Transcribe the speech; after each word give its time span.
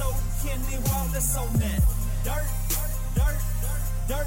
so 0.00 0.08
Kenny 0.42 0.78
Wallace 0.88 1.36
on 1.36 1.52
that 1.60 1.82
dirt, 2.24 2.48
dirt, 2.68 2.92
dirt. 3.14 3.40
Dirt. 4.08 4.26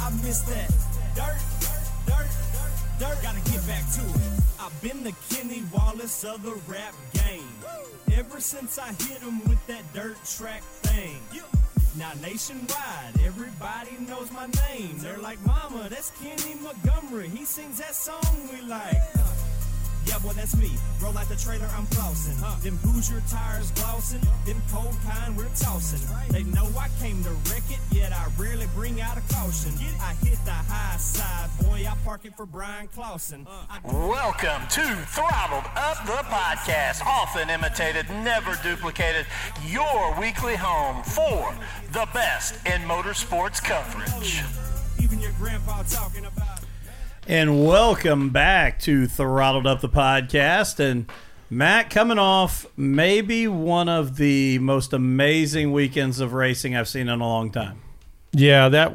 I 0.00 0.10
miss 0.22 0.40
that 0.42 0.68
dirt, 1.14 1.38
dirt, 1.60 1.86
dirt, 2.06 2.72
dirt. 2.98 3.22
Gotta 3.22 3.40
get 3.50 3.66
back 3.66 3.84
to 3.92 4.00
it. 4.00 4.42
I've 4.60 4.82
been 4.82 5.04
the 5.04 5.14
Kenny 5.30 5.62
Wallace 5.72 6.24
of 6.24 6.42
the 6.42 6.54
rap 6.66 6.94
game. 7.12 7.54
Ever 8.12 8.40
since 8.40 8.78
I 8.78 8.88
hit 8.88 9.20
him 9.22 9.38
with 9.48 9.64
that 9.68 9.84
dirt 9.94 10.16
track 10.24 10.62
thing. 10.82 11.16
Now 11.96 12.12
nationwide, 12.20 13.14
everybody 13.24 13.92
knows 14.08 14.30
my 14.32 14.46
name. 14.68 14.96
They're 14.98 15.18
like, 15.18 15.40
Mama, 15.46 15.88
that's 15.88 16.10
Kenny 16.22 16.56
Montgomery. 16.60 17.28
He 17.28 17.44
sings 17.44 17.78
that 17.78 17.94
song 17.94 18.48
we 18.52 18.60
like. 18.68 18.96
Yeah, 20.06 20.18
boy, 20.18 20.32
that's 20.32 20.56
me. 20.56 20.70
Roll 21.00 21.16
out 21.16 21.28
the 21.28 21.36
trailer, 21.36 21.68
I'm 21.76 21.86
flossing. 21.86 22.38
Them 22.62 22.76
Hoosier 22.78 23.22
tires 23.30 23.70
glossing. 23.72 24.20
Them 24.44 24.60
cold 24.70 24.94
kind 25.08 25.36
we're 25.36 25.48
tossing. 25.56 26.00
They 26.30 26.42
know 26.42 26.66
I 26.78 26.88
came 27.00 27.22
to 27.24 27.30
wreck 27.50 27.62
it, 27.70 27.78
yet 27.90 28.12
I 28.12 28.26
rarely 28.38 28.66
bring 28.74 29.00
out 29.00 29.16
a 29.16 29.22
caution. 29.32 29.72
I 30.00 30.14
hit 30.24 30.38
the 30.44 30.50
high 30.50 30.96
side, 30.96 31.48
boy. 31.62 31.86
I 31.88 31.94
park 32.04 32.24
it 32.24 32.36
for 32.36 32.46
Bryan 32.46 32.88
Clauson. 32.88 33.46
Uh. 33.46 33.50
I 33.70 33.78
Welcome 33.84 34.66
to 34.70 34.82
Throttled 35.06 35.64
Up 35.76 36.04
the 36.04 36.22
Podcast, 36.28 37.02
often 37.06 37.48
imitated, 37.48 38.08
never 38.10 38.58
duplicated, 38.62 39.26
your 39.66 40.18
weekly 40.20 40.56
home 40.56 41.02
for 41.04 41.54
the 41.92 42.08
best 42.12 42.54
in 42.66 42.80
motorsports 42.82 43.62
coverage. 43.62 44.42
even 45.00 45.20
your 45.20 45.32
grandpa 45.38 45.82
talking 45.84 46.24
about. 46.24 46.51
And 47.28 47.64
welcome 47.64 48.30
back 48.30 48.80
to 48.80 49.06
Throttled 49.06 49.64
Up 49.64 49.80
the 49.80 49.88
Podcast. 49.88 50.80
And 50.80 51.06
Matt, 51.48 51.88
coming 51.88 52.18
off 52.18 52.66
maybe 52.76 53.46
one 53.46 53.88
of 53.88 54.16
the 54.16 54.58
most 54.58 54.92
amazing 54.92 55.70
weekends 55.70 56.18
of 56.18 56.32
racing 56.32 56.74
I've 56.74 56.88
seen 56.88 57.08
in 57.08 57.20
a 57.20 57.26
long 57.26 57.52
time. 57.52 57.80
Yeah, 58.32 58.68
that 58.70 58.92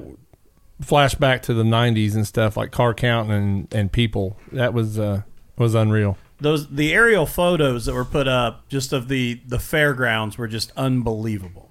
flashback 0.83 1.41
to 1.43 1.53
the 1.53 1.63
'90s 1.63 2.15
and 2.15 2.27
stuff 2.27 2.57
like 2.57 2.71
car 2.71 2.93
count 2.93 3.31
and 3.31 3.73
and 3.73 3.91
people. 3.91 4.37
That 4.51 4.73
was 4.73 4.99
uh, 4.99 5.21
was 5.57 5.73
unreal. 5.73 6.17
Those 6.41 6.67
the 6.67 6.93
aerial 6.93 7.27
photos 7.27 7.85
that 7.85 7.93
were 7.93 8.05
put 8.05 8.27
up 8.27 8.67
just 8.67 8.91
of 8.91 9.07
the 9.07 9.39
the 9.47 9.59
fairgrounds 9.59 10.37
were 10.37 10.49
just 10.49 10.73
unbelievable. 10.75 11.69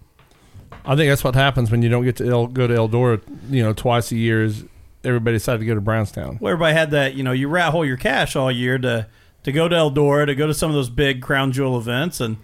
I 0.87 0.97
think 0.97 1.11
that's 1.11 1.25
what 1.25 1.34
happens 1.34 1.71
when 1.71 1.83
you 1.83 1.91
don't 1.91 2.05
get 2.05 2.17
to 2.17 2.27
El, 2.27 2.47
go 2.47 2.67
to 2.67 2.75
Eldora, 2.75 3.21
you 3.51 3.62
know, 3.62 3.75
twice 3.75 4.11
a 4.11 4.17
year. 4.17 4.43
Is 4.45 4.65
everybody 5.07 5.37
decided 5.37 5.61
to 5.61 5.65
go 5.67 5.75
to 5.75 5.81
Brownstown? 5.81 6.39
Well, 6.41 6.53
everybody 6.53 6.75
had 6.75 6.91
that, 6.91 7.15
you 7.15 7.23
know, 7.23 7.33
you 7.33 7.49
rat 7.49 7.71
hole 7.73 7.85
your 7.85 7.97
cash 7.97 8.37
all 8.37 8.51
year 8.53 8.79
to 8.79 9.07
to 9.45 9.53
go 9.53 9.69
to 9.69 9.77
Eldora, 9.77 10.27
to 10.27 10.35
go 10.35 10.47
to 10.47 10.55
some 10.55 10.71
of 10.71 10.75
those 10.75 10.91
big 10.91 11.23
crown 11.23 11.53
jewel 11.53 11.79
events 11.79 12.21
and 12.21 12.37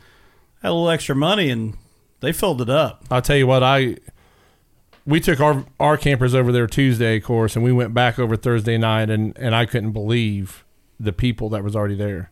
had 0.63 0.71
a 0.71 0.73
little 0.73 0.89
extra 0.91 1.17
money 1.17 1.51
and 1.51 1.77
they 2.21 2.33
filled 2.33 2.61
it 2.63 2.71
up. 2.71 3.05
I'll 3.11 3.21
tell 3.23 3.37
you 3.37 3.47
what, 3.49 3.63
I 3.63 3.97
we 5.05 5.19
took 5.21 5.41
our 5.41 5.65
our 5.81 5.97
campers 5.97 6.35
over 6.35 6.53
there 6.53 6.67
Tuesday, 6.69 7.17
of 7.17 7.25
course, 7.25 7.57
and 7.57 7.65
we 7.65 7.73
went 7.73 7.93
back 7.93 8.19
over 8.19 8.37
Thursday 8.37 8.79
night, 8.79 9.11
and 9.11 9.37
and 9.39 9.55
I 9.55 9.67
couldn't 9.67 9.93
believe 9.93 10.65
the 11.01 11.13
people 11.13 11.49
that 11.51 11.65
was 11.65 11.75
already 11.75 11.97
there. 11.97 12.31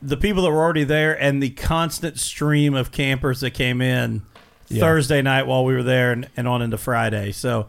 the 0.00 0.16
people 0.16 0.44
that 0.44 0.50
were 0.52 0.62
already 0.62 0.84
there 0.84 1.20
and 1.20 1.42
the 1.42 1.50
constant 1.50 2.20
stream 2.20 2.74
of 2.74 2.92
campers 2.92 3.40
that 3.40 3.50
came 3.50 3.80
in 3.80 4.22
Yeah. 4.68 4.80
Thursday 4.80 5.20
night 5.22 5.48
while 5.48 5.64
we 5.64 5.74
were 5.74 5.82
there 5.82 6.12
and, 6.12 6.28
and 6.36 6.46
on 6.46 6.62
into 6.62 6.78
Friday. 6.78 7.32
So 7.32 7.66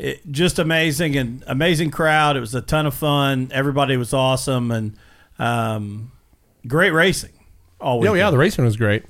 it, 0.00 0.30
just 0.30 0.58
amazing 0.58 1.16
and 1.16 1.44
amazing 1.46 1.90
crowd. 1.90 2.36
It 2.36 2.40
was 2.40 2.54
a 2.54 2.62
ton 2.62 2.86
of 2.86 2.94
fun. 2.94 3.50
Everybody 3.52 3.96
was 3.96 4.14
awesome 4.14 4.70
and 4.70 4.96
um, 5.38 6.12
great 6.66 6.92
racing. 6.92 7.32
All 7.80 8.06
Oh 8.06 8.14
yeah, 8.14 8.30
the 8.30 8.38
racing 8.38 8.64
was 8.64 8.76
great. 8.76 9.04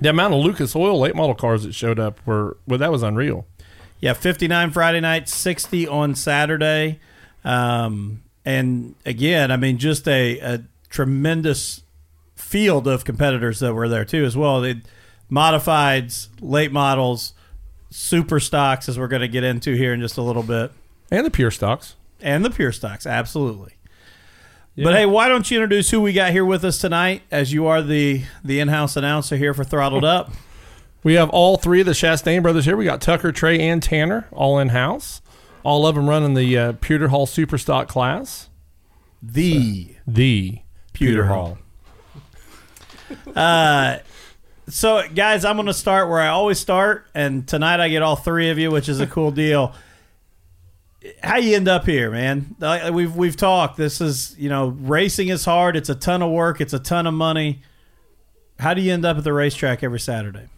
The 0.00 0.10
amount 0.10 0.34
of 0.34 0.40
Lucas 0.40 0.74
Oil 0.76 0.98
late 0.98 1.14
model 1.14 1.34
cars 1.34 1.64
that 1.64 1.74
showed 1.74 1.98
up 1.98 2.24
were 2.24 2.56
well, 2.66 2.78
that 2.78 2.92
was 2.92 3.02
unreal. 3.02 3.46
Yeah, 4.00 4.14
59 4.14 4.70
Friday 4.70 5.00
night, 5.00 5.28
60 5.28 5.86
on 5.86 6.14
Saturday. 6.14 7.00
Um, 7.44 8.22
and 8.44 8.94
again, 9.04 9.50
I 9.50 9.56
mean, 9.56 9.76
just 9.76 10.08
a, 10.08 10.38
a 10.38 10.62
tremendous 10.88 11.82
field 12.34 12.88
of 12.88 13.04
competitors 13.04 13.60
that 13.60 13.74
were 13.74 13.88
there 13.88 14.04
too, 14.04 14.24
as 14.24 14.36
well. 14.36 14.60
They 14.60 14.80
modifieds, 15.30 16.28
late 16.40 16.72
models, 16.72 17.34
super 17.90 18.40
stocks, 18.40 18.88
as 18.88 18.98
we're 18.98 19.08
going 19.08 19.22
to 19.22 19.28
get 19.28 19.44
into 19.44 19.74
here 19.74 19.92
in 19.92 20.00
just 20.00 20.16
a 20.16 20.22
little 20.22 20.42
bit, 20.42 20.72
And 21.10 21.26
the 21.26 21.30
pure 21.30 21.50
stocks. 21.50 21.96
and 22.20 22.44
the 22.44 22.50
pure 22.50 22.72
stocks, 22.72 23.06
absolutely. 23.06 23.74
But 24.76 24.94
hey, 24.94 25.04
why 25.04 25.28
don't 25.28 25.50
you 25.50 25.58
introduce 25.58 25.90
who 25.90 26.00
we 26.00 26.12
got 26.14 26.30
here 26.32 26.44
with 26.44 26.64
us 26.64 26.78
tonight, 26.78 27.22
as 27.30 27.52
you 27.52 27.66
are 27.66 27.82
the 27.82 28.22
the 28.42 28.60
in-house 28.60 28.96
announcer 28.96 29.36
here 29.36 29.52
for 29.52 29.64
Throttled 29.64 30.04
Up. 30.04 30.30
We 31.02 31.14
have 31.14 31.30
all 31.30 31.56
three 31.56 31.80
of 31.80 31.86
the 31.86 31.92
Chastain 31.92 32.42
brothers 32.42 32.66
here. 32.66 32.76
We 32.76 32.84
got 32.84 33.00
Tucker, 33.00 33.32
Trey, 33.32 33.58
and 33.58 33.82
Tanner 33.82 34.28
all 34.32 34.58
in 34.58 34.68
house. 34.68 35.22
All 35.62 35.86
of 35.86 35.94
them 35.94 36.06
running 36.10 36.34
the 36.34 36.58
uh, 36.58 36.72
Pewter 36.72 37.08
Hall 37.08 37.24
Super 37.24 37.56
Stock 37.56 37.88
class. 37.88 38.50
The 39.22 39.94
The 40.06 40.58
Pewter 40.92 41.24
Hall. 41.28 41.56
Uh, 43.34 43.98
so 44.70 45.02
guys, 45.14 45.44
I'm 45.44 45.56
going 45.56 45.66
to 45.66 45.74
start 45.74 46.08
where 46.08 46.20
I 46.20 46.28
always 46.28 46.58
start, 46.58 47.06
and 47.14 47.46
tonight 47.46 47.80
I 47.80 47.88
get 47.88 48.02
all 48.02 48.16
three 48.16 48.50
of 48.50 48.58
you, 48.58 48.70
which 48.70 48.88
is 48.88 49.00
a 49.00 49.06
cool 49.06 49.30
deal. 49.30 49.74
How 51.22 51.36
you 51.36 51.56
end 51.56 51.68
up 51.68 51.86
here, 51.86 52.10
man? 52.10 52.56
Like, 52.58 52.92
We've 52.92 53.14
we've 53.14 53.36
talked. 53.36 53.76
This 53.76 54.00
is 54.00 54.36
you 54.38 54.48
know, 54.48 54.68
racing 54.68 55.28
is 55.28 55.44
hard. 55.44 55.76
It's 55.76 55.88
a 55.88 55.94
ton 55.94 56.22
of 56.22 56.30
work. 56.30 56.60
It's 56.60 56.72
a 56.72 56.78
ton 56.78 57.06
of 57.06 57.14
money. 57.14 57.62
How 58.58 58.74
do 58.74 58.82
you 58.82 58.92
end 58.92 59.06
up 59.06 59.16
at 59.16 59.24
the 59.24 59.32
racetrack 59.32 59.82
every 59.82 60.00
Saturday? 60.00 60.48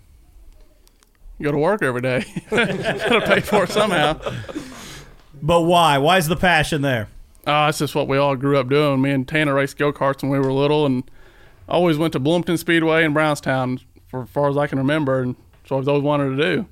You 1.39 1.45
go 1.45 1.53
to 1.53 1.59
work 1.59 1.83
every 1.83 2.01
day. 2.01 2.25
Gotta 2.51 3.21
pay 3.27 3.41
for 3.41 3.65
it 3.65 3.71
somehow. 3.71 4.21
But 5.41 5.63
why? 5.63 5.99
Why 5.99 6.19
is 6.19 6.29
the 6.29 6.37
passion 6.37 6.83
there? 6.83 7.09
Uh, 7.47 7.51
oh, 7.51 7.67
that's 7.67 7.79
just 7.79 7.95
what 7.95 8.07
we 8.07 8.17
all 8.17 8.37
grew 8.37 8.59
up 8.59 8.69
doing. 8.69 9.01
Me 9.01 9.11
and 9.11 9.27
Tanner 9.27 9.55
raced 9.55 9.77
go 9.77 9.93
karts 9.93 10.23
when 10.23 10.31
we 10.31 10.39
were 10.39 10.53
little, 10.53 10.87
and 10.87 11.03
always 11.69 11.99
went 11.99 12.13
to 12.13 12.21
Bloomington 12.21 12.59
Speedway 12.59 13.05
and 13.05 13.15
Brownstown 13.15 13.81
for 14.13 14.23
as 14.23 14.29
far 14.29 14.49
as 14.49 14.57
I 14.57 14.69
can 14.69 14.79
remember, 14.79 15.21
and 15.23 15.35
so 15.67 15.77
I've 15.79 15.89
always 15.89 16.05
wanted 16.05 16.37
to 16.37 16.43
do. 16.57 16.67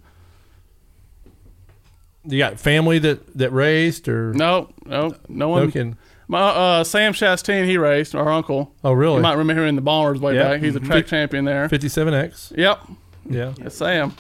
You 2.26 2.38
got 2.38 2.60
family 2.60 2.98
that 3.00 3.36
that 3.38 3.50
raced 3.50 4.06
or 4.08 4.32
No, 4.34 4.70
no, 4.84 5.14
no 5.28 5.48
one. 5.48 5.64
No 5.64 5.70
kidding. 5.70 5.96
My 6.28 6.40
uh, 6.42 6.84
Sam 6.84 7.12
Chastain, 7.12 7.64
he 7.66 7.76
raced. 7.78 8.14
Our 8.14 8.28
uncle. 8.28 8.72
Oh, 8.84 8.92
really? 8.92 9.16
You 9.16 9.22
might 9.22 9.34
remember 9.36 9.62
him 9.62 9.70
in 9.70 9.74
the 9.74 9.80
Bombers 9.80 10.20
way 10.20 10.34
Yeah. 10.36 10.50
back. 10.50 10.60
He's 10.60 10.76
a 10.76 10.80
track 10.80 11.06
champion 11.06 11.44
there. 11.44 11.68
57X. 11.68 12.52
Yep, 12.56 12.78
Yeah. 13.28 13.54
it's 13.58 13.76
Sam. 13.76 14.14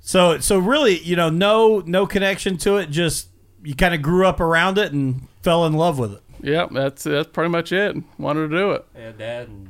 So 0.00 0.38
so 0.38 0.58
really, 0.58 0.98
you 1.00 1.16
know, 1.16 1.28
no 1.30 1.82
no 1.86 2.06
connection 2.06 2.56
to 2.58 2.78
it. 2.78 2.90
Just 2.90 3.28
you 3.62 3.74
kind 3.74 3.94
of 3.94 4.02
grew 4.02 4.26
up 4.26 4.40
around 4.40 4.78
it 4.78 4.92
and 4.92 5.28
fell 5.42 5.64
in 5.66 5.74
love 5.74 5.98
with 5.98 6.12
it. 6.14 6.20
Yep, 6.42 6.70
that's 6.72 7.04
that's 7.04 7.28
pretty 7.28 7.50
much 7.50 7.72
it. 7.72 7.96
Wanted 8.18 8.48
to 8.50 8.56
do 8.56 8.70
it. 8.72 8.84
Yeah, 8.96 9.12
dad 9.12 9.48
and 9.48 9.68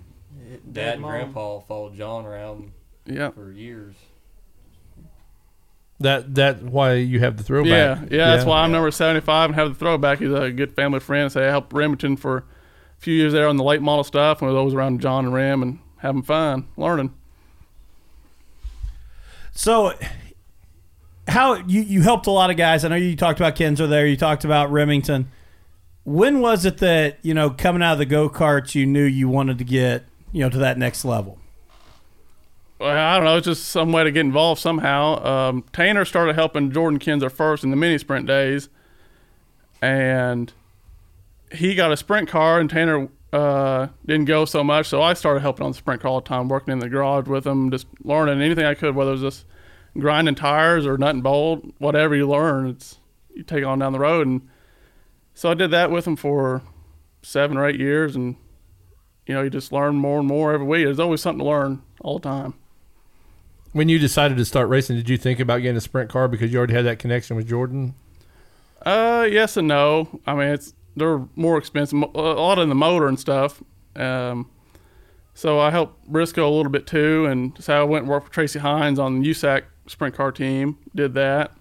dad 0.73 0.95
and 0.97 1.03
grandpa 1.05 1.61
followed 1.61 1.97
John 1.97 2.27
around 2.27 2.73
Yep. 3.07 3.35
for 3.35 3.53
years. 3.53 3.95
That 6.01 6.35
that 6.35 6.63
why 6.63 6.95
you 6.95 7.21
have 7.21 7.37
the 7.37 7.43
throwback. 7.45 7.71
Yeah, 8.11 8.17
yeah, 8.17 8.27
that's 8.35 8.45
why 8.45 8.61
I'm 8.63 8.71
Yeah. 8.71 8.77
number 8.79 8.91
75 8.91 9.51
and 9.51 9.55
have 9.55 9.69
the 9.69 9.75
throwback. 9.75 10.19
He's 10.19 10.33
a 10.33 10.51
good 10.51 10.73
family 10.75 11.01
friend. 11.01 11.31
So 11.31 11.41
I 11.43 11.47
helped 11.51 11.73
Remington 11.73 12.17
for 12.17 12.39
a 12.39 12.43
few 12.99 13.15
years 13.15 13.33
there 13.33 13.47
on 13.49 13.57
the 13.57 13.65
late 13.65 13.81
model 13.81 14.05
stuff. 14.05 14.43
And 14.43 14.49
was 14.51 14.57
always 14.57 14.75
around 14.75 15.01
John 15.01 15.25
and 15.27 15.33
Rem 15.35 15.63
and 15.63 15.79
having 15.99 16.23
fun, 16.23 16.67
learning. 16.77 17.13
So, 19.53 19.93
how 21.29 21.55
you 21.55 21.81
you 21.83 22.03
helped 22.03 22.27
a 22.27 22.31
lot 22.31 22.51
of 22.51 22.57
guys? 22.57 22.85
I 22.85 22.89
know 22.89 22.97
you 22.97 23.17
talked 23.17 23.39
about 23.39 23.55
Kenzo 23.57 23.89
there. 23.89 24.07
You 24.07 24.17
talked 24.17 24.45
about 24.45 24.71
Remington. 24.73 25.29
When 26.03 26.41
was 26.41 26.65
it 26.67 26.79
that 26.79 27.19
you 27.23 27.35
know 27.35 27.51
coming 27.51 27.83
out 27.83 27.93
of 27.95 27.99
the 27.99 28.05
go 28.07 28.29
karts 28.29 28.75
you 28.75 28.85
knew 28.85 29.05
you 29.05 29.29
wanted 29.29 29.59
to 29.59 29.65
get 29.65 30.05
you 30.35 30.41
know 30.41 30.51
to 30.51 30.59
that 30.59 30.77
next 30.77 31.05
level? 31.05 31.39
Well, 32.81 32.91
I 32.91 33.17
don't 33.17 33.25
know. 33.25 33.37
It's 33.37 33.47
just 33.47 33.69
some 33.69 33.93
way 33.93 34.03
to 34.03 34.11
get 34.11 34.21
involved 34.21 34.61
somehow. 34.61 35.25
Um, 35.25 35.65
Tanner 35.73 36.05
started 36.05 36.35
helping 36.35 36.73
Jordan 36.73 36.99
Kinser 36.99 37.31
first 37.31 37.63
in 37.63 37.71
the 37.71 37.77
mini 37.77 37.99
sprint 37.99 38.27
days. 38.27 38.69
And 39.81 40.53
he 41.53 41.77
got 41.77 41.93
a 41.93 41.97
sprint 41.97 42.29
car, 42.29 42.59
and 42.59 42.69
Tanner 42.69 43.09
uh, 43.33 43.89
didn't 44.05 44.25
go 44.25 44.45
so 44.45 44.65
much. 44.65 44.89
So 44.89 45.01
I 45.01 45.15
started 45.15 45.41
helping 45.41 45.65
on 45.65 45.71
the 45.71 45.79
sprint 45.79 46.03
car 46.03 46.11
all 46.11 46.21
the 46.21 46.29
time, 46.29 46.49
working 46.49 46.73
in 46.73 46.81
the 46.81 46.89
garage 46.89 47.29
with 47.29 47.47
him, 47.47 47.71
just 47.71 47.87
learning 48.03 48.43
anything 48.43 48.65
I 48.65 48.75
could, 48.75 48.97
whether 48.97 49.11
it 49.11 49.21
was 49.21 49.23
just 49.23 49.47
grinding 49.97 50.35
tires 50.35 50.85
or 50.85 50.99
nut 50.99 51.15
and 51.15 51.23
bolt, 51.23 51.65
whatever 51.79 52.17
you 52.17 52.29
learn, 52.29 52.67
it's 52.67 52.99
you 53.35 53.45
take 53.45 53.65
on 53.65 53.79
down 53.79 53.93
the 53.93 54.01
road. 54.01 54.27
And 54.27 54.49
so 55.33 55.49
I 55.49 55.55
did 55.55 55.71
that 55.71 55.93
with 55.93 56.09
him 56.09 56.17
for 56.17 56.63
seven 57.23 57.57
or 57.57 57.69
eight 57.69 57.79
years, 57.79 58.17
and 58.17 58.35
you 59.27 59.35
know, 59.35 59.43
you 59.43 59.51
just 59.51 59.73
learn 59.73 59.97
more 59.97 60.19
and 60.19 60.29
more 60.29 60.53
every 60.53 60.67
week. 60.67 60.85
There's 60.85 61.01
always 61.01 61.21
something 61.21 61.45
to 61.45 61.51
learn 61.51 61.83
all 62.01 62.19
the 62.19 62.29
time. 62.29 62.55
When 63.73 63.89
you 63.89 63.99
decided 63.99 64.37
to 64.39 64.45
start 64.45 64.69
racing, 64.69 64.97
did 64.97 65.09
you 65.09 65.17
think 65.17 65.41
about 65.41 65.59
getting 65.59 65.77
a 65.77 65.81
sprint 65.81 66.11
car 66.11 66.29
because 66.29 66.53
you 66.53 66.59
already 66.59 66.75
had 66.75 66.85
that 66.85 66.99
connection 66.99 67.37
with 67.37 67.49
Jordan? 67.49 67.95
Uh, 68.85 69.27
yes 69.31 69.57
and 69.57 69.67
no. 69.67 70.21
I 70.27 70.35
mean, 70.35 70.49
it's 70.49 70.75
they're 70.97 71.27
more 71.35 71.59
expensive, 71.59 72.01
a 72.01 72.19
lot 72.19 72.59
in 72.59 72.69
the 72.69 72.75
motor 72.75 73.09
and 73.09 73.19
stuff. 73.19 73.63
Um, 73.97 74.51
so 75.35 75.59
I 75.59 75.71
helped 75.71 76.07
Briscoe 76.07 76.49
a 76.49 76.55
little 76.55 76.71
bit 76.71 76.87
too, 76.87 77.27
and 77.27 77.57
so 77.59 77.81
I 77.81 77.83
went 77.83 78.03
and 78.03 78.11
worked 78.11 78.27
with 78.27 78.33
Tracy 78.33 78.61
Hines 78.61 78.99
on 78.99 79.21
the 79.21 79.31
USAC 79.31 79.65
sprint 79.89 80.15
car 80.15 80.31
team. 80.31 80.79
Did 80.95 81.15
that, 81.15 81.53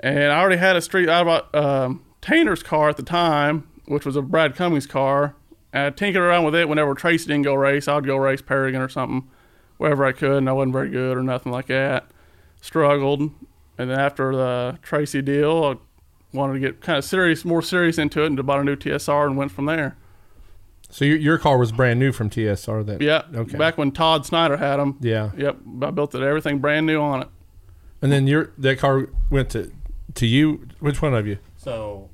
and 0.00 0.32
I 0.32 0.40
already 0.40 0.56
had 0.56 0.74
a 0.74 0.80
street. 0.80 1.08
I 1.08 1.22
bought 1.22 1.54
um, 1.54 2.04
Tanner's 2.20 2.64
car 2.64 2.88
at 2.88 2.96
the 2.96 3.04
time, 3.04 3.68
which 3.86 4.04
was 4.04 4.16
a 4.16 4.22
Brad 4.22 4.56
Cummings 4.56 4.86
car. 4.86 5.36
And 5.72 5.86
I 5.86 5.90
tinkered 5.90 6.22
around 6.22 6.44
with 6.44 6.54
it 6.54 6.68
whenever 6.68 6.94
Tracy 6.94 7.26
didn't 7.26 7.42
go 7.42 7.54
race. 7.54 7.86
I'd 7.88 8.06
go 8.06 8.16
race 8.16 8.40
Paragon 8.42 8.80
or 8.80 8.88
something, 8.88 9.28
wherever 9.76 10.04
I 10.04 10.12
could, 10.12 10.38
and 10.38 10.48
I 10.48 10.52
wasn't 10.52 10.72
very 10.72 10.90
good 10.90 11.16
or 11.16 11.22
nothing 11.22 11.52
like 11.52 11.66
that. 11.66 12.06
Struggled, 12.60 13.20
and 13.78 13.90
then 13.90 13.98
after 13.98 14.34
the 14.34 14.78
Tracy 14.82 15.22
deal, 15.22 15.64
I 15.64 16.36
wanted 16.36 16.54
to 16.54 16.58
get 16.60 16.80
kind 16.80 16.98
of 16.98 17.04
serious, 17.04 17.44
more 17.44 17.62
serious 17.62 17.98
into 17.98 18.22
it, 18.22 18.26
and 18.26 18.46
bought 18.46 18.60
a 18.60 18.64
new 18.64 18.76
TSR 18.76 19.26
and 19.26 19.36
went 19.36 19.52
from 19.52 19.66
there. 19.66 19.96
So 20.88 21.04
your, 21.04 21.16
your 21.18 21.38
car 21.38 21.58
was 21.58 21.72
brand 21.72 21.98
new 21.98 22.12
from 22.12 22.30
TSR 22.30 22.86
then? 22.86 22.98
Yeah, 23.00 23.22
Okay. 23.34 23.58
back 23.58 23.76
when 23.76 23.90
Todd 23.92 24.24
Snyder 24.24 24.56
had 24.56 24.76
them. 24.76 24.96
Yeah. 25.00 25.30
Yep, 25.36 25.56
I 25.82 25.90
built 25.90 26.14
it 26.14 26.22
everything 26.22 26.58
brand 26.60 26.86
new 26.86 27.00
on 27.00 27.22
it. 27.22 27.28
And 28.02 28.10
then 28.12 28.26
your 28.26 28.52
that 28.58 28.78
car 28.78 29.08
went 29.30 29.50
to 29.50 29.72
to 30.14 30.26
you. 30.26 30.66
Which 30.80 31.02
one 31.02 31.12
of 31.14 31.26
you? 31.26 31.38
So 31.56 32.08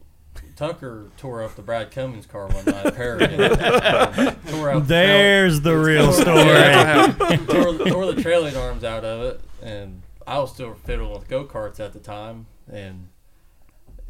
Tucker 0.62 1.08
tore 1.16 1.42
up 1.42 1.56
the 1.56 1.62
Brad 1.62 1.90
Cummings 1.90 2.24
car 2.24 2.46
one 2.46 2.64
night 2.66 2.86
at 2.86 2.94
Paragon. 2.94 3.36
Tore 4.46 4.70
out 4.70 4.78
the 4.78 4.86
There's 4.86 5.60
the 5.62 5.76
real 5.76 6.12
story. 6.12 6.38
I 6.38 6.84
have- 6.84 7.18
trail- 7.18 7.46
tore, 7.78 7.88
tore 7.88 8.12
the 8.12 8.22
trailing 8.22 8.56
arms 8.56 8.84
out 8.84 9.04
of 9.04 9.22
it, 9.22 9.40
and 9.60 10.02
I 10.24 10.38
was 10.38 10.52
still 10.52 10.74
fiddling 10.74 11.10
with 11.10 11.26
go 11.26 11.44
karts 11.44 11.80
at 11.80 11.92
the 11.92 11.98
time, 11.98 12.46
and 12.72 13.08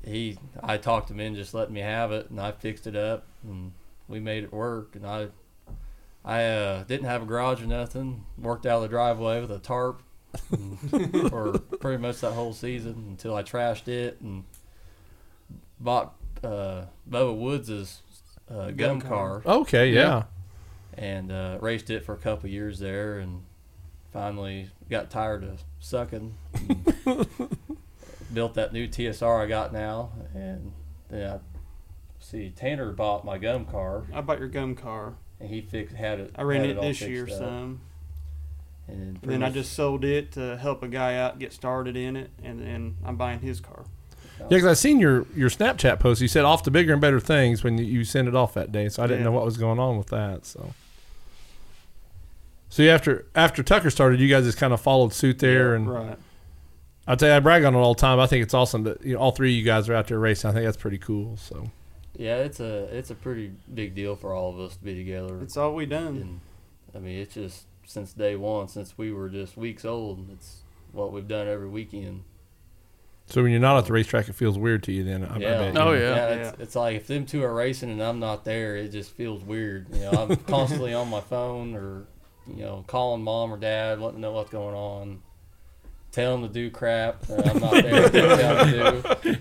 he, 0.05 0.37
I 0.63 0.77
talked 0.77 1.11
him 1.11 1.21
in 1.21 1.35
just 1.37 1.55
letting 1.55 1.73
me 1.73 1.81
have 1.81 2.13
it, 2.13 2.29
and 2.29 2.39
I 2.39 2.53
fixed 2.53 2.87
it 2.87 2.97
up, 2.97 3.25
and 3.43 3.73
we 4.07 4.21
made 4.21 4.45
it 4.45 4.53
work, 4.53 4.95
and 4.95 5.07
I, 5.07 5.29
I 6.23 6.45
uh, 6.45 6.85
didn't 6.85 7.07
have 7.07 7.23
a 7.23 7.25
garage 7.25 7.63
or 7.63 7.67
nothing, 7.67 8.27
worked 8.37 8.67
out 8.67 8.77
of 8.77 8.83
the 8.83 8.89
driveway 8.89 9.41
with 9.41 9.51
a 9.53 9.59
tarp. 9.59 10.03
for 11.31 11.59
pretty 11.81 12.01
much 12.01 12.21
that 12.21 12.33
whole 12.33 12.55
season 12.55 13.07
until 13.11 13.35
I 13.35 13.43
trashed 13.43 13.89
it 13.89 14.19
and 14.23 14.45
bought 15.79 16.15
uh, 16.43 16.87
Bubba 17.09 17.37
Woods's 17.37 18.03
uh, 18.51 18.71
gum 18.71 19.01
car 19.01 19.43
Okay, 19.47 19.91
yeah. 19.91 20.25
and 20.97 21.31
uh, 21.33 21.59
raced 21.61 21.91
it 21.91 22.05
for 22.05 22.13
a 22.15 22.19
couple 22.19 22.49
years 22.49 22.79
there, 22.79 23.19
and 23.19 23.43
finally 24.13 24.71
got 24.91 25.11
tired 25.11 25.45
of 25.45 25.63
sucking. 25.81 26.35
built 28.33 28.55
that 28.55 28.73
new 28.73 28.89
TSR 28.89 29.43
I 29.45 29.47
got 29.47 29.73
now, 29.73 30.11
and 30.35 30.73
then 31.11 31.31
I 31.31 31.39
see 32.19 32.51
Tanner 32.51 32.93
bought 32.93 33.25
my 33.25 33.39
gum 33.39 33.65
car, 33.65 34.05
I 34.13 34.21
bought 34.21 34.39
your 34.39 34.49
gum 34.49 34.75
car. 34.75 35.15
and 35.41 35.49
he 35.51 35.61
fixed 35.61 35.97
had 35.97 36.21
it. 36.21 36.31
I 36.35 36.43
ran 36.43 36.61
had 36.63 36.71
it 36.71 36.81
this 36.81 37.01
year 37.03 37.25
up. 37.25 37.31
some. 37.31 37.81
and 38.89 39.01
then, 39.01 39.19
And 39.23 39.33
then 39.33 39.43
I 39.43 39.51
just 39.51 39.73
sold 39.75 40.05
it 40.05 40.33
to 40.33 40.57
help 40.57 40.83
a 40.83 40.89
guy 40.89 41.17
out 41.17 41.39
get 41.39 41.53
started 41.53 41.97
in 41.97 42.17
it, 42.17 42.31
and 42.43 42.61
then 42.61 42.97
I'm 43.05 43.17
buying 43.17 43.41
his 43.41 43.61
car. 43.61 43.85
Yeah, 44.41 44.47
because 44.49 44.65
I 44.67 44.75
seen 44.75 44.99
your 44.99 45.27
your 45.37 45.49
Snapchat 45.51 46.01
post. 46.01 46.21
You 46.21 46.29
said 46.29 46.45
off 46.45 46.63
to 46.65 46.71
bigger 46.71 46.93
and 46.93 47.01
better 47.01 47.21
things 47.21 47.63
when 47.65 47.79
you, 47.79 47.85
you 47.85 48.05
sent 48.05 48.29
it 48.29 48.35
off 48.35 48.55
that 48.55 48.73
day. 48.73 48.89
So 48.89 49.03
I 49.03 49.07
didn't 49.07 49.21
Yeah. 49.21 49.25
know 49.27 49.33
what 49.33 49.45
was 49.45 49.57
going 49.57 49.79
on 49.79 49.99
with 49.99 50.09
that. 50.09 50.45
So, 50.47 50.73
so 52.69 52.83
after 52.85 53.27
after 53.35 53.63
Tucker 53.63 53.91
started, 53.91 54.21
you 54.21 54.29
guys 54.29 54.45
just 54.45 54.59
kind 54.59 54.73
of 54.73 54.81
followed 54.81 55.13
suit 55.13 55.39
there. 55.39 55.75
and 55.75 55.89
Right. 55.91 56.19
I 57.07 57.15
tell 57.17 57.29
you, 57.31 57.35
I 57.35 57.41
brag 57.41 57.65
on 57.65 57.75
it 57.75 57.79
all 57.79 57.95
the 57.95 58.01
time. 58.01 58.21
I 58.21 58.27
think 58.27 58.43
it's 58.45 58.55
awesome 58.55 58.85
that 58.85 59.05
you 59.05 59.15
know, 59.15 59.21
all 59.21 59.33
three 59.33 59.53
of 59.53 59.57
you 59.59 59.65
guys 59.65 59.89
are 59.89 59.95
out 59.95 60.07
there 60.09 60.19
racing. 60.19 60.51
I 60.51 60.53
think 60.55 60.65
that's 60.65 60.77
pretty 60.77 60.99
cool. 60.99 61.37
So 61.37 61.71
yeah, 62.17 62.37
it's 62.37 62.61
a 62.61 62.85
it's 62.97 63.11
a 63.11 63.15
pretty 63.15 63.53
big 63.73 63.95
deal 63.95 64.17
for 64.17 64.33
all 64.33 64.51
of 64.51 64.61
us 64.61 64.77
to 64.77 64.85
be 64.85 64.95
together. 64.95 65.41
It's 65.43 65.57
all 65.57 65.75
we 65.75 65.87
done. 65.87 66.17
and 66.17 66.41
I 66.95 66.99
mean, 66.99 67.19
it's 67.19 67.35
just 67.35 67.67
since 67.85 68.13
day 68.13 68.37
one, 68.37 68.69
since 68.69 68.97
we 68.97 69.13
were 69.13 69.29
just 69.29 69.57
weeks 69.57 69.85
old. 69.85 70.29
It's 70.33 70.59
what 70.93 71.13
we've 71.13 71.27
done 71.29 71.49
every 71.49 71.69
weekend. 71.69 72.23
So 73.27 73.43
when 73.43 73.51
you're 73.53 73.61
not 73.61 73.79
at 73.79 73.87
the 73.87 73.93
racetrack, 73.93 74.29
it 74.29 74.35
feels 74.35 74.59
weird 74.59 74.83
to 74.85 74.93
you. 74.93 75.05
Then 75.05 75.25
I, 75.25 75.35
I 75.37 75.39
Yeah. 75.39 75.59
bet. 75.73 75.79
Oh, 75.79 75.93
you 75.93 76.01
know. 76.01 76.15
yeah. 76.15 76.27
It's, 76.29 76.61
it's 76.61 76.77
like 76.77 76.97
if 76.97 77.07
them 77.07 77.25
two 77.27 77.43
are 77.45 77.55
racing 77.55 77.91
and 77.91 78.03
I'm 78.03 78.19
not 78.21 78.45
there, 78.45 78.77
it 78.77 78.89
just 78.89 79.13
feels 79.13 79.43
weird. 79.43 79.87
You 79.95 80.01
know, 80.03 80.11
I'm 80.31 80.37
constantly 80.47 80.93
on 80.95 81.09
my 81.09 81.21
phone 81.21 81.75
or, 81.75 82.07
you 82.47 82.63
know, 82.65 82.85
calling 82.87 83.23
mom 83.23 83.53
or 83.53 83.57
dad, 83.57 84.01
letting 84.01 84.15
them 84.15 84.23
know 84.23 84.33
what's 84.33 84.51
going 84.51 84.75
on, 84.75 85.23
telling 86.11 86.43
them 86.43 86.51
to 86.51 86.55
do 86.55 86.71
crap 86.71 87.23
that 87.23 87.49
I'm 87.49 87.61
not 87.61 87.73
there 87.73 88.09
to 88.09 88.11
tell 88.11 88.65
them 88.67 89.03
to 89.03 89.39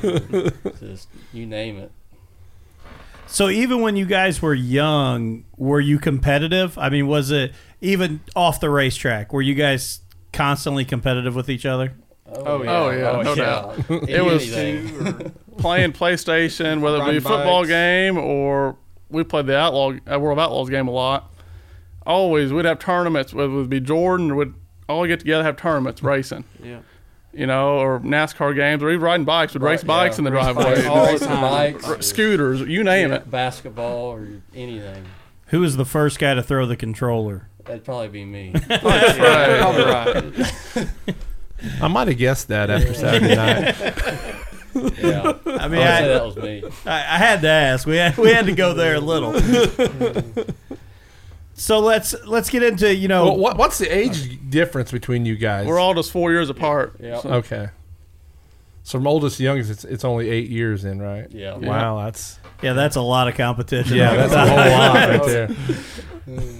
do. 0.00 0.50
Just 0.80 1.08
you 1.32 1.46
name 1.46 1.78
it. 1.78 1.92
So 3.26 3.48
even 3.48 3.80
when 3.80 3.96
you 3.96 4.06
guys 4.06 4.40
were 4.40 4.54
young, 4.54 5.44
were 5.56 5.80
you 5.80 5.98
competitive? 5.98 6.78
I 6.78 6.88
mean, 6.88 7.08
was 7.08 7.30
it 7.30 7.52
even 7.80 8.20
off 8.36 8.60
the 8.60 8.70
racetrack? 8.70 9.32
Were 9.32 9.42
you 9.42 9.54
guys 9.54 10.00
constantly 10.32 10.84
competitive 10.84 11.34
with 11.34 11.48
each 11.50 11.66
other? 11.66 11.94
Oh, 12.26 12.62
yeah. 12.62 12.70
Oh, 12.78 12.90
yeah, 12.90 13.22
no 13.22 13.34
doubt. 13.34 13.78
It 14.08 14.24
was- 14.24 14.52
Anything. 14.52 15.32
Playing 15.58 15.92
PlayStation, 15.92 16.80
whether 16.80 16.96
it 16.96 17.00
be 17.00 17.04
a 17.04 17.06
Riding 17.06 17.20
football 17.20 17.60
bikes. 17.62 17.68
game 17.68 18.18
or 18.18 18.76
we 19.08 19.22
played 19.22 19.46
the 19.46 19.56
Outlaw 19.56 19.92
uh, 20.10 20.18
World 20.18 20.38
of 20.38 20.42
Outlaws 20.44 20.68
game 20.68 20.88
a 20.88 20.90
lot. 20.90 21.30
Always, 22.06 22.52
we'd 22.52 22.64
have 22.64 22.80
tournaments. 22.80 23.32
Whether 23.32 23.52
it 23.52 23.54
would 23.56 23.70
be 23.70 23.78
Jordan, 23.80 24.32
or 24.32 24.34
we'd 24.34 24.54
all 24.88 25.06
get 25.06 25.20
together 25.20 25.44
have 25.44 25.56
tournaments 25.56 26.02
racing. 26.02 26.44
yeah. 26.62 26.80
You 27.32 27.46
know, 27.46 27.78
or 27.78 27.98
NASCAR 28.00 28.54
games, 28.54 28.82
or 28.82 28.90
even 28.90 29.02
riding 29.02 29.24
bikes. 29.24 29.54
We'd 29.54 29.62
race 29.62 29.80
Right, 29.82 29.86
bikes 29.86 30.16
yeah, 30.16 30.20
in 30.20 30.24
the 30.24 30.32
race 30.32 30.44
driveway, 30.44 30.64
bikes, 30.74 30.86
all 30.86 31.06
the 31.06 31.12
racing 31.12 31.28
time. 31.28 31.40
bikes, 31.72 32.06
scooters, 32.06 32.60
you 32.62 32.84
name 32.84 33.10
yeah, 33.10 33.16
it. 33.16 33.30
basketball 33.30 34.06
or 34.12 34.28
anything. 34.54 35.04
Who 35.46 35.60
was 35.60 35.76
the 35.76 35.84
first 35.84 36.18
guy 36.18 36.34
to 36.34 36.42
throw 36.42 36.66
the 36.66 36.76
controller? 36.76 37.48
That'd 37.64 37.84
probably 37.84 38.08
be 38.08 38.24
me. 38.24 38.52
yeah. 38.68 39.60
Probably 39.62 39.84
right. 39.84 40.88
I 41.80 41.88
might 41.88 42.08
have 42.08 42.18
guessed 42.18 42.48
that 42.48 42.70
after 42.70 42.94
Saturday 42.94 43.34
night. 43.34 43.74
Yeah, 44.74 45.34
I 45.46 45.50
I 45.50 45.68
mean, 45.68 45.78
would 45.78 45.86
I, 45.86 46.08
that 46.08 46.24
was 46.26 46.36
me. 46.36 46.64
I, 46.84 46.94
I 46.98 47.18
had 47.18 47.42
to 47.42 47.48
ask. 47.48 47.86
We 47.86 47.94
had, 47.94 48.16
we 48.18 48.32
had 48.32 48.46
to 48.46 48.52
go 48.56 48.74
there 48.74 48.96
a 48.96 49.00
little. 49.00 49.32
so 51.54 51.78
let's 51.78 52.12
let's 52.26 52.50
get 52.50 52.64
into 52.64 52.92
you 52.92 53.06
know 53.06 53.26
well, 53.26 53.36
what, 53.38 53.56
what's 53.56 53.78
the 53.78 53.86
age 53.86 54.50
difference 54.50 54.90
between 54.90 55.24
you 55.26 55.36
guys? 55.36 55.66
We're 55.68 55.78
all 55.78 55.94
just 55.94 56.10
four 56.10 56.32
years 56.32 56.50
apart. 56.50 56.96
Yeah. 56.98 57.20
So- 57.20 57.28
okay. 57.34 57.68
So 58.82 58.98
from 58.98 59.06
oldest 59.06 59.36
to 59.38 59.44
youngest, 59.44 59.70
it's, 59.70 59.84
it's 59.84 60.04
only 60.04 60.28
eight 60.28 60.50
years 60.50 60.84
in, 60.84 61.00
right? 61.00 61.26
Yeah. 61.30 61.56
Wow, 61.56 62.02
that's 62.04 62.40
yeah, 62.60 62.72
that's 62.74 62.96
a 62.96 63.00
lot 63.00 63.28
of 63.28 63.36
competition. 63.36 63.96
yeah, 63.96 64.14
that's 64.26 64.32
a 64.32 64.44
whole 64.44 64.56
lot 64.56 65.08
right 65.08 65.24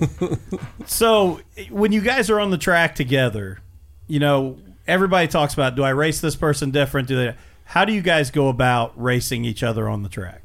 there. 0.29 0.39
So 0.87 1.41
when 1.71 1.93
you 1.93 2.01
guys 2.01 2.31
are 2.31 2.39
on 2.41 2.51
the 2.51 2.59
track 2.59 2.95
together, 2.95 3.59
you 4.07 4.21
know 4.21 4.59
everybody 4.87 5.29
talks 5.29 5.55
about 5.55 5.75
do 5.75 5.83
I 5.83 5.91
race 5.91 6.21
this 6.21 6.37
person 6.37 6.71
different? 6.71 7.09
Do 7.09 7.17
they? 7.17 7.37
How 7.65 7.85
do 7.85 7.93
you 7.93 8.03
guys 8.03 8.31
go 8.31 8.49
about 8.49 8.93
racing 9.01 9.45
each 9.45 9.63
other 9.63 9.89
on 9.89 10.03
the 10.03 10.09
track? 10.09 10.43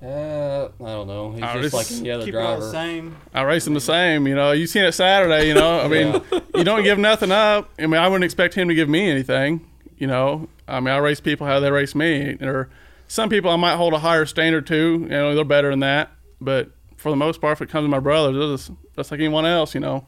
Uh, 0.00 0.68
I 0.80 0.84
don't 0.84 1.08
know. 1.08 1.32
He's 1.32 1.42
I 1.42 1.60
just 1.60 1.74
just 1.74 1.74
like 1.74 2.00
any 2.00 2.10
other 2.12 2.24
Keep 2.24 2.34
it 2.34 2.38
all 2.38 2.60
the 2.60 2.70
driver. 2.70 2.70
same. 2.70 3.16
I 3.34 3.42
race 3.42 3.64
them 3.64 3.74
the 3.74 3.80
same, 3.80 4.28
you 4.28 4.34
know. 4.34 4.52
You 4.52 4.66
seen 4.68 4.84
it 4.84 4.92
Saturday, 4.92 5.48
you 5.48 5.54
know. 5.54 5.80
I 5.80 5.88
mean, 5.88 6.22
you 6.54 6.62
don't 6.62 6.84
give 6.84 6.98
nothing 6.98 7.32
up. 7.32 7.68
I 7.78 7.86
mean, 7.86 8.00
I 8.00 8.06
wouldn't 8.06 8.24
expect 8.24 8.54
him 8.54 8.68
to 8.68 8.74
give 8.74 8.88
me 8.88 9.10
anything, 9.10 9.68
you 9.96 10.06
know. 10.06 10.48
I 10.68 10.78
mean, 10.78 10.94
I 10.94 10.98
race 10.98 11.18
people 11.20 11.46
how 11.48 11.58
they 11.58 11.70
race 11.72 11.96
me. 11.96 12.36
Or 12.40 12.68
some 13.08 13.28
people 13.28 13.50
I 13.50 13.56
might 13.56 13.74
hold 13.74 13.92
a 13.92 13.98
higher 13.98 14.24
standard 14.26 14.68
to. 14.68 14.76
You 14.76 15.08
know, 15.08 15.34
they're 15.34 15.44
better 15.44 15.70
than 15.70 15.80
that. 15.80 16.12
But 16.40 16.70
for 16.96 17.10
the 17.10 17.16
most 17.16 17.40
part, 17.40 17.54
if 17.58 17.62
it 17.62 17.68
comes 17.68 17.84
to 17.86 17.88
my 17.88 17.98
brothers, 17.98 18.36
they're 18.36 18.56
just, 18.56 18.70
just 18.94 19.10
like 19.10 19.18
anyone 19.18 19.46
else, 19.46 19.74
you 19.74 19.80
know. 19.80 20.06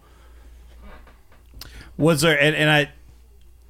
Was 1.96 2.20
there 2.20 2.40
and, 2.40 2.54
and 2.54 2.70
I 2.70 2.92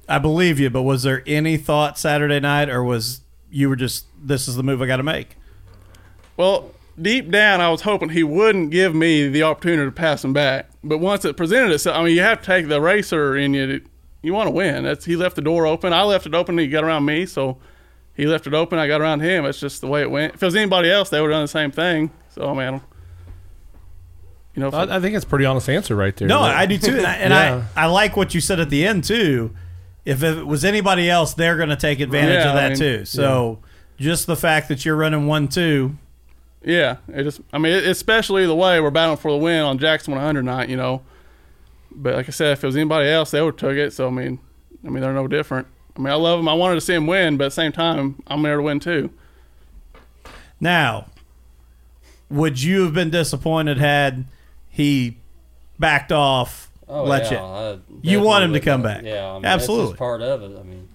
I 0.09 0.19
believe 0.19 0.59
you, 0.59 0.69
but 0.69 0.81
was 0.83 1.03
there 1.03 1.23
any 1.25 1.57
thought 1.57 1.97
Saturday 1.97 2.39
night, 2.39 2.69
or 2.69 2.83
was 2.83 3.21
you 3.49 3.69
were 3.69 3.75
just 3.75 4.05
this 4.21 4.47
is 4.47 4.55
the 4.55 4.63
move 4.63 4.81
I 4.81 4.87
got 4.87 4.97
to 4.97 5.03
make? 5.03 5.35
Well, 6.37 6.71
deep 7.01 7.29
down, 7.29 7.61
I 7.61 7.69
was 7.69 7.81
hoping 7.81 8.09
he 8.09 8.23
wouldn't 8.23 8.71
give 8.71 8.95
me 8.95 9.27
the 9.27 9.43
opportunity 9.43 9.85
to 9.87 9.91
pass 9.91 10.23
him 10.23 10.33
back. 10.33 10.69
But 10.83 10.97
once 10.97 11.23
it 11.25 11.37
presented 11.37 11.71
itself, 11.71 11.95
I 11.97 12.03
mean, 12.03 12.15
you 12.15 12.21
have 12.21 12.39
to 12.41 12.45
take 12.45 12.67
the 12.67 12.81
racer 12.81 13.37
in 13.37 13.53
you. 13.53 13.79
To, 13.79 13.85
you 14.23 14.33
want 14.33 14.47
to 14.47 14.51
win. 14.51 14.83
That's 14.83 15.05
he 15.05 15.15
left 15.15 15.35
the 15.35 15.41
door 15.41 15.65
open. 15.65 15.93
I 15.93 16.03
left 16.03 16.25
it 16.25 16.33
open. 16.33 16.57
He 16.57 16.67
got 16.67 16.83
around 16.83 17.05
me, 17.05 17.25
so 17.25 17.57
he 18.15 18.25
left 18.25 18.47
it 18.47 18.53
open. 18.53 18.79
I 18.79 18.87
got 18.87 19.01
around 19.01 19.21
him. 19.21 19.45
It's 19.45 19.59
just 19.59 19.81
the 19.81 19.87
way 19.87 20.01
it 20.01 20.11
went. 20.11 20.33
If 20.35 20.43
it 20.43 20.45
was 20.45 20.55
anybody 20.55 20.89
else, 20.91 21.09
they 21.09 21.21
would 21.21 21.29
have 21.29 21.35
done 21.35 21.43
the 21.43 21.47
same 21.47 21.71
thing. 21.71 22.11
So 22.29 22.49
I 22.49 22.53
mean, 22.71 22.81
you 24.55 24.61
know, 24.61 24.69
I, 24.69 24.97
I 24.97 24.99
think 24.99 25.15
it's 25.15 25.25
a 25.25 25.27
pretty 25.27 25.45
honest 25.45 25.69
answer 25.69 25.95
right 25.95 26.15
there. 26.15 26.27
No, 26.27 26.43
That- 26.43 26.55
I 26.55 26.65
do 26.65 26.77
too, 26.77 26.97
and, 26.97 27.05
I, 27.05 27.13
and 27.15 27.33
Yeah. 27.33 27.63
I 27.75 27.83
I 27.83 27.85
like 27.87 28.17
what 28.17 28.33
you 28.35 28.41
said 28.41 28.59
at 28.59 28.69
the 28.69 28.85
end 28.85 29.03
too. 29.03 29.55
If 30.05 30.23
it 30.23 30.45
was 30.47 30.65
anybody 30.65 31.09
else, 31.09 31.33
they're 31.35 31.57
going 31.57 31.69
to 31.69 31.75
take 31.75 31.99
advantage 31.99 32.43
Yeah, 32.43 32.49
of 32.49 32.55
that 32.55 32.65
I 32.65 32.69
mean, 32.69 32.77
too. 32.77 33.05
So 33.05 33.59
just 33.97 34.25
the 34.27 34.35
fact 34.35 34.67
that 34.69 34.83
you're 34.83 34.95
running 34.95 35.27
one 35.27 35.47
two, 35.47 35.95
Yeah, 36.63 36.97
it 37.07 37.23
just 37.23 37.41
I 37.53 37.57
mean, 37.59 37.73
it- 37.73 37.85
especially 37.85 38.45
the 38.45 38.55
way 38.55 38.79
we're 38.79 38.89
battling 38.91 39.17
for 39.17 39.31
the 39.31 39.37
win 39.37 39.61
on 39.61 39.77
Jackson 39.77 40.13
100 40.13 40.43
night. 40.43 40.69
You 40.69 40.77
know, 40.77 41.01
But 41.91 42.15
like 42.15 42.27
I 42.27 42.31
said, 42.31 42.53
if 42.53 42.63
it 42.63 42.67
was 42.67 42.75
anybody 42.75 43.09
else, 43.09 43.31
they 43.31 43.41
would 43.41 43.53
have 43.53 43.69
took 43.69 43.77
it. 43.77 43.93
So 43.93 44.07
I 44.07 44.11
mean, 44.11 44.39
I 44.85 44.89
mean 44.89 45.01
they're 45.01 45.13
no 45.13 45.27
different. 45.27 45.67
I 45.95 45.99
mean 45.99 46.11
I 46.11 46.15
love 46.15 46.39
them. 46.39 46.47
I 46.49 46.53
wanted 46.53 46.75
to 46.75 46.81
see 46.81 46.93
them 46.93 47.05
win, 47.05 47.37
but 47.37 47.45
at 47.45 47.47
the 47.47 47.55
same 47.55 47.71
time, 47.71 48.23
I'm 48.27 48.41
there 48.41 48.55
to 48.57 48.61
win 48.63 48.79
too. 48.79 49.11
Now, 50.59 51.07
would 52.29 52.61
you 52.61 52.83
have 52.83 52.93
been 52.93 53.09
disappointed 53.09 53.77
had 53.77 54.25
he 54.69 55.17
backed 55.79 56.11
off? 56.11 56.70
Oh, 56.93 57.03
let 57.05 57.31
yeah, 57.31 57.71
you. 57.71 57.81
You 58.01 58.19
want 58.21 58.43
him 58.43 58.53
to 58.53 58.59
come 58.59 58.81
would 58.81 58.87
back. 58.87 59.03
Yeah, 59.03 59.29
I 59.31 59.33
mean, 59.35 59.45
Absolutely. 59.45 59.83
That's 59.85 59.91
just 59.93 59.99
part 59.99 60.21
of 60.21 60.43
it. 60.43 60.59
I 60.59 60.63
mean, 60.63 60.89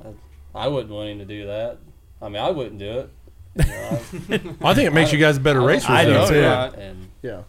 I, 0.55 0.65
I 0.65 0.69
wouldn't 0.69 0.93
want 0.93 1.09
him 1.09 1.19
to 1.21 1.25
do 1.25 1.47
that. 1.47 1.79
I 2.21 2.29
mean, 2.29 2.43
I 2.43 2.51
wouldn't 2.51 2.79
do 2.79 2.99
it. 2.99 3.11
You 3.57 3.65
know, 3.65 4.01
I- 4.31 4.55
I 4.71 4.75
think 4.75 4.87
it 4.89 4.93
makes 4.93 5.13
you 5.13 5.19
guys 5.19 5.39
a 5.39 5.41
better 5.41 5.61
I 5.61 5.63
don't- 5.63 5.69
racers. 5.69 5.91
I 5.91 6.05
do 6.05 6.13
though. 6.13 6.29
too. 6.29 6.43
Right. 6.45 6.75
And 6.75 7.09
Yeah. 7.23 7.43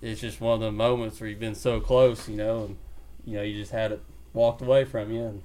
it's 0.00 0.20
just 0.20 0.40
one 0.40 0.54
of 0.54 0.60
the 0.60 0.70
moments 0.72 1.20
where 1.20 1.28
you've 1.28 1.40
been 1.40 1.54
so 1.56 1.80
close, 1.80 2.28
you 2.28 2.36
know, 2.36 2.64
and 2.66 2.76
you 3.24 3.36
know 3.36 3.42
you 3.42 3.58
just 3.60 3.72
had 3.72 3.90
it 3.92 4.00
walked 4.32 4.62
away 4.62 4.84
from 4.84 5.10
you, 5.12 5.22
and 5.24 5.42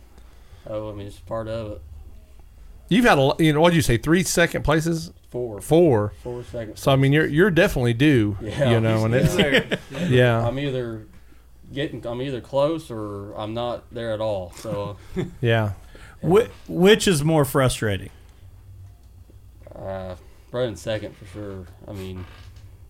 oh, 0.68 0.92
I 0.92 0.94
mean, 0.94 1.08
it's 1.08 1.20
part 1.20 1.48
of 1.48 1.72
it. 1.72 1.82
You've 2.90 3.06
had 3.06 3.18
a, 3.18 3.32
you 3.40 3.54
know, 3.54 3.62
what 3.62 3.70
did 3.70 3.78
you 3.78 3.82
say? 3.82 3.98
Three 3.98 4.22
second 4.24 4.64
places, 4.64 5.12
Four, 5.30 5.62
four. 5.62 6.12
four 6.22 6.44
seconds. 6.44 6.82
So 6.82 6.92
I 6.92 6.96
mean, 6.98 7.14
you're 7.14 7.26
you're 7.26 7.50
definitely 7.52 7.94
due. 7.94 8.38
Yeah. 8.42 8.72
You 8.72 8.80
know, 8.82 9.06
and 9.06 9.16
He's 9.16 9.34
it's 9.36 9.82
yeah, 10.12 10.46
I'm 10.46 10.60
either 10.60 11.08
getting, 11.74 12.06
I'm 12.06 12.22
either 12.22 12.42
close 12.42 12.90
or 12.92 13.34
I'm 13.34 13.54
not 13.54 13.84
there 13.92 14.12
at 14.14 14.22
all. 14.22 14.52
So, 14.58 14.98
yeah. 15.42 15.74
Wh- 16.22 16.48
which 16.68 17.08
is 17.08 17.24
more 17.24 17.46
frustrating? 17.46 18.10
uh, 19.76 20.16
running 20.52 20.76
second 20.76 21.16
for 21.16 21.26
sure. 21.26 21.66
I 21.88 21.94
mean, 21.94 22.26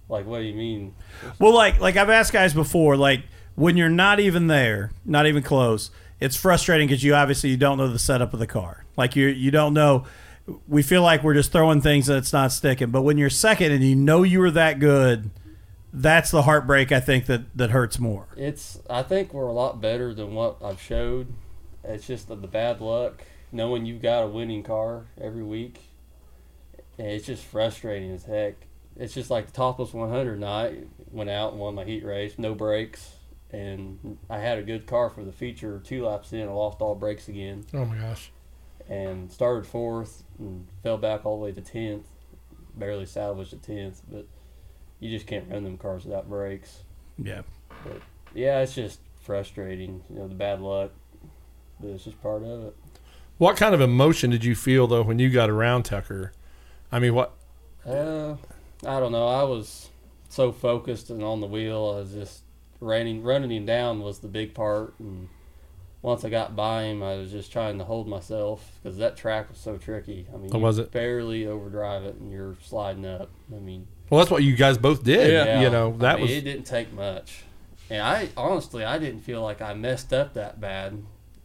like, 0.09 0.25
what 0.25 0.39
do 0.39 0.45
you 0.45 0.53
mean? 0.55 0.93
Well, 1.39 1.53
like 1.53 1.79
like 1.79 1.95
I've 1.95 2.09
asked 2.09 2.33
guys 2.33 2.53
before, 2.53 2.97
like 2.97 3.23
when 3.55 3.77
you're 3.77 3.89
not 3.89 4.19
even 4.19 4.47
there, 4.47 4.91
not 5.05 5.25
even 5.27 5.43
close, 5.43 5.91
it's 6.19 6.35
frustrating 6.35 6.87
because 6.87 7.03
you 7.03 7.13
obviously 7.15 7.49
you 7.49 7.57
don't 7.57 7.77
know 7.77 7.87
the 7.87 7.99
setup 7.99 8.33
of 8.33 8.39
the 8.39 8.47
car. 8.47 8.85
Like 8.97 9.15
you 9.15 9.27
you 9.27 9.51
don't 9.51 9.73
know. 9.73 10.05
We 10.67 10.81
feel 10.81 11.03
like 11.03 11.23
we're 11.23 11.35
just 11.35 11.51
throwing 11.51 11.81
things 11.81 12.09
and 12.09 12.17
it's 12.17 12.33
not 12.33 12.51
sticking. 12.51 12.89
But 12.89 13.03
when 13.03 13.17
you're 13.17 13.29
second 13.29 13.71
and 13.71 13.83
you 13.83 13.95
know 13.95 14.23
you 14.23 14.39
were 14.39 14.51
that 14.51 14.79
good, 14.79 15.29
that's 15.93 16.31
the 16.31 16.43
heartbreak. 16.43 16.91
I 16.91 16.99
think 16.99 17.25
that 17.25 17.55
that 17.57 17.71
hurts 17.71 17.99
more. 17.99 18.27
It's. 18.37 18.79
I 18.89 19.03
think 19.03 19.33
we're 19.33 19.47
a 19.47 19.53
lot 19.53 19.81
better 19.81 20.13
than 20.13 20.33
what 20.33 20.57
I've 20.63 20.81
showed. 20.81 21.33
It's 21.83 22.05
just 22.07 22.27
the, 22.27 22.35
the 22.35 22.47
bad 22.47 22.79
luck, 22.81 23.23
knowing 23.51 23.85
you've 23.85 24.01
got 24.01 24.23
a 24.23 24.27
winning 24.27 24.63
car 24.63 25.05
every 25.19 25.43
week. 25.43 25.79
It's 26.97 27.25
just 27.25 27.43
frustrating 27.43 28.11
as 28.11 28.25
heck. 28.25 28.55
It's 28.95 29.13
just 29.13 29.29
like 29.31 29.47
the 29.47 29.51
topless 29.53 29.93
100 29.93 30.39
night. 30.39 30.87
Went 31.11 31.29
out 31.29 31.51
and 31.53 31.59
won 31.61 31.75
my 31.75 31.83
heat 31.85 32.03
race, 32.05 32.35
no 32.37 32.53
brakes, 32.53 33.15
and 33.51 34.17
I 34.29 34.37
had 34.37 34.59
a 34.59 34.63
good 34.63 34.85
car 34.85 35.09
for 35.09 35.23
the 35.23 35.31
feature. 35.31 35.81
Two 35.83 36.05
laps 36.05 36.31
in, 36.33 36.41
I 36.47 36.51
lost 36.51 36.81
all 36.81 36.93
brakes 36.95 37.27
again, 37.27 37.65
Oh 37.73 37.85
my 37.85 37.97
gosh. 37.97 38.31
and 38.87 39.31
started 39.31 39.65
fourth 39.65 40.23
and 40.37 40.67
fell 40.83 40.97
back 40.97 41.25
all 41.25 41.37
the 41.39 41.45
way 41.45 41.51
to 41.53 41.61
tenth. 41.61 42.05
Barely 42.75 43.05
salvaged 43.05 43.53
a 43.53 43.57
tenth, 43.57 44.01
but 44.09 44.27
you 45.01 45.09
just 45.09 45.27
can't 45.27 45.49
run 45.51 45.63
them 45.65 45.77
cars 45.77 46.05
without 46.05 46.29
brakes 46.29 46.79
Yeah. 47.17 47.41
But 47.83 48.01
yeah, 48.33 48.59
it's 48.61 48.73
just 48.73 48.99
frustrating. 49.21 50.01
You 50.09 50.19
know, 50.19 50.27
the 50.29 50.35
bad 50.35 50.61
luck, 50.61 50.91
but 51.79 51.89
it's 51.89 52.05
just 52.05 52.21
part 52.21 52.43
of 52.43 52.63
it. 52.67 52.75
What 53.37 53.57
kind 53.57 53.73
of 53.75 53.81
emotion 53.81 54.29
did 54.29 54.43
you 54.45 54.55
feel 54.55 54.87
though 54.87 55.01
when 55.03 55.19
you 55.19 55.29
got 55.29 55.49
around 55.49 55.83
Tucker? 55.83 56.31
I 56.91 56.99
mean, 56.99 57.13
what? 57.15 57.33
Uh, 57.85 58.35
I 58.85 58.99
don't 58.99 59.11
know. 59.11 59.27
I 59.27 59.43
was 59.43 59.89
so 60.29 60.51
focused 60.51 61.09
and 61.09 61.23
on 61.23 61.41
the 61.41 61.47
wheel. 61.47 61.93
I 61.95 61.99
was 62.01 62.13
just 62.13 62.43
running, 62.79 63.23
running 63.23 63.51
him 63.51 63.65
down 63.65 63.99
was 64.01 64.19
the 64.19 64.27
big 64.27 64.53
part. 64.53 64.93
And 64.99 65.27
once 66.01 66.23
I 66.23 66.29
got 66.29 66.55
by 66.55 66.83
him, 66.83 67.01
I 67.03 67.15
was 67.15 67.31
just 67.31 67.51
trying 67.51 67.77
to 67.79 67.83
hold 67.83 68.07
myself 68.07 68.71
because 68.81 68.97
that 68.97 69.17
track 69.17 69.49
was 69.49 69.57
so 69.57 69.77
tricky. 69.77 70.27
I 70.33 70.37
mean, 70.37 70.51
Oh, 70.53 70.57
you 70.57 70.63
was 70.63 70.77
it? 70.77 70.91
barely 70.91 71.45
overdrive 71.47 72.03
it, 72.03 72.15
and 72.15 72.31
you're 72.31 72.55
sliding 72.61 73.05
up. 73.05 73.29
I 73.55 73.59
mean, 73.59 73.87
Well, 74.11 74.19
that's 74.19 74.29
what 74.29 74.43
you 74.43 74.55
guys 74.55 74.77
both 74.77 75.03
did. 75.03 75.31
Yeah. 75.31 75.61
You 75.61 75.69
know, 75.71 75.95
that 75.99 76.11
I 76.11 76.15
mean, 76.17 76.21
was 76.23 76.31
it 76.31 76.41
didn't 76.41 76.65
take 76.65 76.93
much, 76.93 77.43
and 77.89 78.01
I 78.01 78.29
honestly 78.37 78.83
I 78.85 78.99
didn't 78.99 79.21
feel 79.21 79.41
like 79.41 79.61
I 79.61 79.73
messed 79.73 80.11
up 80.13 80.33
that 80.35 80.59
bad 80.61 81.01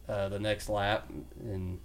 uh, 0.07 0.29
the 0.29 0.39
next 0.39 0.67
lap, 0.69 1.09
and 1.41 1.79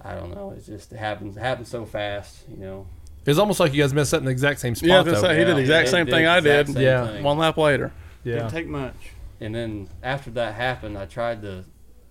I 0.00 0.14
don't 0.14 0.32
know. 0.34 0.52
It 0.52 0.64
just 0.64 0.92
it 0.92 0.98
happens 0.98 1.36
it 1.36 1.40
happens 1.40 1.68
so 1.68 1.84
fast, 1.84 2.44
you 2.48 2.56
know. 2.56 2.86
It's 3.26 3.38
almost 3.38 3.60
like 3.60 3.74
you 3.74 3.82
guys 3.82 3.92
messed 3.92 4.14
up 4.14 4.20
in 4.20 4.24
the 4.24 4.30
exact 4.30 4.60
same 4.60 4.74
spot. 4.74 4.88
Yeah, 4.88 4.94
I 4.94 4.98
was 5.02 5.06
gonna 5.06 5.20
though. 5.20 5.28
say, 5.34 5.38
he 5.40 5.44
did 5.44 5.56
the 5.56 5.60
exact 5.60 5.88
it 5.88 5.90
same 5.90 6.06
thing 6.06 6.26
I 6.26 6.40
did. 6.40 6.68
same 6.68 6.80
Yeah. 6.82 7.06
thing. 7.08 7.22
One 7.24 7.36
lap 7.36 7.56
later. 7.58 7.92
yeah. 8.24 8.34
Didn't 8.36 8.50
take 8.50 8.66
much. 8.68 8.94
And 9.40 9.54
then 9.54 9.88
after 10.02 10.30
that 10.30 10.54
happened, 10.54 10.96
I 10.96 11.04
tried 11.06 11.42
to 11.42 11.64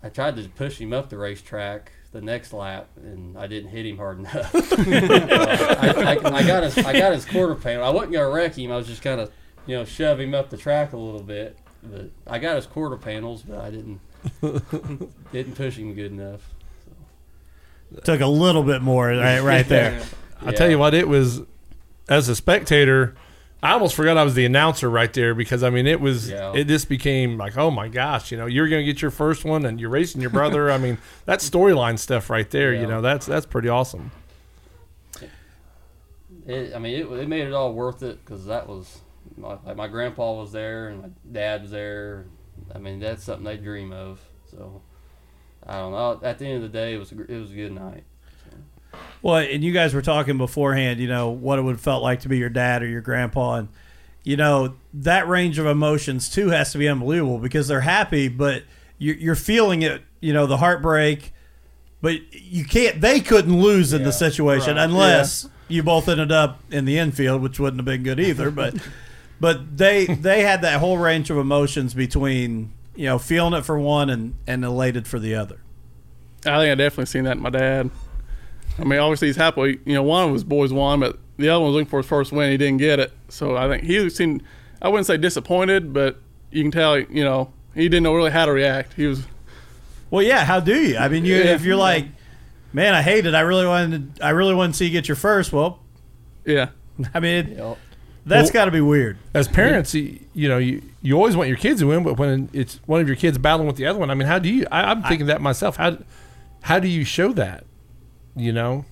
I 0.03 0.10
tried 0.10 0.36
to 0.36 0.48
push 0.50 0.77
him 0.79 0.94
up 0.94 1.10
the 1.10 1.17
racetrack 1.17 1.91
the 2.12 2.22
next 2.22 2.54
lap, 2.54 2.88
and 2.98 3.38
I 3.38 3.48
didn't 3.48 3.70
hit 3.70 3.86
him 3.86 3.98
hard 3.98 4.20
enough. 4.20 4.56
Uh, 4.56 4.60
I, 5.80 6.18
I, 6.24 6.36
I 6.38 6.48
got 6.48 6.64
his 6.64 6.78
I 6.78 6.98
got 6.98 7.14
his 7.14 7.26
quarter 7.26 7.56
panel. 7.56 7.84
I 7.84 7.90
wasn't 7.90 8.14
gonna 8.14 8.30
wreck 8.30 8.58
him. 8.58 8.72
I 8.72 8.78
was 8.78 8.88
just 8.88 9.02
gonna 9.02 9.30
you 9.66 9.76
know 9.76 9.86
shove 9.86 10.20
him 10.20 10.34
up 10.34 10.50
the 10.50 10.58
track 10.58 10.94
a 10.94 10.98
little 10.98 11.24
bit. 11.24 11.58
But 11.84 12.10
I 12.26 12.40
got 12.40 12.56
his 12.56 12.66
quarter 12.66 12.98
panels, 12.98 13.44
but 13.44 13.60
I 13.60 13.70
didn't 13.70 14.00
didn't 15.32 15.56
push 15.56 15.78
him 15.78 15.94
good 15.94 16.12
enough. 16.12 16.42
So. 17.94 18.02
Took 18.02 18.22
a 18.22 18.28
little 18.28 18.64
bit 18.64 18.82
more 18.82 19.08
right 19.08 19.42
right 19.42 19.68
there. 19.68 20.02
I 20.42 20.52
tell 20.52 20.70
you 20.70 20.80
what, 20.80 20.94
it 20.94 21.08
was 21.08 21.42
as 22.10 22.30
a 22.30 22.36
spectator. 22.36 23.16
I 23.64 23.72
almost 23.72 23.96
forgot 23.96 24.18
I 24.18 24.24
was 24.24 24.36
the 24.36 24.46
announcer 24.46 24.90
right 24.90 25.12
there 25.12 25.34
because 25.34 25.64
I 25.64 25.70
mean 25.70 25.88
it 25.88 26.00
was 26.00 26.30
Yeah. 26.30 26.54
it 26.54 26.66
just 26.68 26.88
became 26.90 27.38
like 27.38 27.58
oh 27.58 27.72
my 27.72 27.88
gosh 27.88 28.32
you 28.32 28.38
know 28.38 28.46
you're 28.46 28.68
gonna 28.70 28.84
get 28.84 29.02
your 29.02 29.12
first 29.12 29.44
one 29.46 29.66
and 29.66 29.80
you're 29.80 29.90
racing 29.90 30.22
your 30.22 30.30
brother 30.30 30.72
I 30.72 30.78
mean 30.78 30.98
that 31.26 31.40
storyline 31.40 31.98
stuff 31.98 32.30
right 32.30 32.50
there 32.52 32.74
you 32.74 32.86
know 32.86 33.02
that's 33.02 33.26
that's 33.26 33.46
pretty 33.46 33.68
awesome 33.70 34.12
It, 36.46 36.74
I 36.74 36.80
mean, 36.80 36.96
it, 37.00 37.06
it 37.12 37.28
made 37.28 37.46
it 37.48 37.54
all 37.54 37.74
worth 37.74 38.04
it 38.04 38.24
because 38.24 38.46
that 38.46 38.68
was 38.70 39.00
my, 39.36 39.58
like 39.66 39.76
my 39.76 39.88
grandpa 39.88 40.34
was 40.34 40.52
there 40.54 40.88
and 40.88 41.02
my 41.02 41.10
dad 41.30 41.64
was 41.64 41.72
there. 41.72 42.26
I 42.74 42.78
mean, 42.78 43.00
that's 43.00 43.24
something 43.26 43.44
they 43.44 43.58
dream 43.58 43.92
of. 43.92 44.22
So 44.50 44.82
I 45.66 45.74
don't 45.74 45.92
know. 45.92 46.20
At 46.24 46.40
the 46.40 46.46
end 46.46 46.64
of 46.64 46.72
the 46.72 46.78
day, 46.78 46.94
it 46.94 47.00
was 47.00 47.12
a, 47.12 47.22
it 47.22 47.38
was 47.38 47.52
a 47.52 47.56
good 47.56 47.74
night. 47.74 48.06
Well, 49.22 49.38
and 49.38 49.63
you 49.63 49.72
guys 49.72 49.94
were 49.94 50.01
talking 50.01 50.38
beforehand, 50.38 51.00
you 51.00 51.08
know, 51.08 51.30
what 51.30 51.60
it 51.60 51.63
would 51.63 51.74
have 51.74 51.82
felt 51.82 52.04
like 52.04 52.22
to 52.22 52.30
be 52.30 52.38
your 52.38 52.50
dad 52.50 52.84
or 52.84 52.88
your 52.88 53.01
grandpa. 53.01 53.56
And, 53.56 53.70
you 54.24 54.38
know, 54.38 54.75
that 54.94 55.27
range 55.27 55.60
of 55.60 55.66
emotions, 55.66 56.30
too, 56.30 56.50
has 56.50 56.72
to 56.74 56.77
be 56.77 56.88
unbelievable 56.88 57.39
because 57.39 57.68
they're 57.68 57.82
happy, 57.82 58.27
but 58.27 58.63
you're, 58.98 59.16
you're 59.16 59.36
feeling 59.36 59.82
it, 59.82 60.01
you 60.20 60.34
know, 60.34 60.46
the 60.46 60.58
heartbreak. 60.58 61.34
But 62.00 62.22
you 62.32 62.63
can't, 62.63 63.01
they 63.01 63.20
couldn't 63.20 63.60
lose 63.60 63.92
in 63.92 64.04
the 64.04 64.12
situation 64.12 64.75
right. 64.75 64.84
unless 64.84 65.50
you 65.68 65.82
both 65.82 66.08
ended 66.08 66.32
up 66.32 66.62
in 66.70 66.86
the 66.86 67.00
infield, 67.00 67.42
which 67.42 67.60
wouldn't 67.60 67.80
have 67.80 67.86
been 67.86 68.04
good 68.04 68.20
either. 68.20 68.51
But, 68.51 68.75
but 69.39 69.77
they, 69.77 70.06
they 70.06 70.44
had 70.44 70.62
that 70.62 70.80
whole 70.80 71.00
range 71.00 71.32
of 71.32 71.38
emotions 71.38 71.96
between, 71.96 72.72
you 72.96 73.06
know, 73.06 73.18
feeling 73.18 73.54
it 73.54 73.66
for 73.66 73.80
one 73.80 74.12
and, 74.12 74.36
and 74.46 74.63
elated 74.63 75.08
for 75.08 75.18
the 75.18 75.34
other. 75.34 75.58
I 76.46 76.60
think 76.60 76.72
I 76.72 76.75
definitely 76.75 77.08
seen 77.08 77.24
that 77.24 77.38
in 77.38 77.44
my 77.44 77.50
dad. 77.50 77.89
I 78.79 78.84
mean, 78.84 79.00
obviously 79.00 79.27
he's 79.27 79.36
happy. 79.36 79.79
You 79.86 79.93
know, 79.96 80.03
one 80.03 80.27
of 80.27 80.34
his 80.34 80.43
boys 80.43 80.72
won, 80.72 81.00
but 81.00 81.17
the 81.38 81.50
other 81.50 81.60
one 81.62 81.69
was 81.69 81.75
looking 81.75 81.89
for 81.89 81.98
his 82.00 82.05
first 82.05 82.31
win. 82.31 82.51
He 82.51 82.57
didn't 82.57 82.77
get 82.77 83.00
it, 83.00 83.12
so 83.29 83.55
I 83.57 83.67
think 83.67 83.84
he 83.84 84.10
seemed. 84.10 84.43
I 84.81 84.89
wouldn't 84.89 85.07
say 85.07 85.17
disappointed, 85.17 85.93
but 85.93 86.19
you 86.51 86.62
can 86.63 86.72
tell. 86.72 86.98
You 87.00 87.24
know, 87.24 87.51
he 87.74 87.84
didn't 87.89 88.03
know 88.03 88.13
really 88.15 88.31
how 88.31 88.46
to 88.46 88.51
react. 88.51 88.93
He 88.93 89.07
was. 89.07 89.25
Well, 90.12 90.22
yeah. 90.24 90.46
How 90.46 90.60
do 90.60 90.75
you? 90.79 90.98
I 90.98 91.07
mean, 91.10 91.25
you 91.25 91.36
Yeah. 91.36 91.55
if 91.55 91.63
you're 91.65 91.75
like, 91.75 92.05
man, 92.74 92.93
I 92.93 93.01
hate 93.01 93.25
it. 93.25 93.34
I 93.36 93.41
really 93.41 93.65
wanted. 93.65 94.19
I 94.22 94.29
really 94.29 94.53
wanted 94.53 94.74
to 94.74 94.77
see 94.77 94.86
you 94.86 94.91
get 94.91 95.07
your 95.07 95.15
first. 95.17 95.51
Well, 95.51 95.79
Yeah, 96.46 96.69
I 97.13 97.19
mean, 97.19 97.34
it, 97.46 97.50
You 97.50 97.55
know, 97.57 97.77
that's 98.25 98.46
Well- 98.48 98.53
got 98.53 98.65
to 98.65 98.72
be 98.72 98.81
weird. 98.81 99.17
as 99.34 99.48
parents 99.48 99.93
you, 99.96 100.19
you 100.34 100.48
know 100.50 100.57
you 100.60 100.81
you 101.01 101.15
always 101.15 101.36
want 101.36 101.48
your 101.50 101.57
kids 101.57 101.79
to 101.81 101.88
win 101.88 102.03
but 102.03 102.17
when 102.17 102.50
it's 102.53 102.79
one 102.86 103.00
of 103.01 103.07
your 103.07 103.15
kids 103.15 103.38
battling 103.38 103.67
with 103.67 103.77
the 103.77 103.86
other 103.86 103.98
one 104.00 104.10
I 104.12 104.13
mean 104.15 104.27
how 104.27 104.38
do 104.39 104.50
you 104.50 104.65
I, 104.72 104.91
I'm 104.91 105.01
thinking 105.03 105.27
that 105.27 105.39
myself 105.41 105.77
how 105.77 105.98
how 106.62 106.79
do 106.79 106.88
you 106.89 107.05
show 107.05 107.31
that 107.34 107.63
you 108.38 108.53
know 108.53 108.86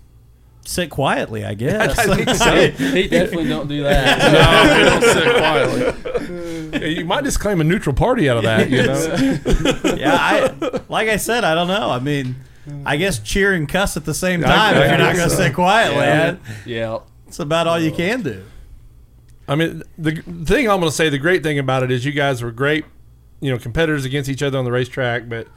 Sit 0.68 0.90
quietly, 0.90 1.46
I 1.46 1.54
guess. 1.54 1.98
I 2.00 2.16
think 2.16 2.30
so. 2.38 2.56
he 2.92 3.08
definitely 3.08 3.48
don't 3.48 3.68
do 3.68 3.84
that. 3.84 4.18
no, 4.34 4.76
he 4.76 4.84
don't 4.84 5.14
sit 5.14 6.72
quietly. 6.72 6.96
you 6.96 7.06
might 7.06 7.24
just 7.24 7.40
claim 7.40 7.62
a 7.62 7.64
neutral 7.64 7.96
party 7.96 8.28
out 8.28 8.38
of 8.38 8.44
that 8.44 8.70
you 8.70 8.84
know 8.84 9.96
yeah, 9.96 10.18
I 10.20 10.82
like 10.90 11.08
I 11.08 11.18
said, 11.18 11.44
I 11.44 11.54
don't 11.54 11.68
know. 11.68 11.92
I 11.92 12.00
mean, 12.00 12.36
I 12.84 12.98
guess 12.98 13.20
cheer 13.20 13.54
and 13.54 13.70
cuss 13.70 13.96
at 13.96 14.06
the 14.06 14.14
same 14.16 14.42
time 14.42 14.76
I 14.76 14.84
if 14.84 14.90
you're 14.90 14.98
not 14.98 15.16
going 15.16 15.30
to 15.30 15.36
so. 15.36 15.44
sit 15.44 15.54
quietly. 15.54 15.98
yeah, 15.98 16.38
yeah. 16.66 17.00
That's 17.26 17.40
about 17.40 17.68
all 17.68 17.80
you 17.80 17.92
can 17.92 18.24
do. 18.24 18.44
I 19.48 19.56
mean, 19.56 19.84
the 20.00 20.16
thing 20.46 20.68
I'm 20.68 20.80
going 20.80 20.90
to 20.90 20.92
say, 20.92 21.10
the 21.10 21.20
great 21.20 21.44
thing 21.44 21.60
about 21.60 21.84
it 21.84 21.92
is 21.92 22.04
you 22.06 22.12
guys 22.12 22.42
were 22.42 22.52
great, 22.52 22.86
you 23.40 23.52
know, 23.52 23.60
competitors 23.60 24.04
against 24.04 24.30
each 24.30 24.42
other 24.42 24.58
on 24.58 24.66
the 24.66 24.72
racetrack, 24.72 25.30
but 25.30 25.48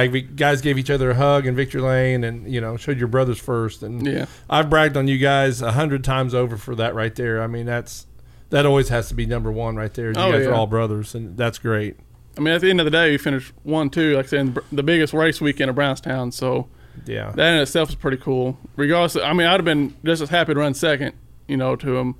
you 0.00 0.22
guys 0.22 0.60
gave 0.60 0.78
each 0.78 0.90
other 0.90 1.10
a 1.10 1.14
hug 1.14 1.46
in 1.46 1.54
victory 1.54 1.80
lane 1.80 2.24
and, 2.24 2.52
you 2.52 2.60
know, 2.60 2.76
showed 2.76 2.98
your 2.98 3.08
brothers 3.08 3.38
first. 3.38 3.82
And 3.82 4.06
Yeah. 4.06 4.26
I've 4.48 4.70
bragged 4.70 4.96
on 4.96 5.06
you 5.08 5.18
guys 5.18 5.60
a 5.62 5.72
hundred 5.72 6.02
times 6.04 6.34
over 6.34 6.56
for 6.56 6.74
that 6.76 6.94
right 6.94 7.14
there. 7.14 7.42
I 7.42 7.46
mean, 7.46 7.66
that's, 7.66 8.06
that 8.50 8.64
always 8.66 8.88
has 8.90 9.08
to 9.08 9.14
be 9.14 9.26
number 9.26 9.50
one 9.52 9.76
right 9.76 9.92
there. 9.92 10.06
You 10.12 10.14
Oh, 10.16 10.32
guys 10.32 10.46
are 10.46 10.54
all 10.54 10.66
brothers, 10.66 11.14
and 11.14 11.36
that's 11.36 11.58
great. 11.58 11.96
I 12.36 12.40
mean, 12.40 12.54
at 12.54 12.60
the 12.62 12.70
end 12.70 12.80
of 12.80 12.84
the 12.84 12.90
day, 12.90 13.10
we 13.10 13.18
finished 13.18 13.52
one, 13.62 13.90
two, 13.90 14.16
like 14.16 14.26
I 14.26 14.28
said, 14.28 14.58
the 14.70 14.82
biggest 14.82 15.12
race 15.12 15.40
weekend 15.40 15.68
of 15.68 15.74
Brownstown. 15.76 16.32
So 16.32 16.68
Yeah. 17.06 17.30
that 17.32 17.54
in 17.56 17.60
itself 17.60 17.88
is 17.90 17.94
pretty 17.94 18.16
cool. 18.18 18.58
Regardless, 18.76 19.16
I 19.22 19.32
mean, 19.32 19.46
I'd 19.46 19.52
have 19.60 19.64
been 19.64 19.94
just 20.04 20.22
as 20.22 20.28
happy 20.30 20.54
to 20.54 20.60
run 20.60 20.74
second, 20.74 21.12
you 21.48 21.56
know, 21.56 21.76
to 21.76 21.96
him. 21.96 22.14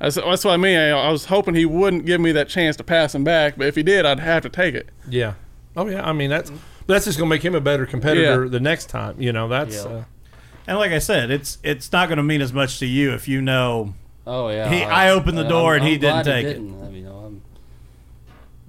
That's, 0.00 0.16
that's 0.16 0.44
what 0.44 0.52
I 0.54 0.56
mean. 0.56 0.76
I, 0.76 0.90
I 0.90 1.10
was 1.10 1.26
hoping 1.26 1.54
he 1.54 1.64
wouldn't 1.66 2.04
give 2.04 2.20
me 2.20 2.32
that 2.32 2.48
chance 2.48 2.76
to 2.76 2.84
pass 2.84 3.14
him 3.14 3.22
back, 3.22 3.56
but 3.56 3.68
if 3.68 3.76
he 3.76 3.82
did, 3.84 4.04
I'd 4.04 4.18
have 4.20 4.42
to 4.42 4.48
take 4.48 4.74
it. 4.74 4.88
yeah. 5.08 5.34
Oh 5.76 5.88
yeah. 5.88 6.08
I 6.08 6.12
mean 6.12 6.30
that's 6.30 6.52
that's 6.86 7.04
just 7.04 7.18
gonna 7.18 7.28
make 7.30 7.44
him 7.44 7.54
a 7.54 7.60
better 7.60 7.86
competitor 7.86 8.44
Yeah. 8.44 8.50
the 8.50 8.60
next 8.60 8.86
time. 8.90 9.20
You 9.20 9.32
know 9.32 9.48
that's. 9.48 9.76
Yeah. 9.76 9.82
Uh, 9.90 10.04
And 10.66 10.78
like 10.78 10.92
I 10.92 10.98
said, 10.98 11.30
it's 11.30 11.58
it's 11.62 11.92
not 11.92 12.08
going 12.08 12.16
to 12.16 12.22
mean 12.22 12.40
as 12.40 12.52
much 12.52 12.78
to 12.78 12.86
you 12.86 13.12
if 13.12 13.28
you 13.28 13.42
know. 13.42 13.92
Oh 14.26 14.48
yeah. 14.48 14.70
He- 14.70 14.82
I 14.82 15.10
opened 15.10 15.36
the 15.36 15.44
door 15.44 15.74
and 15.76 15.84
he 15.84 15.98
didn't 15.98 16.22
glad 16.22 16.24
take 16.24 16.46
it. 16.46 16.54
didn't. 16.54 16.82
I 16.82 16.86
mean, 16.88 16.94
you 17.02 17.04
know, 17.04 17.18
I'm, 17.26 17.42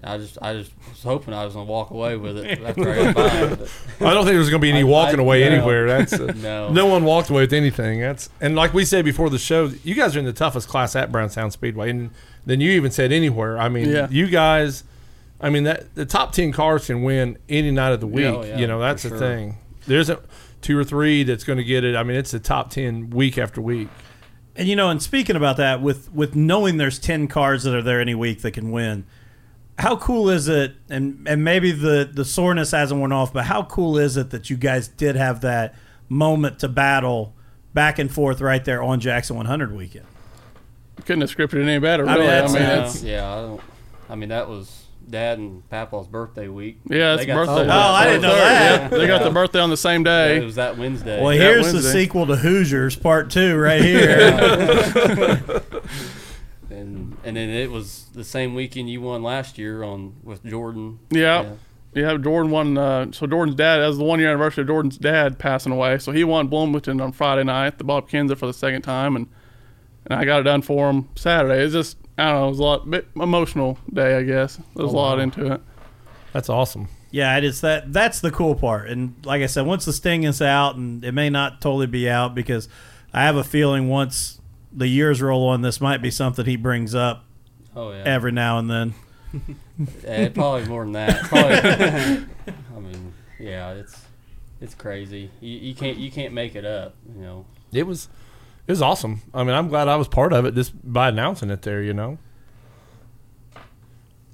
I 0.03 0.17
just 0.17 0.37
I 0.41 0.53
just 0.53 0.71
was 0.89 1.01
hoping 1.03 1.33
I 1.33 1.45
was 1.45 1.53
gonna 1.53 1.65
walk 1.65 1.91
away 1.91 2.17
with 2.17 2.37
it 2.37 2.61
after 2.61 2.89
I 2.91 2.95
got 3.13 3.15
by. 3.15 3.55
But 3.99 4.07
I 4.07 4.13
don't 4.13 4.25
think 4.25 4.35
there's 4.35 4.49
gonna 4.49 4.59
be 4.59 4.69
any 4.71 4.81
I- 4.81 4.83
walking 4.83 5.19
I- 5.19 5.23
away 5.23 5.39
no. 5.41 5.55
anywhere. 5.55 5.87
That's 5.87 6.11
uh, 6.13 6.33
No. 6.43 6.69
no 6.69 6.85
one 6.85 7.05
walked 7.05 7.29
away 7.29 7.43
with 7.43 7.53
anything. 7.53 8.01
That's 8.01 8.29
and 8.41 8.55
like 8.57 8.73
we 8.73 8.83
said 8.83 9.05
before 9.05 9.29
the 9.29 9.39
show, 9.39 9.71
you 9.85 9.95
guys 9.95 10.15
are 10.17 10.19
in 10.19 10.25
the 10.25 10.33
toughest 10.33 10.67
class 10.67 10.95
at 10.97 11.11
Brownstown 11.13 11.49
Speedway, 11.51 11.89
and 11.91 12.11
then 12.45 12.59
you 12.59 12.71
even 12.71 12.91
said 12.91 13.13
anywhere. 13.13 13.57
I 13.57 13.69
mean, 13.69 13.89
Yeah. 13.89 14.07
you 14.11 14.27
guys. 14.27 14.83
I 15.39 15.49
mean 15.49 15.63
that 15.63 15.93
the 15.95 16.05
top 16.05 16.31
ten 16.31 16.51
cars 16.51 16.87
can 16.87 17.03
win 17.03 17.37
any 17.49 17.71
night 17.71 17.91
of 17.91 17.99
the 17.99 18.07
oh, 18.07 18.09
week. 18.09 18.25
oh, 18.25 18.43
yeah, 18.43 18.57
you 18.57 18.67
know 18.67 18.79
that's 18.79 19.03
the 19.03 19.09
sure. 19.09 19.19
thing. 19.19 19.57
There 19.87 19.99
isn't 19.99 20.19
two 20.61 20.77
or 20.77 20.83
three 20.83 21.23
that's 21.23 21.43
going 21.43 21.57
to 21.57 21.63
get 21.63 21.83
it. 21.83 21.95
I 21.95 22.03
mean, 22.03 22.17
it's 22.17 22.31
the 22.31 22.39
top 22.39 22.69
ten 22.69 23.09
week 23.09 23.37
after 23.37 23.61
week. 23.61 23.89
And 24.55 24.67
you 24.67 24.75
know, 24.75 24.89
and 24.89 25.01
speaking 25.01 25.35
about 25.35 25.57
that, 25.57 25.81
with 25.81 26.11
with 26.13 26.35
knowing 26.35 26.77
there's 26.77 26.99
ten 26.99 27.27
cars 27.27 27.63
that 27.63 27.75
are 27.75 27.81
there 27.81 27.99
any 27.99 28.15
week 28.15 28.41
that 28.41 28.51
can 28.51 28.71
win, 28.71 29.05
how 29.77 29.97
cool 29.97 30.29
is 30.29 30.47
it? 30.47 30.75
And 30.89 31.27
and 31.27 31.43
maybe 31.43 31.71
the 31.71 32.09
the 32.11 32.25
soreness 32.25 32.71
hasn't 32.71 32.99
worn 32.99 33.11
off, 33.11 33.33
but 33.33 33.45
how 33.45 33.63
cool 33.63 33.97
is 33.97 34.17
it 34.17 34.29
that 34.31 34.49
you 34.49 34.57
guys 34.57 34.87
did 34.87 35.15
have 35.15 35.41
that 35.41 35.75
moment 36.07 36.59
to 36.59 36.69
battle 36.69 37.33
back 37.73 37.99
and 37.99 38.11
forth 38.11 38.39
right 38.39 38.63
there 38.63 38.81
on 38.81 38.99
Jackson 38.99 39.35
100 39.35 39.75
weekend? 39.75 40.05
Couldn't 41.05 41.21
have 41.21 41.35
scripted 41.35 41.55
it 41.55 41.67
any 41.67 41.79
better, 41.79 42.07
I 42.07 42.15
mean, 42.15 42.25
really. 42.25 42.37
I 42.37 42.47
mean, 42.47 42.85
it's, 42.85 43.03
yeah, 43.03 43.31
I 43.31 43.41
don't. 43.41 43.61
I 44.09 44.15
mean, 44.15 44.29
that 44.29 44.47
was 44.47 44.84
Dad 45.09 45.37
and 45.37 45.67
Papa's 45.69 46.07
birthday 46.07 46.47
week. 46.47 46.79
yeah, 46.89 47.13
it's 47.13 47.21
They 47.21 47.27
got- 47.27 47.45
birthday. 47.45 47.71
Oh, 47.71 47.79
I 47.79 48.05
didn't 48.05 48.21
know 48.23 48.35
that. 48.35 48.91
Yeah, 48.91 48.97
they 48.97 49.07
got 49.07 49.23
the 49.23 49.29
birthday 49.31 49.59
on 49.59 49.69
the 49.69 49.77
same 49.77 50.03
day. 50.03 50.37
It 50.37 50.43
was 50.43 50.55
that 50.55 50.77
Wednesday. 50.77 51.21
Well, 51.21 51.33
Yeah, 51.33 51.41
here's 51.41 51.71
the 51.71 51.81
sequel 51.81 52.25
to 52.27 52.35
Hoosiers 52.35 52.95
Part 52.95 53.29
Two 53.29 53.55
right 53.57 53.81
here. 53.83 54.09
and 56.69 57.15
and 57.23 57.37
then 57.37 57.49
it 57.49 57.71
was 57.71 58.05
the 58.13 58.23
same 58.23 58.55
weekend 58.55 58.89
you 58.89 59.01
won 59.01 59.23
last 59.23 59.57
year 59.57 59.83
on 59.83 60.15
with 60.23 60.43
Jordan. 60.45 60.99
Yeah. 61.09 61.53
Yeah, 61.93 62.17
Jordan 62.17 62.51
won. 62.51 62.77
Uh, 62.77 63.11
so 63.13 63.25
Jordan's 63.25 63.55
dad, 63.55 63.77
that 63.77 63.87
was 63.87 63.97
the 63.97 64.03
one 64.03 64.19
year 64.19 64.27
anniversary 64.29 64.63
of 64.63 64.67
Jordan's 64.67 64.97
dad 64.97 65.39
passing 65.39 65.71
away. 65.71 65.97
So 65.97 66.11
he 66.11 66.25
won 66.25 66.47
Bloomington 66.47 66.99
on 66.99 67.13
Friday 67.13 67.45
night, 67.45 67.77
the 67.77 67.85
Bob 67.85 68.09
Kinser 68.09 68.37
for 68.37 68.47
the 68.47 68.53
second 68.53 68.81
time, 68.81 69.15
and 69.15 69.27
and 70.05 70.19
I 70.19 70.25
got 70.25 70.41
it 70.41 70.43
done 70.43 70.61
for 70.61 70.89
him 70.89 71.07
Saturday. 71.15 71.63
It's 71.63 71.73
just 71.73 71.97
I 72.17 72.31
don't 72.31 72.35
know, 72.35 72.47
it 72.47 72.49
was 72.49 72.59
a 72.59 72.63
lot 72.63 72.89
bit 72.89 73.07
emotional 73.15 73.77
day, 73.91 74.15
I 74.17 74.23
guess. 74.23 74.57
There's 74.75 74.91
a 74.91 74.95
oh, 74.95 74.95
lot 74.95 75.19
into 75.19 75.53
it. 75.53 75.61
That's 76.33 76.49
awesome. 76.49 76.87
Yeah, 77.11 77.37
it 77.37 77.43
is 77.43 77.61
that. 77.61 77.93
That's 77.93 78.19
the 78.19 78.31
cool 78.31 78.55
part. 78.55 78.89
And 78.89 79.15
like 79.25 79.41
I 79.41 79.45
said, 79.45 79.65
once 79.65 79.85
the 79.85 79.93
sting 79.93 80.23
is 80.23 80.41
out, 80.41 80.75
and 80.75 81.03
it 81.03 81.13
may 81.13 81.29
not 81.29 81.61
totally 81.61 81.87
be 81.87 82.09
out 82.09 82.35
because 82.35 82.67
I 83.13 83.23
have 83.23 83.37
a 83.37 83.43
feeling 83.43 83.87
once 83.87 84.41
the 84.71 84.87
years 84.87 85.21
roll 85.21 85.47
on, 85.47 85.61
this 85.61 85.79
might 85.79 86.01
be 86.01 86.11
something 86.11 86.45
he 86.45 86.57
brings 86.57 86.93
up 86.93 87.25
Oh 87.75 87.91
yeah. 87.91 88.03
every 88.05 88.31
now 88.31 88.59
and 88.59 88.69
then. 88.69 88.93
Yeah, 90.05 90.29
probably 90.29 90.65
more 90.69 90.83
than 90.85 90.93
that. 90.93 91.23
Probably. 91.23 91.57
I 92.75 92.79
mean, 92.79 93.13
yeah, 93.37 93.73
it's 93.73 94.05
it's 94.61 94.73
crazy. 94.73 95.29
You, 95.41 95.57
you 95.57 95.75
can't 95.75 95.97
you 95.97 96.09
can't 96.09 96.33
make 96.33 96.55
it 96.55 96.63
up. 96.63 96.95
You 97.13 97.21
know. 97.21 97.45
It 97.73 97.83
was 97.83 98.07
it 98.67 98.71
was 98.71 98.81
awesome. 98.81 99.21
I 99.33 99.43
mean, 99.43 99.53
I'm 99.55 99.67
glad 99.67 99.87
I 99.87 99.95
was 99.95 100.07
part 100.07 100.33
of 100.33 100.45
it 100.45 100.55
just 100.55 100.73
by 100.91 101.09
announcing 101.09 101.49
it 101.49 101.61
there. 101.61 101.81
You 101.81 101.93
know. 101.93 102.17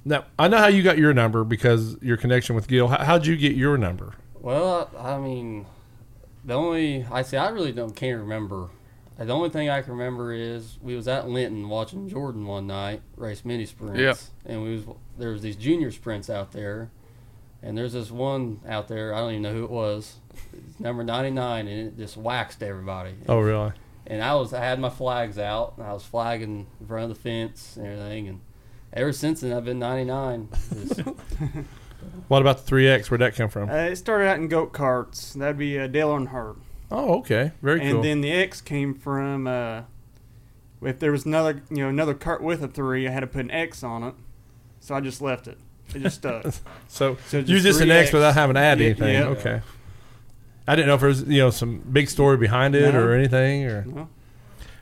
Now 0.03 0.25
I 0.39 0.47
know 0.47 0.57
how 0.57 0.67
you 0.67 0.81
got 0.83 0.97
your 0.97 1.13
number 1.13 1.43
because 1.43 1.97
your 2.01 2.17
connection 2.17 2.55
with 2.55 2.67
Gil. 2.67 2.87
How, 2.87 3.03
how'd 3.03 3.25
you 3.25 3.35
get 3.37 3.53
your 3.55 3.77
number? 3.77 4.15
Well, 4.39 4.89
I 4.97 5.19
mean, 5.19 5.67
the 6.43 6.55
only 6.55 7.05
I 7.11 7.21
say 7.21 7.37
I 7.37 7.49
really 7.49 7.71
don't 7.71 7.95
can't 7.95 8.19
remember. 8.19 8.69
Uh, 9.19 9.25
The 9.25 9.33
only 9.33 9.49
thing 9.49 9.69
I 9.69 9.81
can 9.81 9.91
remember 9.93 10.33
is 10.33 10.79
we 10.81 10.95
was 10.95 11.07
at 11.07 11.29
Linton 11.29 11.69
watching 11.69 12.09
Jordan 12.09 12.47
one 12.47 12.65
night 12.65 13.01
race 13.15 13.45
mini 13.45 13.65
sprints. 13.67 13.99
Yeah. 13.99 14.15
And 14.51 14.63
we 14.63 14.75
was 14.75 14.83
there 15.19 15.29
was 15.29 15.43
these 15.43 15.55
junior 15.55 15.91
sprints 15.91 16.29
out 16.31 16.51
there, 16.51 16.89
and 17.61 17.77
there's 17.77 17.93
this 17.93 18.09
one 18.09 18.61
out 18.67 18.87
there 18.87 19.13
I 19.13 19.19
don't 19.19 19.31
even 19.31 19.41
know 19.43 19.53
who 19.53 19.65
it 19.65 19.69
was, 19.69 20.15
it's 20.53 20.79
number 20.79 21.03
99, 21.03 21.67
and 21.67 21.87
it 21.89 21.97
just 21.97 22.17
waxed 22.17 22.63
everybody. 22.63 23.13
Oh, 23.29 23.39
really? 23.39 23.73
And 24.11 24.21
I 24.21 24.35
was 24.35 24.53
I 24.53 24.59
had 24.59 24.77
my 24.77 24.89
flags 24.89 25.37
out, 25.39 25.75
and 25.77 25.87
I 25.87 25.93
was 25.93 26.03
flagging 26.03 26.67
in 26.81 26.85
front 26.87 27.09
of 27.09 27.17
the 27.17 27.21
fence 27.21 27.77
and 27.77 27.85
everything, 27.87 28.27
and 28.27 28.41
ever 28.91 29.13
since 29.13 29.39
then 29.39 29.53
I've 29.53 29.63
been 29.65 29.79
99. 29.79 30.49
What 32.27 32.41
about 32.41 32.65
the 32.65 32.71
3X? 32.71 33.11
Where'd 33.11 33.21
that 33.21 33.35
come 33.35 33.47
from? 33.49 33.69
Uh, 33.69 33.73
it 33.73 33.95
started 33.95 34.27
out 34.27 34.37
in 34.37 34.47
go 34.47 34.65
karts. 34.65 35.33
That'd 35.33 35.57
be 35.57 35.77
uh, 35.77 35.85
Dale 35.85 36.09
Earnhardt. 36.09 36.57
Oh, 36.89 37.19
okay. 37.19 37.51
Very 37.61 37.79
and 37.79 37.89
cool. 37.91 37.95
And 37.99 38.03
then 38.03 38.21
the 38.21 38.31
X 38.31 38.59
came 38.59 38.95
from 38.95 39.45
uh, 39.45 39.83
if 40.81 40.97
there 40.99 41.11
was 41.11 41.25
another 41.25 41.61
you 41.69 41.77
know 41.77 41.89
another 41.89 42.15
cart 42.15 42.41
with 42.41 42.63
a 42.63 42.67
three, 42.67 43.07
I 43.07 43.11
had 43.11 43.19
to 43.19 43.27
put 43.27 43.41
an 43.41 43.51
X 43.51 43.83
on 43.83 44.03
it, 44.03 44.15
so 44.79 44.95
I 44.95 44.99
just 44.99 45.21
left 45.21 45.47
it. 45.47 45.59
It 45.93 45.99
just 45.99 46.17
stuck. 46.17 46.45
so 46.87 47.17
so 47.27 47.37
you 47.37 47.43
just 47.43 47.65
just 47.65 47.81
an 47.81 47.89
3X. 47.89 48.01
X 48.05 48.13
without 48.13 48.33
having 48.33 48.55
to 48.55 48.61
add 48.61 48.79
Yeah, 48.79 48.85
anything. 48.87 49.13
yeah. 49.13 49.25
Okay. 49.25 49.61
I 50.71 50.75
didn't 50.75 50.87
know 50.87 50.95
if 50.95 51.01
there's 51.01 51.23
you 51.23 51.39
know 51.39 51.49
some 51.49 51.79
big 51.79 52.09
story 52.09 52.37
behind 52.37 52.75
it 52.75 52.93
No. 52.93 53.01
or 53.01 53.13
anything 53.13 53.65
or 53.65 53.83
No. 53.85 54.07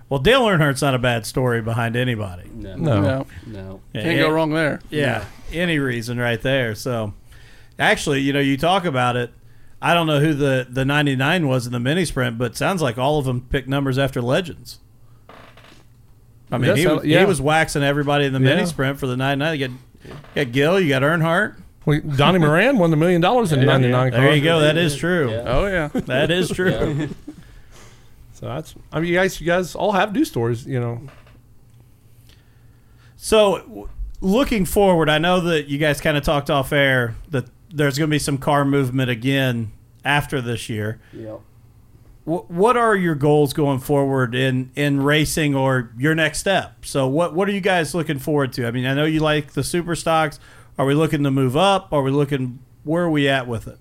Well, 0.07 0.19
Dale 0.19 0.41
Earnhardt's 0.47 0.81
not 0.81 0.93
a 0.95 0.99
bad 0.99 1.25
story 1.25 1.61
behind 1.61 1.95
anybody. 1.95 2.49
no, 2.53 2.75
No. 2.75 3.01
No, 3.01 3.25
no. 3.47 3.81
Yeah, 3.93 4.01
can't 4.03 4.15
yeah. 4.17 4.21
go 4.23 4.29
wrong 4.29 4.51
there. 4.51 4.81
Yeah, 4.89 5.25
any 5.51 5.77
reason 5.79 6.17
right 6.19 6.41
there. 6.41 6.73
So, 6.75 7.13
actually, 7.77 8.21
you 8.21 8.33
know, 8.33 8.39
you 8.39 8.57
talk 8.57 8.85
about 8.85 9.15
it. 9.15 9.31
I 9.81 9.93
don't 9.93 10.07
know 10.07 10.19
who 10.19 10.33
the 10.33 10.67
the 10.69 10.83
99 10.85 11.47
was 11.47 11.65
in 11.65 11.71
the 11.71 11.79
mini 11.79 12.05
sprint, 12.05 12.37
but 12.37 12.55
sounds 12.57 12.81
like 12.81 12.97
all 12.97 13.17
of 13.19 13.25
them 13.25 13.41
picked 13.49 13.67
numbers 13.67 13.97
after 13.97 14.21
legends. 14.21 14.79
I 16.51 16.57
mean, 16.57 16.67
That's 16.67 16.79
he 16.79 16.85
how- 16.85 16.95
was, 16.97 17.05
yeah. 17.05 17.19
he 17.19 17.25
was 17.25 17.39
waxing 17.41 17.83
everybody 17.83 18.25
in 18.25 18.33
the 18.33 18.39
mini 18.39 18.61
Yeah. 18.61 18.65
sprint 18.65 18.99
for 18.99 19.07
the 19.07 19.15
99. 19.17 19.59
You 19.59 19.67
got, 19.67 19.75
you 20.05 20.13
got 20.45 20.51
Gill, 20.51 20.79
you 20.79 20.89
got 20.89 21.01
Earnhardt. 21.03 21.55
Well, 21.85 21.99
Donnie 22.15 22.39
Moran 22.45 22.77
won 22.77 22.91
the 22.91 22.97
million 22.97 23.21
dollars 23.21 23.51
in 23.51 23.59
Yeah. 23.59 23.65
'99. 23.65 24.11
There 24.11 24.35
you 24.35 24.43
go. 24.43 24.59
That 24.59 24.77
is 24.77 24.95
true. 24.95 25.31
Yeah. 25.31 25.43
Oh 25.47 25.65
yeah. 25.67 25.87
That 26.05 26.31
is 26.31 26.49
true. 26.49 26.69
Yeah. 26.71 27.07
So 28.33 28.45
that's. 28.47 28.75
I 28.91 28.99
mean, 28.99 29.09
you 29.09 29.15
guys, 29.15 29.39
you 29.41 29.47
guys 29.47 29.75
all 29.75 29.91
have 29.93 30.13
news 30.13 30.29
stories. 30.29 30.65
You 30.65 30.79
know. 30.79 31.01
So, 33.15 33.59
w- 33.59 33.89
looking 34.21 34.65
forward, 34.65 35.09
I 35.09 35.17
know 35.17 35.41
that 35.41 35.67
you 35.67 35.77
guys 35.77 35.99
kind 36.01 36.17
of 36.17 36.23
talked 36.23 36.49
off 36.49 36.71
air 36.71 37.15
that 37.29 37.45
there's 37.73 37.97
going 37.97 38.09
to 38.09 38.13
be 38.13 38.19
some 38.19 38.37
car 38.37 38.63
movement 38.65 39.09
again 39.09 39.71
after 40.05 40.41
this 40.41 40.69
year. 40.69 40.99
Yep. 41.13 41.41
Wh- 42.25 42.49
What 42.49 42.77
are 42.77 42.95
your 42.95 43.15
goals 43.15 43.51
going 43.53 43.79
forward 43.79 44.35
in, 44.35 44.71
in 44.75 45.01
racing 45.01 45.53
or 45.55 45.91
your 45.97 46.15
next 46.15 46.39
step? 46.39 46.85
So, 46.85 47.07
what 47.07 47.33
what 47.35 47.49
are 47.49 47.51
you 47.51 47.61
guys 47.61 47.93
looking 47.93 48.19
forward 48.19 48.53
to? 48.53 48.65
I 48.65 48.71
mean, 48.71 48.85
I 48.85 48.93
know 48.93 49.05
you 49.05 49.19
like 49.19 49.51
the 49.53 49.63
super 49.63 49.95
stocks. 49.95 50.39
Are 50.79 50.85
we 50.85 50.93
looking 50.93 51.23
to 51.23 51.29
move 51.29 51.57
up? 51.57 51.91
Are 51.91 52.01
we 52.01 52.09
looking? 52.09 52.59
Where 52.85 53.03
are 53.03 53.09
we 53.09 53.27
at 53.27 53.47
with 53.47 53.67
it? 53.67 53.77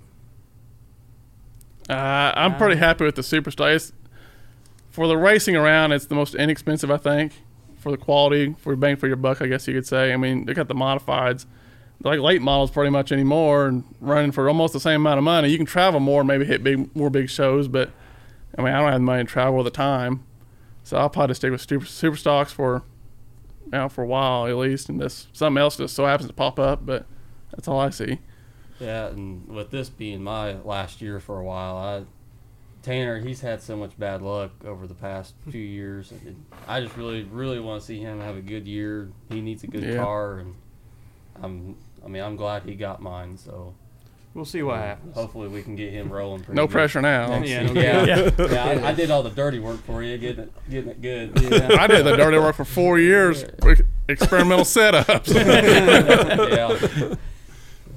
Uh, 1.88 2.32
I'm 2.34 2.56
pretty 2.56 2.74
happy 2.74 3.04
with 3.04 3.14
the 3.14 3.22
Superstar. 3.22 3.72
It's, 3.72 3.92
for 4.90 5.06
the 5.06 5.16
racing 5.16 5.54
around, 5.54 5.92
it's 5.92 6.06
the 6.06 6.16
most 6.16 6.34
inexpensive, 6.34 6.90
I 6.90 6.96
think. 6.96 7.34
For 7.78 7.92
the 7.92 7.96
quality, 7.96 8.56
for 8.58 8.74
bang 8.74 8.96
for 8.96 9.06
your 9.06 9.14
buck, 9.14 9.40
I 9.40 9.46
guess 9.46 9.68
you 9.68 9.74
could 9.74 9.86
say. 9.86 10.12
I 10.12 10.16
mean, 10.16 10.46
they 10.46 10.54
got 10.54 10.66
the 10.66 10.74
modifieds, 10.74 11.46
like 12.02 12.18
late 12.18 12.42
models, 12.42 12.72
pretty 12.72 12.90
much 12.90 13.12
anymore, 13.12 13.68
and 13.68 13.84
running 14.00 14.32
for 14.32 14.48
almost 14.48 14.72
the 14.72 14.80
same 14.80 15.02
amount 15.02 15.18
of 15.18 15.24
money. 15.24 15.50
You 15.50 15.56
can 15.56 15.66
travel 15.66 16.00
more, 16.00 16.24
maybe 16.24 16.44
hit 16.46 16.64
big, 16.64 16.94
more 16.96 17.10
big 17.10 17.30
shows, 17.30 17.68
but 17.68 17.92
I 18.58 18.62
mean, 18.62 18.74
I 18.74 18.80
don't 18.80 18.90
have 18.90 19.00
the 19.00 19.04
money 19.04 19.22
to 19.22 19.30
travel 19.30 19.58
all 19.58 19.62
the 19.62 19.70
time, 19.70 20.24
so 20.82 20.96
I'll 20.96 21.08
probably 21.08 21.36
stick 21.36 21.52
with 21.52 21.60
super, 21.60 21.86
super 21.86 22.16
stocks 22.16 22.50
for, 22.50 22.82
know, 23.72 23.88
for 23.88 24.02
a 24.04 24.06
while 24.06 24.46
at 24.46 24.56
least, 24.56 24.88
and 24.88 25.00
this 25.00 25.28
something 25.32 25.60
else 25.60 25.76
just 25.76 25.94
so 25.94 26.06
happens 26.06 26.28
to 26.28 26.34
pop 26.34 26.58
up, 26.58 26.84
but 26.86 27.06
that's 27.52 27.68
all 27.68 27.78
I 27.80 27.90
see. 27.90 28.18
Yeah, 28.80 29.06
and 29.08 29.48
with 29.48 29.70
this 29.70 29.88
being 29.88 30.22
my 30.22 30.52
last 30.60 31.00
year 31.02 31.18
for 31.20 31.38
a 31.40 31.44
while, 31.44 31.76
I 31.76 32.04
Tanner 32.82 33.18
he's 33.18 33.40
had 33.40 33.60
so 33.60 33.76
much 33.76 33.98
bad 33.98 34.22
luck 34.22 34.52
over 34.64 34.86
the 34.86 34.94
past 34.94 35.34
few 35.50 35.60
years. 35.60 36.12
and 36.12 36.44
I 36.68 36.80
just 36.80 36.96
really, 36.96 37.24
really 37.24 37.58
want 37.58 37.80
to 37.80 37.86
see 37.86 37.98
him 38.00 38.20
have 38.20 38.36
a 38.36 38.40
good 38.40 38.68
year. 38.68 39.10
He 39.30 39.40
needs 39.40 39.64
a 39.64 39.66
good 39.66 39.82
Yeah. 39.82 39.96
car, 39.96 40.38
and 40.38 40.54
I'm. 41.42 41.76
I 42.04 42.08
mean, 42.08 42.22
I'm 42.22 42.36
glad 42.36 42.62
he 42.62 42.76
got 42.76 43.02
mine. 43.02 43.36
So 43.36 43.74
We'll 44.38 44.44
see 44.44 44.62
what 44.62 44.76
happens. 44.78 45.16
hopefully 45.16 45.48
we 45.48 45.62
can 45.64 45.74
get 45.74 45.92
him 45.92 46.12
rolling. 46.12 46.42
Pretty 46.44 46.54
No 46.54 46.66
good. 46.68 46.72
pressure 46.72 47.02
now. 47.02 47.42
Yeah, 47.42 47.64
no 47.64 47.72
Yeah, 47.72 48.04
Yeah. 48.04 48.30
yeah. 48.38 48.64
I, 48.84 48.90
I 48.90 48.94
did 48.94 49.10
all 49.10 49.24
the 49.24 49.30
dirty 49.30 49.58
work 49.58 49.82
for 49.84 50.00
you, 50.00 50.16
getting 50.16 50.44
it, 50.44 50.52
getting 50.70 50.90
it 50.90 51.02
good. 51.02 51.36
I 51.72 51.88
did 51.88 52.06
the 52.06 52.16
dirty 52.16 52.38
work 52.38 52.54
for 52.54 52.64
four 52.64 53.00
years, 53.00 53.44
experimental 54.08 54.64
setups. 54.64 55.34
yeah. 56.56 57.16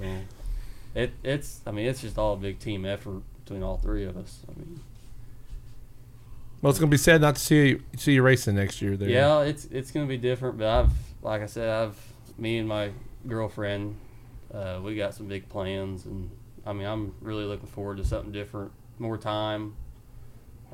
So 0.02 1.00
it 1.00 1.14
it's 1.24 1.62
I 1.66 1.72
mean 1.72 1.86
it's 1.86 2.02
just 2.02 2.18
all 2.18 2.34
a 2.34 2.38
big 2.38 2.60
team 2.60 2.86
effort 2.86 3.22
between 3.46 3.62
all 3.64 3.78
three 3.78 4.04
of 4.04 4.18
us. 4.18 4.40
I 4.50 4.60
mean, 4.60 4.82
Well, 6.62 6.72
it's 6.72 6.80
gonna 6.80 6.90
be 6.90 6.98
sad 6.98 7.22
not 7.22 7.36
to 7.36 7.42
see 7.42 7.68
you, 7.70 7.84
see 7.98 8.14
you 8.14 8.24
racing 8.24 8.56
next 8.56 8.82
year. 8.82 8.98
There. 8.98 9.08
yeah, 9.08 9.42
it's 9.42 9.66
it's 9.66 9.92
gonna 9.92 10.08
be 10.08 10.18
different, 10.18 10.58
but 10.58 10.68
I've 10.68 10.92
like 11.22 11.42
I 11.44 11.46
said, 11.46 11.70
I've 11.70 11.96
me 12.38 12.58
and 12.58 12.68
my 12.68 12.90
girlfriend, 13.28 13.96
uh, 14.54 14.80
we 14.84 14.96
got 14.96 15.14
some 15.14 15.28
big 15.28 15.48
plans, 15.50 16.06
and 16.06 16.30
I 16.66 16.74
mean 16.74 16.88
I'm 16.88 17.14
really 17.22 17.46
looking 17.46 17.68
forward 17.68 17.98
to 17.98 18.06
something 18.06 18.32
different, 18.32 18.72
more 19.00 19.18
time. 19.18 19.76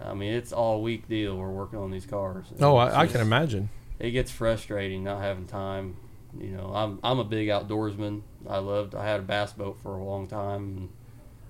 I 0.01 0.13
mean 0.13 0.33
it's 0.33 0.51
all 0.53 0.81
week 0.81 1.07
deal. 1.07 1.35
We're 1.37 1.49
working 1.49 1.79
on 1.79 1.91
these 1.91 2.05
cars. 2.05 2.45
Oh, 2.59 2.75
I, 2.75 3.01
I 3.01 3.07
can 3.07 3.21
imagine. 3.21 3.69
it 3.99 4.11
gets 4.11 4.31
frustrating 4.31 5.03
not 5.03 5.21
having 5.21 5.45
time. 5.47 5.97
You 6.39 6.49
know, 6.51 6.71
I'm 6.73 6.99
I'm 7.03 7.19
a 7.19 7.23
big 7.23 7.47
outdoorsman. 7.47 8.21
I 8.47 8.57
loved. 8.59 8.93
I 8.95 9.05
had 9.05 9.19
a 9.21 9.23
bass 9.23 9.53
boat 9.53 9.77
for 9.81 9.95
a 9.97 10.03
long 10.03 10.27
time, 10.27 10.61
and 10.61 10.89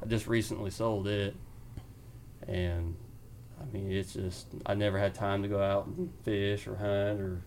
I 0.02 0.06
just 0.06 0.28
recently 0.28 0.72
sold 0.72 1.08
it. 1.08 1.36
And 2.48 2.96
I 3.60 3.66
mean, 3.74 3.92
it's 3.92 4.13
just 4.13 4.48
I 4.66 4.76
never 4.76 4.98
had 4.98 5.13
time 5.13 5.42
to 5.44 5.50
go 5.50 5.62
out 5.62 5.88
and 5.88 6.13
fish 6.24 6.68
or 6.68 6.76
hunt 6.76 7.20
or. 7.20 7.42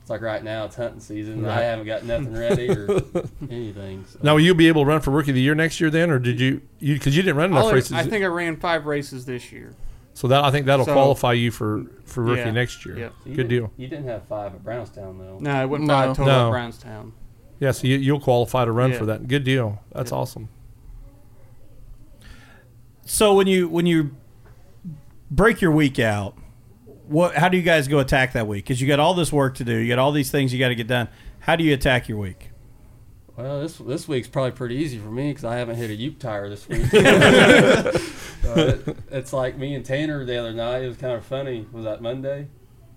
It's 0.00 0.10
like 0.10 0.22
right 0.22 0.42
now 0.42 0.64
it's 0.64 0.76
hunting 0.76 1.00
season. 1.00 1.44
I 1.44 1.48
Right. 1.48 1.62
haven't 1.62 1.86
got 1.86 2.04
nothing 2.04 2.32
ready 2.36 2.70
or 2.70 3.02
anything. 3.50 4.04
So. 4.08 4.18
Now, 4.22 4.34
will 4.34 4.40
you 4.40 4.54
be 4.54 4.68
able 4.68 4.82
to 4.82 4.88
run 4.88 5.00
for 5.00 5.10
rookie 5.10 5.30
of 5.30 5.34
the 5.34 5.40
year 5.40 5.54
next 5.54 5.80
year 5.80 5.90
then, 5.90 6.10
or 6.10 6.18
did 6.18 6.40
you? 6.40 6.62
You 6.78 6.94
because 6.94 7.16
you 7.16 7.22
didn't 7.22 7.36
run 7.36 7.52
I 7.52 7.60
enough 7.60 7.72
races, 7.72 7.92
I 7.92 8.02
think 8.04 8.24
I 8.24 8.28
ran 8.28 8.56
five 8.56 8.86
races 8.86 9.24
this 9.26 9.52
year. 9.52 9.74
so 10.14 10.26
that 10.28 10.42
I 10.44 10.50
think 10.50 10.66
that'll 10.66 10.84
So- 10.86 10.92
qualify 10.92 11.32
you 11.34 11.50
for 11.50 11.84
for 12.04 12.22
rookie 12.24 12.40
Yeah. 12.40 12.50
next 12.50 12.84
year. 12.84 12.98
Yep. 12.98 13.12
You 13.24 13.30
Good 13.34 13.48
didn't- 13.48 13.50
deal. 13.50 13.72
You 13.76 13.88
didn't 13.88 14.06
have 14.06 14.24
five 14.24 14.54
at 14.54 14.64
Brownstown 14.64 15.18
though. 15.18 15.38
No, 15.40 15.62
it 15.62 15.66
wasn't 15.68 15.88
No. 15.88 15.94
five 15.94 16.16
total 16.16 16.26
No. 16.26 16.46
at 16.46 16.50
Brownstown. 16.50 17.12
Yeah, 17.60 17.70
so 17.72 17.86
you, 17.86 17.96
you'll 17.98 18.20
qualify 18.20 18.64
to 18.64 18.72
run 18.72 18.90
Yeah. 18.92 18.98
for 18.98 19.06
that. 19.06 19.28
Good 19.28 19.44
deal. 19.44 19.80
That's 19.92 20.10
Yeah. 20.10 20.18
awesome. 20.18 20.48
So 23.04 23.34
when 23.34 23.46
you 23.46 23.68
when 23.68 23.86
you 23.86 24.12
break 25.30 25.60
your 25.60 25.70
week 25.72 25.98
out, 25.98 26.36
what 27.10 27.34
how 27.34 27.48
do 27.48 27.56
you 27.56 27.62
guys 27.62 27.88
go 27.88 27.98
attack 27.98 28.32
that 28.34 28.46
week? 28.46 28.64
Because 28.64 28.80
you 28.80 28.86
got 28.86 29.00
all 29.00 29.14
this 29.14 29.32
work 29.32 29.56
to 29.56 29.64
do, 29.64 29.74
you 29.74 29.88
got 29.88 29.98
all 29.98 30.12
these 30.12 30.30
things 30.30 30.52
you 30.52 30.58
got 30.58 30.68
to 30.68 30.74
get 30.74 30.86
done. 30.86 31.08
How 31.40 31.56
do 31.56 31.64
you 31.64 31.74
attack 31.74 32.08
your 32.08 32.18
week? 32.18 32.50
Well, 33.36 33.60
this 33.60 33.78
this 33.78 34.06
week's 34.06 34.28
probably 34.28 34.52
pretty 34.52 34.76
easy 34.76 34.98
for 34.98 35.10
me 35.10 35.30
because 35.30 35.44
I 35.44 35.56
haven't 35.56 35.76
hit 35.76 35.90
a 35.90 35.94
Ute 35.94 36.20
tire 36.20 36.48
this 36.48 36.68
week. 36.68 36.86
So 38.42 38.54
it, 38.54 38.96
it's 39.10 39.32
like 39.34 39.58
me 39.58 39.74
and 39.74 39.84
Tanner 39.84 40.24
the 40.24 40.38
other 40.38 40.54
night. 40.54 40.82
It 40.82 40.88
was 40.88 40.96
kind 40.96 41.12
of 41.12 41.24
funny. 41.24 41.66
Was 41.72 41.84
that 41.84 42.00
Monday? 42.00 42.48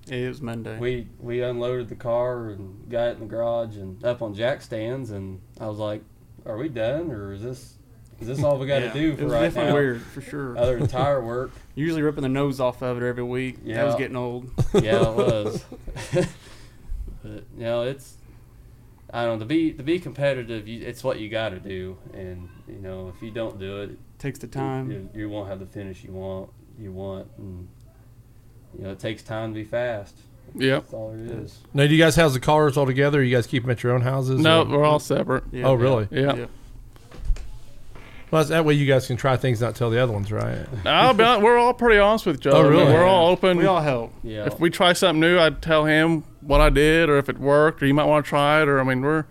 It 0.08 0.28
was 0.28 0.42
Monday. 0.42 0.78
We 0.78 1.10
we 1.20 1.42
unloaded 1.42 1.90
the 1.90 1.96
car 1.96 2.50
and 2.50 2.90
got 2.90 3.10
it 3.10 3.14
in 3.16 3.20
the 3.20 3.26
garage 3.26 3.76
and 3.76 4.02
up 4.06 4.22
on 4.22 4.34
jack 4.34 4.62
stands, 4.62 5.12
and 5.12 5.42
I 5.60 5.68
was 5.68 5.80
like, 5.80 6.02
"Are 6.46 6.58
we 6.58 6.70
done, 6.70 7.12
or 7.12 7.34
is 7.34 7.44
this 7.44 7.78
is 8.24 8.38
this 8.38 8.44
all 8.44 8.58
we 8.58 8.66
got 8.68 8.80
to 8.80 8.86
Yeah. 8.86 8.94
do 8.94 9.12
It 9.12 9.18
for 9.18 9.24
was 9.26 9.34
right 9.34 9.42
definitely 9.44 9.70
now?" 9.70 9.76
weird 9.76 10.02
for 10.02 10.22
sure. 10.22 10.58
Other 10.58 10.78
than 10.80 10.88
tire 10.88 11.24
work, 11.24 11.52
Usually 11.76 12.02
ripping 12.02 12.24
the 12.24 12.30
nose 12.30 12.60
off 12.60 12.82
of 12.82 13.02
it 13.02 13.06
every 13.06 13.24
week. 13.24 13.64
That 13.66 13.86
was 13.86 13.96
getting 13.96 14.16
old. 14.18 14.50
yeah, 14.74 15.02
it 15.10 15.16
was. 15.16 15.64
but 17.24 17.44
you 17.58 17.64
know, 17.64 17.84
it's 17.84 18.18
I 19.12 19.24
don't 19.26 19.36
know 19.36 19.40
to 19.40 19.46
be 19.46 19.72
to 19.74 19.84
be 19.84 20.00
competitive. 20.00 20.68
You, 20.68 20.86
it's 20.86 21.04
what 21.04 21.20
you 21.20 21.30
got 21.30 21.50
to 21.50 21.60
do, 21.60 21.98
and 22.14 22.50
you 22.68 22.80
know 22.80 23.12
if 23.16 23.22
you 23.22 23.32
don't 23.32 23.60
do 23.60 23.82
it, 23.82 23.92
Takes 24.20 24.40
the 24.40 24.48
time. 24.48 24.90
you, 24.92 25.10
you 25.14 25.30
won't 25.30 25.50
have 25.50 25.60
the 25.60 25.66
finish 25.66 26.04
you 26.04 26.12
want. 26.14 26.50
You 26.80 26.92
want, 26.92 27.28
and 27.38 27.68
you 28.78 28.84
know 28.84 28.92
it 28.92 29.00
takes 29.00 29.22
time 29.24 29.54
to 29.54 29.60
be 29.60 29.66
fast. 29.66 30.16
Yep. 30.56 30.82
That's 30.84 30.94
all 30.94 31.14
it 31.14 31.20
is. 31.32 31.60
Now, 31.74 31.88
do 31.88 31.96
you 31.96 32.04
guys 32.04 32.16
house 32.16 32.34
the 32.34 32.40
cars 32.40 32.78
all 32.78 32.86
together? 32.86 33.20
Or 33.20 33.24
you 33.24 33.36
guys 33.36 33.48
keep 33.48 33.64
them 33.64 33.72
at 33.72 33.82
your 33.82 33.94
own 33.94 34.02
houses? 34.02 34.40
No, 34.40 34.62
or- 34.64 34.66
we're 34.66 34.84
all 34.84 35.00
separate. 35.00 35.46
Yeah. 35.52 35.66
Oh, 35.68 35.74
really? 35.74 36.08
Yeah. 36.12 36.36
Yeah. 36.36 36.46
Well, 38.34 38.44
that 38.46 38.66
way 38.66 38.74
you 38.74 38.88
guys 38.88 39.06
can 39.06 39.16
try 39.16 39.38
things, 39.38 39.62
not 39.62 39.76
tell 39.76 39.92
the 39.92 40.02
other 40.02 40.12
ones, 40.12 40.32
right? 40.32 40.66
I'll 40.88 41.14
be 41.14 41.24
we're 41.24 41.56
all 41.56 41.72
pretty 41.72 42.00
honest 42.00 42.26
with 42.26 42.38
each 42.38 42.48
oh, 42.48 42.50
other. 42.50 42.66
Oh, 42.66 42.70
really? 42.72 42.86
We're 42.92 43.06
all 43.06 43.28
open. 43.28 43.58
We 43.58 43.68
all 43.68 43.80
help. 43.80 44.12
Yeah. 44.24 44.48
if 44.48 44.60
we 44.60 44.72
try 44.72 44.94
something 44.94 45.20
new, 45.20 45.38
I'd 45.38 45.62
tell 45.62 45.86
him 45.86 46.24
what 46.42 46.60
I 46.60 46.72
did 46.72 47.10
or 47.10 47.20
if 47.20 47.30
it 47.30 47.38
worked 47.38 47.84
or 47.84 47.86
you 47.86 47.94
might 47.94 48.06
want 48.06 48.26
to 48.26 48.30
try 48.30 48.64
it 48.64 48.68
or 48.68 48.80
I 48.80 48.84
mean 48.84 49.02
we're 49.02 49.26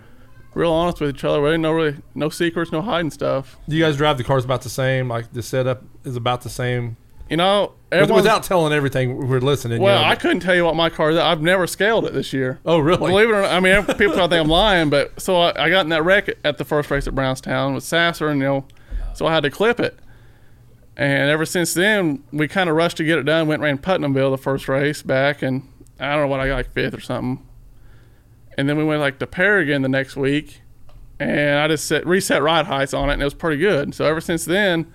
real 0.54 0.70
honest 0.70 1.00
with 1.00 1.16
each 1.16 1.24
other. 1.24 1.42
We 1.42 1.50
ain't 1.50 1.62
no 1.62 1.72
really 1.72 1.96
no 2.14 2.28
secrets, 2.28 2.70
no 2.70 2.80
hiding 2.80 3.10
stuff. 3.10 3.58
Do 3.68 3.74
you 3.74 3.82
guys 3.82 3.96
drive 3.96 4.18
the 4.18 4.24
cars 4.24 4.44
about 4.44 4.62
the 4.62 4.70
same? 4.70 5.08
Like 5.08 5.32
the 5.32 5.42
setup 5.42 5.82
is 6.04 6.14
about 6.14 6.42
the 6.42 6.50
same? 6.50 6.96
You 7.28 7.38
know, 7.38 7.72
Without 7.90 8.44
telling 8.44 8.72
everything, 8.72 9.28
we're 9.28 9.40
listening. 9.40 9.78
you 9.78 9.84
well, 9.84 10.00
know, 10.00 10.08
I 10.08 10.14
couldn't 10.14 10.40
tell 10.40 10.54
you 10.54 10.64
what 10.64 10.76
my 10.76 10.90
car 10.90 11.10
is. 11.10 11.18
I've 11.18 11.42
never 11.42 11.66
scaled 11.66 12.04
it 12.06 12.12
this 12.12 12.32
year. 12.32 12.60
Oh, 12.64 12.78
really? 12.78 13.10
Believe 13.10 13.28
it 13.30 13.32
or 13.32 13.42
not, 13.42 13.50
I 13.50 13.60
mean, 13.60 13.84
people 13.84 14.14
probably 14.14 14.36
think 14.36 14.44
I'm 14.44 14.48
lying, 14.48 14.90
but 14.90 15.20
so 15.20 15.36
I, 15.36 15.64
I 15.64 15.70
got 15.70 15.80
in 15.80 15.88
that 15.90 16.04
wreck 16.04 16.30
at 16.44 16.58
the 16.58 16.64
first 16.64 16.90
race 16.90 17.06
at 17.06 17.14
Brownstown 17.14 17.74
with 17.74 17.84
Sasser, 17.84 18.28
and 18.28 18.40
you 18.40 18.46
know, 18.46 18.64
so 19.16 19.27
I 19.27 19.33
had 19.35 19.42
to 19.44 19.51
clip 19.51 19.81
it. 19.81 19.98
And 20.96 21.31
ever 21.31 21.46
since 21.46 21.72
then, 21.72 22.22
we 22.33 22.48
kind 22.48 22.68
of 22.68 22.77
rushed 22.77 22.98
to 22.98 23.05
get 23.05 23.18
it 23.18 23.22
done. 23.25 23.46
Went 23.48 23.61
and 23.61 23.64
ran 23.64 23.79
Putnamville 23.79 24.31
the 24.31 24.38
first 24.38 24.68
race 24.68 25.03
back, 25.03 25.40
and 25.42 25.66
I 25.98 26.12
don't 26.12 26.22
know 26.22 26.29
what 26.29 26.40
I 26.40 26.48
got 26.48 26.57
like 26.57 26.72
fifth 26.72 26.94
or 26.94 27.01
something. 27.01 27.44
And 28.59 28.68
then 28.68 28.77
we 28.77 28.85
went 28.85 29.01
like 29.01 29.18
to 29.20 29.27
Paragon 29.27 29.81
the 29.83 29.88
next 29.88 30.16
week, 30.16 30.61
and 31.18 31.59
I 31.59 31.68
just 31.68 31.87
set 31.87 32.07
reset 32.07 32.42
ride 32.42 32.66
heights 32.66 32.92
on 32.92 33.09
it, 33.09 33.14
and 33.14 33.22
it 33.22 33.25
was 33.25 33.33
pretty 33.35 33.57
good. 33.59 33.94
So 33.94 34.05
ever 34.05 34.20
since 34.20 34.44
then, 34.44 34.92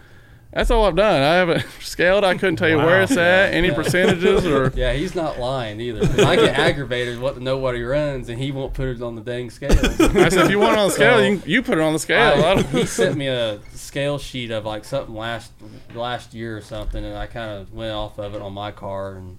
that's 0.53 0.69
all 0.69 0.85
I've 0.85 0.95
done. 0.95 1.21
I 1.23 1.33
haven't 1.35 1.65
scaled. 1.81 2.23
I 2.23 2.37
couldn't 2.37 2.57
tell 2.57 2.69
you 2.69 2.77
where 2.77 3.01
it's 3.01 3.17
at, 3.17 3.53
any 3.55 3.71
percentages, 3.71 4.45
or 4.45 4.71
Yeah, 4.75 4.93
he's 4.93 5.15
not 5.15 5.39
lying 5.39 5.81
either. 5.81 6.03
I 6.23 6.35
get 6.35 6.57
aggravated 6.59 7.19
what 7.19 7.35
to 7.35 7.43
know 7.43 7.57
what 7.57 7.73
he 7.73 7.81
runs, 7.81 8.29
and 8.29 8.39
he 8.39 8.51
won't 8.51 8.75
put 8.75 8.87
it 8.87 9.01
on 9.01 9.15
the 9.15 9.21
dang 9.21 9.49
scale. 9.49 9.71
I 9.71 10.29
said, 10.29 10.45
if 10.45 10.51
you 10.51 10.59
want 10.59 10.73
it 10.73 10.79
on 10.79 10.87
the 10.89 10.93
scale, 10.93 11.17
So- 11.17 11.23
you, 11.23 11.41
you 11.45 11.63
put 11.63 11.79
it 11.79 11.81
on 11.81 11.93
the 11.93 11.99
scale. 11.99 12.43
I 12.45 12.51
I, 12.51 12.61
he 12.61 12.85
sent 12.85 13.17
me 13.17 13.25
a 13.27 13.59
scale 13.87 14.17
sheet 14.19 14.51
of 14.51 14.65
like 14.65 14.83
something 14.85 15.15
last 15.15 15.51
last 15.95 16.33
year 16.33 16.57
or 16.57 16.61
something, 16.61 17.03
and 17.03 17.17
I 17.17 17.25
kind 17.27 17.51
of 17.59 17.73
went 17.73 17.93
off 17.93 18.17
of 18.19 18.35
it 18.35 18.41
on 18.41 18.53
my 18.53 18.71
car 18.71 19.15
and 19.15 19.37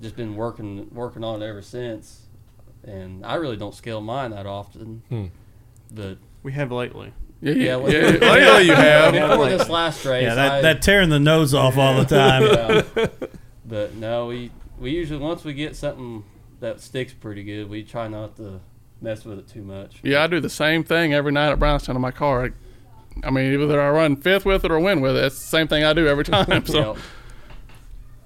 just 0.00 0.16
been 0.16 0.34
working 0.34 0.88
working 0.92 1.22
on 1.22 1.42
it 1.42 1.46
ever 1.46 1.62
since. 1.62 2.26
And 2.84 3.24
I 3.24 3.34
really 3.36 3.56
don't 3.56 3.74
scale 3.74 4.00
mine 4.00 4.32
that 4.32 4.46
often, 4.46 5.02
Hmm. 5.08 5.26
but 5.92 6.18
We 6.42 6.52
have 6.52 6.72
lately. 6.72 7.12
Yeah, 7.40 7.52
Yeah, 7.52 7.64
yeah, 7.64 7.76
well- 7.76 7.92
yeah. 7.92 8.00
Lately 8.32 8.66
you 8.66 8.74
have. 8.76 9.12
before 9.12 9.48
this 9.48 9.68
last 9.68 10.04
race, 10.04 10.24
Yeah, 10.24 10.34
that, 10.34 10.52
I, 10.52 10.60
that 10.62 10.82
tearing 10.82 11.08
the 11.08 11.20
nose 11.20 11.54
off 11.54 11.76
all 11.76 11.96
the 11.96 12.04
time. 12.04 12.42
yeah. 12.96 13.06
but 13.64 13.94
no, 13.94 14.26
we 14.26 14.50
we 14.78 14.90
usually 14.90 15.20
once 15.20 15.44
we 15.44 15.52
get 15.54 15.76
something 15.76 16.24
that 16.60 16.80
sticks 16.80 17.12
pretty 17.12 17.42
good, 17.44 17.68
we 17.68 17.82
try 17.84 18.08
not 18.08 18.36
to 18.36 18.60
mess 19.00 19.24
with 19.24 19.38
it 19.38 19.48
too 19.48 19.62
much. 19.62 19.96
Yeah, 20.02 20.22
I 20.22 20.26
do 20.28 20.40
the 20.40 20.48
same 20.50 20.82
thing 20.84 21.12
every 21.12 21.32
night 21.32 21.50
at 21.52 21.58
Brownstown 21.58 21.96
in 21.96 22.02
my 22.02 22.10
car. 22.12 22.44
I, 22.46 22.50
I 23.24 23.30
mean, 23.30 23.58
whether 23.60 23.80
I 23.80 23.90
run 23.90 24.16
fifth 24.16 24.44
with 24.44 24.64
it 24.64 24.70
or 24.70 24.78
win 24.80 25.00
with 25.00 25.16
it, 25.16 25.24
it's 25.24 25.38
the 25.40 25.46
same 25.46 25.68
thing 25.68 25.84
I 25.84 25.92
do 25.92 26.06
every 26.08 26.24
time. 26.36 26.66
So 26.66 26.94
Yeah. 26.94 27.02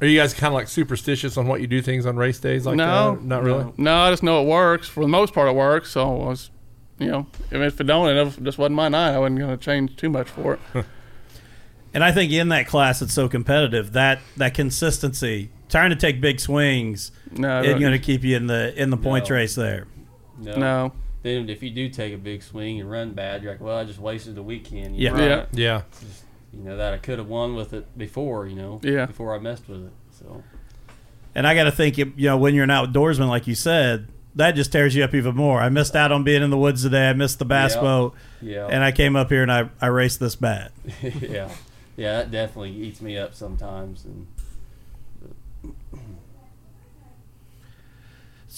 Are 0.03 0.07
you 0.07 0.19
guys 0.21 0.35
kind 0.35 0.49
of 0.53 0.55
like 0.55 0.69
superstitious 0.69 1.37
on 1.39 1.47
what 1.47 1.61
you 1.63 1.67
do 1.67 1.81
things 1.81 2.05
on 2.05 2.17
race 2.17 2.39
days 2.39 2.67
like 2.67 2.77
No. 2.77 3.15
that? 3.15 3.23
Not 3.25 3.43
really. 3.43 3.65
No. 3.65 3.75
no, 3.79 3.97
I 3.97 4.11
just 4.11 4.23
know 4.23 4.43
it 4.43 4.47
works. 4.47 4.89
For 4.89 5.01
the 5.03 5.09
most 5.09 5.33
part, 5.33 5.49
it 5.49 5.55
works. 5.55 5.91
So 5.93 6.03
I 6.03 6.29
was, 6.29 6.51
you 6.99 7.07
know, 7.11 7.27
if 7.51 7.81
it 7.81 7.85
don't, 7.85 8.09
it 8.15 8.43
just 8.43 8.59
wasn't 8.59 8.77
my 8.77 8.89
night. 8.89 9.15
I 9.15 9.19
wasn't 9.19 9.39
going 9.39 9.51
to 9.57 9.63
change 9.65 9.97
too 9.97 10.11
much 10.11 10.29
for 10.29 10.55
it. 10.75 10.85
And 11.95 12.05
I 12.05 12.13
think 12.13 12.31
in 12.31 12.51
that 12.51 12.67
class, 12.67 13.01
it's 13.01 13.15
so 13.15 13.27
competitive 13.27 13.93
that 13.95 14.19
that 14.37 14.53
consistency, 14.53 15.49
trying 15.71 15.89
to 15.89 15.97
take 15.97 16.21
big 16.21 16.41
swings, 16.41 17.11
No, 17.31 17.63
is 17.63 17.81
going 17.81 17.93
to 17.93 17.99
keep 17.99 18.23
you 18.23 18.37
in 18.37 18.49
the 18.49 18.79
in 18.79 18.91
the 18.91 18.99
points 18.99 19.31
No. 19.31 19.37
race 19.37 19.55
there. 19.55 19.87
No. 20.39 20.57
no. 20.57 20.93
Then 21.27 21.51
if 21.51 21.61
you 21.61 21.71
do 21.71 21.89
take 21.89 22.15
a 22.15 22.19
big 22.19 22.41
swing 22.41 22.81
and 22.81 22.89
run 22.89 23.11
bad, 23.13 23.43
you're 23.43 23.51
like, 23.51 23.61
well, 23.61 23.77
I 23.77 23.83
just 23.85 23.99
wasted 23.99 24.37
the 24.37 24.45
weekend. 24.45 24.97
Yeah. 24.97 25.11
You 25.11 25.17
know, 25.17 25.27
Yeah. 25.27 25.47
Yeah. 25.53 25.83
You 26.53 26.63
know 26.63 26.77
that 26.77 26.95
I 26.95 26.99
could 26.99 27.19
have 27.19 27.27
won 27.29 27.57
with 27.57 27.73
it 27.73 27.99
before. 27.99 28.47
You 28.47 28.55
know. 28.55 28.81
Yeah. 28.83 29.07
Before 29.07 29.35
I 29.35 29.41
messed 29.41 29.69
with 29.69 29.87
it. 29.87 29.93
So. 30.13 30.45
And 31.35 31.45
I 31.45 31.55
got 31.57 31.65
to 31.65 31.73
think, 31.73 31.99
you 31.99 32.13
know, 32.17 32.37
when 32.39 32.55
you're 32.55 32.63
an 32.63 32.71
outdoorsman, 32.71 33.29
like 33.29 33.49
you 33.49 33.57
said, 33.57 34.07
that 34.37 34.53
just 34.53 34.71
tears 34.71 34.95
you 34.95 35.03
up 35.03 35.15
even 35.15 35.35
more. 35.35 35.61
I 35.61 35.69
missed 35.69 35.97
out 35.97 36.13
on 36.13 36.23
being 36.23 36.43
in 36.45 36.51
the 36.51 36.57
woods 36.57 36.83
today. 36.85 37.11
I 37.11 37.13
missed 37.13 37.41
the 37.41 37.45
bass 37.45 37.75
Yeah. 37.75 37.81
boat, 37.81 38.15
Yeah. 38.41 38.67
and 38.69 38.85
I 38.85 38.93
came 38.93 39.17
up 39.17 39.29
here 39.29 39.43
and 39.43 39.51
I, 39.51 39.69
I 39.81 39.89
raced 39.89 40.21
this 40.21 40.37
bat. 40.37 40.71
yeah. 41.03 41.51
Yeah. 41.97 42.19
That 42.19 42.31
definitely 42.31 42.71
eats 42.73 43.01
me 43.03 43.19
up 43.19 43.35
sometimes. 43.35 44.05
And 44.05 44.27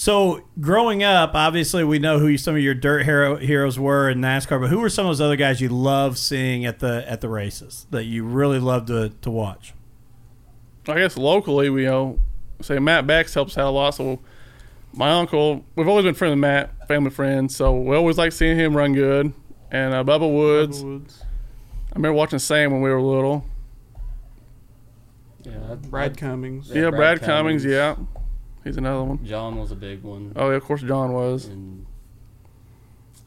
So, 0.00 0.42
growing 0.60 1.02
up, 1.02 1.34
obviously, 1.34 1.82
we 1.82 1.98
know 1.98 2.20
who 2.20 2.38
some 2.38 2.54
of 2.54 2.60
your 2.62 2.72
dirt 2.72 3.02
hero, 3.04 3.34
heroes 3.34 3.80
were 3.80 4.08
in 4.08 4.20
NASCAR, 4.20 4.60
but 4.60 4.70
who 4.70 4.78
were 4.78 4.88
some 4.88 5.06
of 5.06 5.10
those 5.10 5.20
other 5.20 5.34
guys 5.34 5.60
you 5.60 5.70
love 5.70 6.18
seeing 6.18 6.64
at 6.64 6.78
the 6.78 7.04
at 7.10 7.20
the 7.20 7.28
races 7.28 7.84
that 7.90 8.04
you 8.04 8.22
really 8.24 8.60
love 8.60 8.86
to, 8.86 9.08
to 9.08 9.28
watch? 9.28 9.74
I 10.86 10.94
guess 11.00 11.16
locally, 11.16 11.68
we 11.68 11.82
you 11.82 11.88
know, 11.88 12.18
say 12.60 12.78
Matt 12.78 13.08
Bex 13.08 13.34
helps 13.34 13.58
out 13.58 13.66
a 13.66 13.70
lot. 13.70 13.90
So 13.90 14.20
my 14.92 15.10
uncle, 15.10 15.64
we've 15.74 15.88
always 15.88 16.04
been 16.04 16.14
friends 16.14 16.30
with 16.30 16.38
Matt, 16.38 16.86
family 16.86 17.10
friends. 17.10 17.56
So 17.56 17.74
we 17.76 17.96
always 17.96 18.16
like 18.18 18.30
seeing 18.30 18.56
him 18.56 18.76
run 18.76 18.92
good. 18.94 19.32
And 19.72 19.94
uh, 19.94 20.04
Bubba 20.04 20.32
Woods, 20.32 20.84
Woods. 20.84 21.24
I 21.92 21.96
remember 21.96 22.14
watching 22.14 22.38
Sam 22.38 22.70
when 22.70 22.82
we 22.82 22.90
were 22.90 23.02
little. 23.02 23.44
yeah. 25.42 25.74
Brad 25.74 26.16
Cummings. 26.16 26.68
Yeah, 26.68 26.82
Yeah, 26.82 26.90
Brad, 26.90 27.18
Brad 27.18 27.22
Cummings, 27.22 27.64
Cummings. 27.64 27.64
yeah, 27.64 27.96
he's 28.68 28.76
another 28.76 29.02
one. 29.04 29.24
John 29.24 29.56
was 29.58 29.70
a 29.72 29.76
big 29.76 30.02
one. 30.02 30.32
Oh 30.36 30.50
yeah, 30.50 30.56
of 30.56 30.64
course 30.64 30.82
John 30.82 31.12
was. 31.12 31.46
And 31.46 31.86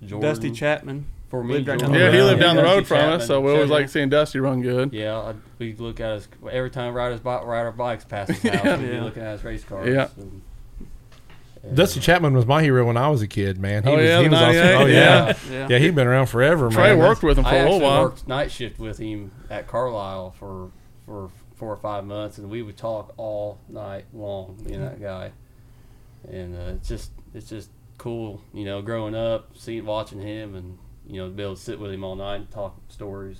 Jordan. 0.06 0.30
Dusty 0.30 0.52
Chapman. 0.52 1.06
for 1.30 1.44
me, 1.44 1.54
Lived 1.56 1.68
right 1.68 1.80
Jordan- 1.80 1.94
down 2.00 2.02
Yeah, 2.08 2.12
he 2.12 2.18
road. 2.20 2.26
lived 2.26 2.40
down 2.42 2.56
the 2.56 2.62
Dusty 2.62 2.76
road 2.78 2.88
from 2.88 3.10
us, 3.14 3.28
so 3.28 3.40
we 3.42 3.52
always 3.52 3.70
like 3.70 3.90
seeing 3.90 4.10
Dusty 4.10 4.40
run 4.40 4.62
good. 4.62 4.94
Yeah, 4.94 5.18
I, 5.18 5.34
we 5.60 5.74
look 5.76 6.00
at 6.00 6.14
his 6.14 6.28
every 6.52 6.70
time 6.72 6.94
ride 6.94 7.12
his 7.12 7.22
bike, 7.22 7.46
ride 7.46 7.62
our 7.62 7.72
bikes 7.72 8.04
past 8.06 8.32
his 8.32 8.52
house. 8.52 8.80
We'd 8.80 8.90
be 8.92 9.00
looking 9.00 9.24
at 9.24 9.34
his 9.34 9.44
race 9.44 9.64
cars. 9.64 9.88
Yeah. 9.88 10.08
and- 10.18 10.42
and, 11.64 11.78
Dusty 11.78 12.00
uh, 12.00 12.04
Chapman 12.04 12.34
was 12.34 12.48
my 12.48 12.64
hero 12.64 12.84
when 12.88 12.98
I 12.98 13.08
was 13.10 13.22
a 13.22 13.28
kid, 13.28 13.60
man. 13.60 13.84
He 13.84 13.90
Oh, 13.90 13.96
was, 13.96 14.04
yeah, 14.04 14.22
he 14.24 14.30
was 14.30 14.40
awesome. 14.40 14.58
Oh 14.58 14.86
yeah. 14.88 14.88
yeah. 14.88 15.34
Yeah. 15.52 15.68
yeah, 15.70 15.78
he'd 15.78 15.94
been 15.94 16.08
around 16.08 16.26
forever, 16.26 16.70
Trey 16.72 16.90
man. 16.96 16.98
worked 16.98 17.22
with 17.22 17.38
him 17.38 17.44
for 17.44 17.52
I 17.52 17.56
a 17.58 17.60
little 17.60 17.76
actually 17.76 17.86
while. 17.88 18.02
worked 18.06 18.28
night 18.28 18.50
shift 18.52 18.80
with 18.80 18.98
him 18.98 19.32
at 19.48 19.68
Carlisle 19.68 20.34
for 20.40 20.72
for 21.06 21.30
four 21.62 21.72
or 21.72 21.78
five 21.78 22.04
months, 22.04 22.40
and 22.40 22.50
we 22.50 22.64
would 22.64 22.76
talk 22.76 23.14
all 23.18 23.60
night 23.70 24.04
long. 24.14 24.58
Me 24.66 24.74
and 24.74 24.84
that 24.84 25.00
guy, 25.00 25.32
and 26.28 26.56
uh, 26.56 26.74
it's 26.76 26.88
just 26.88 27.12
it's 27.36 27.48
just 27.48 27.70
cool, 28.00 28.42
you 28.52 28.66
know, 28.66 28.82
growing 28.82 29.14
up, 29.14 29.52
seeing 29.56 29.86
watching 29.86 30.20
him, 30.20 30.56
and 30.56 30.80
you 31.08 31.22
know, 31.22 31.30
be 31.30 31.44
able 31.44 31.56
to 31.56 31.62
sit 31.62 31.80
with 31.80 31.92
him 31.92 32.04
all 32.04 32.16
night 32.16 32.38
and 32.38 32.50
talk 32.50 32.76
stories. 32.90 33.38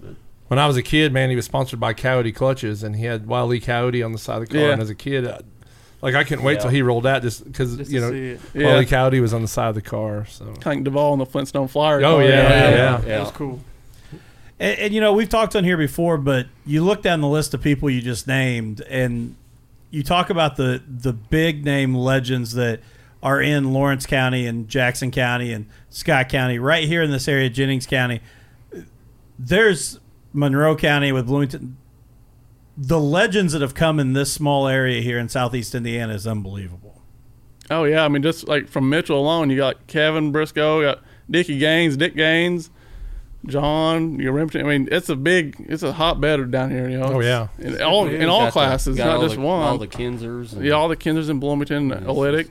But 0.00 0.14
When 0.46 0.60
I 0.60 0.68
was 0.68 0.76
a 0.76 0.82
kid, 0.84 1.12
man, 1.12 1.30
he 1.30 1.36
was 1.36 1.46
sponsored 1.46 1.80
by 1.80 1.94
Coyote 1.94 2.30
Clutches, 2.30 2.84
and 2.84 2.94
he 2.94 3.06
had 3.06 3.26
Wild 3.26 3.50
Lee 3.50 3.58
Coyote 3.58 4.04
on 4.04 4.12
the 4.12 4.18
side 4.18 4.40
of 4.40 4.48
the 4.48 4.54
car. 4.54 4.66
Yeah. 4.68 4.72
And 4.74 4.80
as 4.80 4.88
a 4.90 4.94
kid, 4.94 5.26
I, 5.26 5.40
like 6.00 6.14
I 6.14 6.22
couldn't 6.22 6.44
wait 6.44 6.54
Yeah. 6.54 6.60
till 6.60 6.70
he 6.70 6.82
rolled 6.82 7.06
out, 7.08 7.22
just 7.22 7.42
because 7.44 7.90
you 7.90 8.00
know 8.00 8.10
see 8.12 8.30
it. 8.30 8.40
Yeah. 8.54 8.66
Wild 8.74 8.86
Coyote 8.86 9.18
was 9.18 9.34
on 9.34 9.42
the 9.42 9.48
side 9.48 9.70
of 9.70 9.74
the 9.74 9.82
car. 9.82 10.26
So 10.26 10.52
Tank 10.60 10.84
Duvall 10.84 11.14
and 11.14 11.20
the 11.20 11.26
Flintstone 11.26 11.66
Flyer. 11.66 11.98
Oh, 12.04 12.18
car, 12.18 12.22
yeah, 12.22 12.28
yeah, 12.30 12.70
yeah. 12.70 12.96
That 12.98 13.20
was 13.20 13.30
cool. 13.32 13.58
And, 14.58 14.78
and 14.78 14.94
you 14.94 15.00
know, 15.00 15.12
we've 15.12 15.28
talked 15.28 15.56
on 15.56 15.64
here 15.64 15.76
before, 15.76 16.18
but 16.18 16.46
you 16.64 16.84
look 16.84 17.02
down 17.02 17.20
the 17.20 17.28
list 17.28 17.54
of 17.54 17.62
people 17.62 17.90
you 17.90 18.00
just 18.00 18.26
named, 18.26 18.80
and 18.82 19.36
you 19.90 20.02
talk 20.02 20.30
about 20.30 20.56
the 20.56 20.82
the 20.88 21.12
big 21.12 21.64
name 21.64 21.94
legends 21.94 22.54
that 22.54 22.80
are 23.22 23.40
in 23.40 23.72
Lawrence 23.72 24.06
County 24.06 24.46
and 24.46 24.68
Jackson 24.68 25.10
County 25.10 25.52
and 25.52 25.66
Scott 25.88 26.28
County, 26.28 26.58
right 26.58 26.84
here 26.84 27.02
in 27.02 27.10
this 27.10 27.26
area, 27.26 27.48
Jennings 27.48 27.86
County. 27.86 28.20
There's 29.38 29.98
Monroe 30.32 30.76
County 30.76 31.10
with 31.10 31.26
Bloomington. 31.26 31.76
The 32.76 33.00
legends 33.00 33.52
that 33.52 33.62
have 33.62 33.74
come 33.74 34.00
in 34.00 34.12
this 34.12 34.32
small 34.32 34.66
area 34.66 35.00
here 35.00 35.18
in 35.18 35.28
Southeast 35.28 35.74
Indiana 35.74 36.12
is 36.12 36.26
unbelievable. 36.26 37.00
Oh 37.70 37.84
yeah, 37.84 38.04
I 38.04 38.08
mean 38.08 38.22
just 38.22 38.46
like 38.46 38.68
from 38.68 38.90
Mitchell 38.90 39.18
alone, 39.18 39.48
you 39.48 39.56
got 39.56 39.86
Kevin 39.86 40.32
Briscoe, 40.32 40.80
you 40.80 40.86
got 40.86 41.00
Dickie 41.30 41.58
Gaines, 41.58 41.96
Dick 41.96 42.14
Gaines, 42.14 42.70
John, 43.46 44.18
you 44.18 44.30
Remington. 44.30 44.62
I 44.66 44.68
mean, 44.68 44.88
it's 44.90 45.08
a 45.08 45.16
big, 45.16 45.56
it's 45.68 45.82
a 45.82 45.92
hotbed 45.92 46.50
down 46.50 46.70
here. 46.70 46.88
You 46.88 46.98
know. 46.98 47.14
Oh, 47.14 47.20
yeah. 47.20 47.48
in 47.58 47.80
all 47.82 48.06
in 48.08 48.28
all 48.28 48.50
classes, 48.50 48.96
not 48.96 49.16
all 49.16 49.22
just 49.22 49.34
the, 49.34 49.40
one. 49.40 49.62
All 49.62 49.78
the 49.78 49.86
Kinsers. 49.86 50.52
And, 50.54 50.64
yeah, 50.64 50.72
all 50.72 50.88
the 50.88 50.96
Kinsers 50.96 51.28
in 51.28 51.38
Bloomington, 51.40 51.92
it's 51.92 52.06
Olytic. 52.06 52.48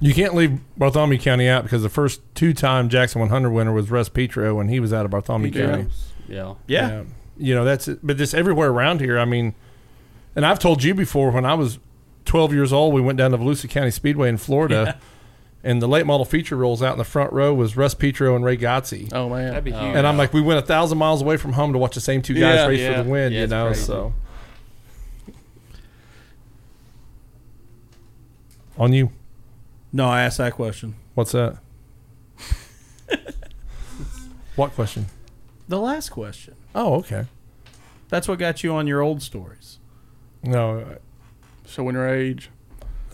you 0.00 0.14
can't 0.14 0.34
leave 0.34 0.60
Bartholomew 0.76 1.18
County 1.18 1.48
out 1.48 1.62
because 1.62 1.82
the 1.82 1.88
first 1.88 2.20
two-time 2.34 2.88
Jackson 2.88 3.20
100 3.20 3.50
winner 3.50 3.72
was 3.72 3.90
Russ 3.90 4.08
Petro, 4.08 4.60
and 4.60 4.70
he 4.70 4.80
was 4.80 4.92
out 4.92 5.04
of 5.04 5.10
Bartholomew 5.10 5.50
Yeah. 5.52 5.66
County. 5.66 5.88
yeah. 6.28 6.54
Yeah. 6.66 7.02
You 7.36 7.54
know, 7.54 7.64
that's 7.64 7.88
it. 7.88 8.00
But 8.02 8.18
just 8.18 8.34
everywhere 8.34 8.70
around 8.70 9.00
here, 9.00 9.18
I 9.18 9.24
mean, 9.24 9.54
and 10.36 10.44
I've 10.44 10.58
told 10.58 10.82
you 10.82 10.94
before 10.94 11.30
when 11.30 11.46
I 11.46 11.54
was 11.54 11.78
12 12.26 12.52
years 12.52 12.72
old, 12.72 12.92
we 12.92 13.00
went 13.00 13.16
down 13.18 13.30
to 13.30 13.38
Volusia 13.38 13.68
County 13.70 13.90
Speedway 13.90 14.28
in 14.28 14.36
Florida, 14.36 14.98
and 15.62 15.80
the 15.82 15.86
late 15.88 16.06
model 16.06 16.24
feature 16.24 16.56
rolls 16.56 16.82
out 16.82 16.92
in 16.92 16.98
the 16.98 17.04
front 17.04 17.32
row 17.32 17.52
was 17.52 17.76
Russ 17.76 17.94
Petro 17.94 18.34
and 18.34 18.44
Ray 18.44 18.56
Godsey. 18.56 19.12
Oh 19.12 19.28
man, 19.28 19.48
That'd 19.48 19.64
be 19.64 19.72
oh, 19.72 19.80
huge. 19.80 19.96
And 19.96 20.06
I'm 20.06 20.16
like, 20.16 20.32
we 20.32 20.40
went 20.40 20.58
a 20.58 20.62
thousand 20.66 20.98
miles 20.98 21.20
away 21.22 21.36
from 21.36 21.52
home 21.52 21.72
to 21.72 21.78
watch 21.78 21.94
the 21.94 22.00
same 22.00 22.22
two 22.22 22.34
guys 22.34 22.56
Yeah. 22.56 22.66
race 22.66 22.80
Yeah. 22.80 22.96
for 22.98 23.02
the 23.04 23.10
win, 23.10 23.32
Yeah, 23.32 23.38
you 23.38 23.44
it's 23.44 23.50
know. 23.50 23.66
crazy. 23.66 23.84
So 23.84 24.12
on 28.78 28.92
you, 28.92 29.10
No, 29.92 30.08
I 30.08 30.22
asked 30.22 30.38
that 30.38 30.54
question. 30.54 30.94
what's 31.14 31.32
that? 31.32 31.58
what 34.56 34.72
question? 34.72 35.06
The 35.68 35.78
last 35.78 36.08
question. 36.10 36.54
Oh, 36.74 36.94
okay. 36.94 37.26
That's 38.08 38.26
what 38.26 38.38
got 38.38 38.64
you 38.64 38.72
on 38.74 38.86
your 38.86 39.00
old 39.02 39.22
stories. 39.22 39.78
No, 40.42 40.96
showing 41.66 41.94
your 41.94 42.08
age. 42.08 42.50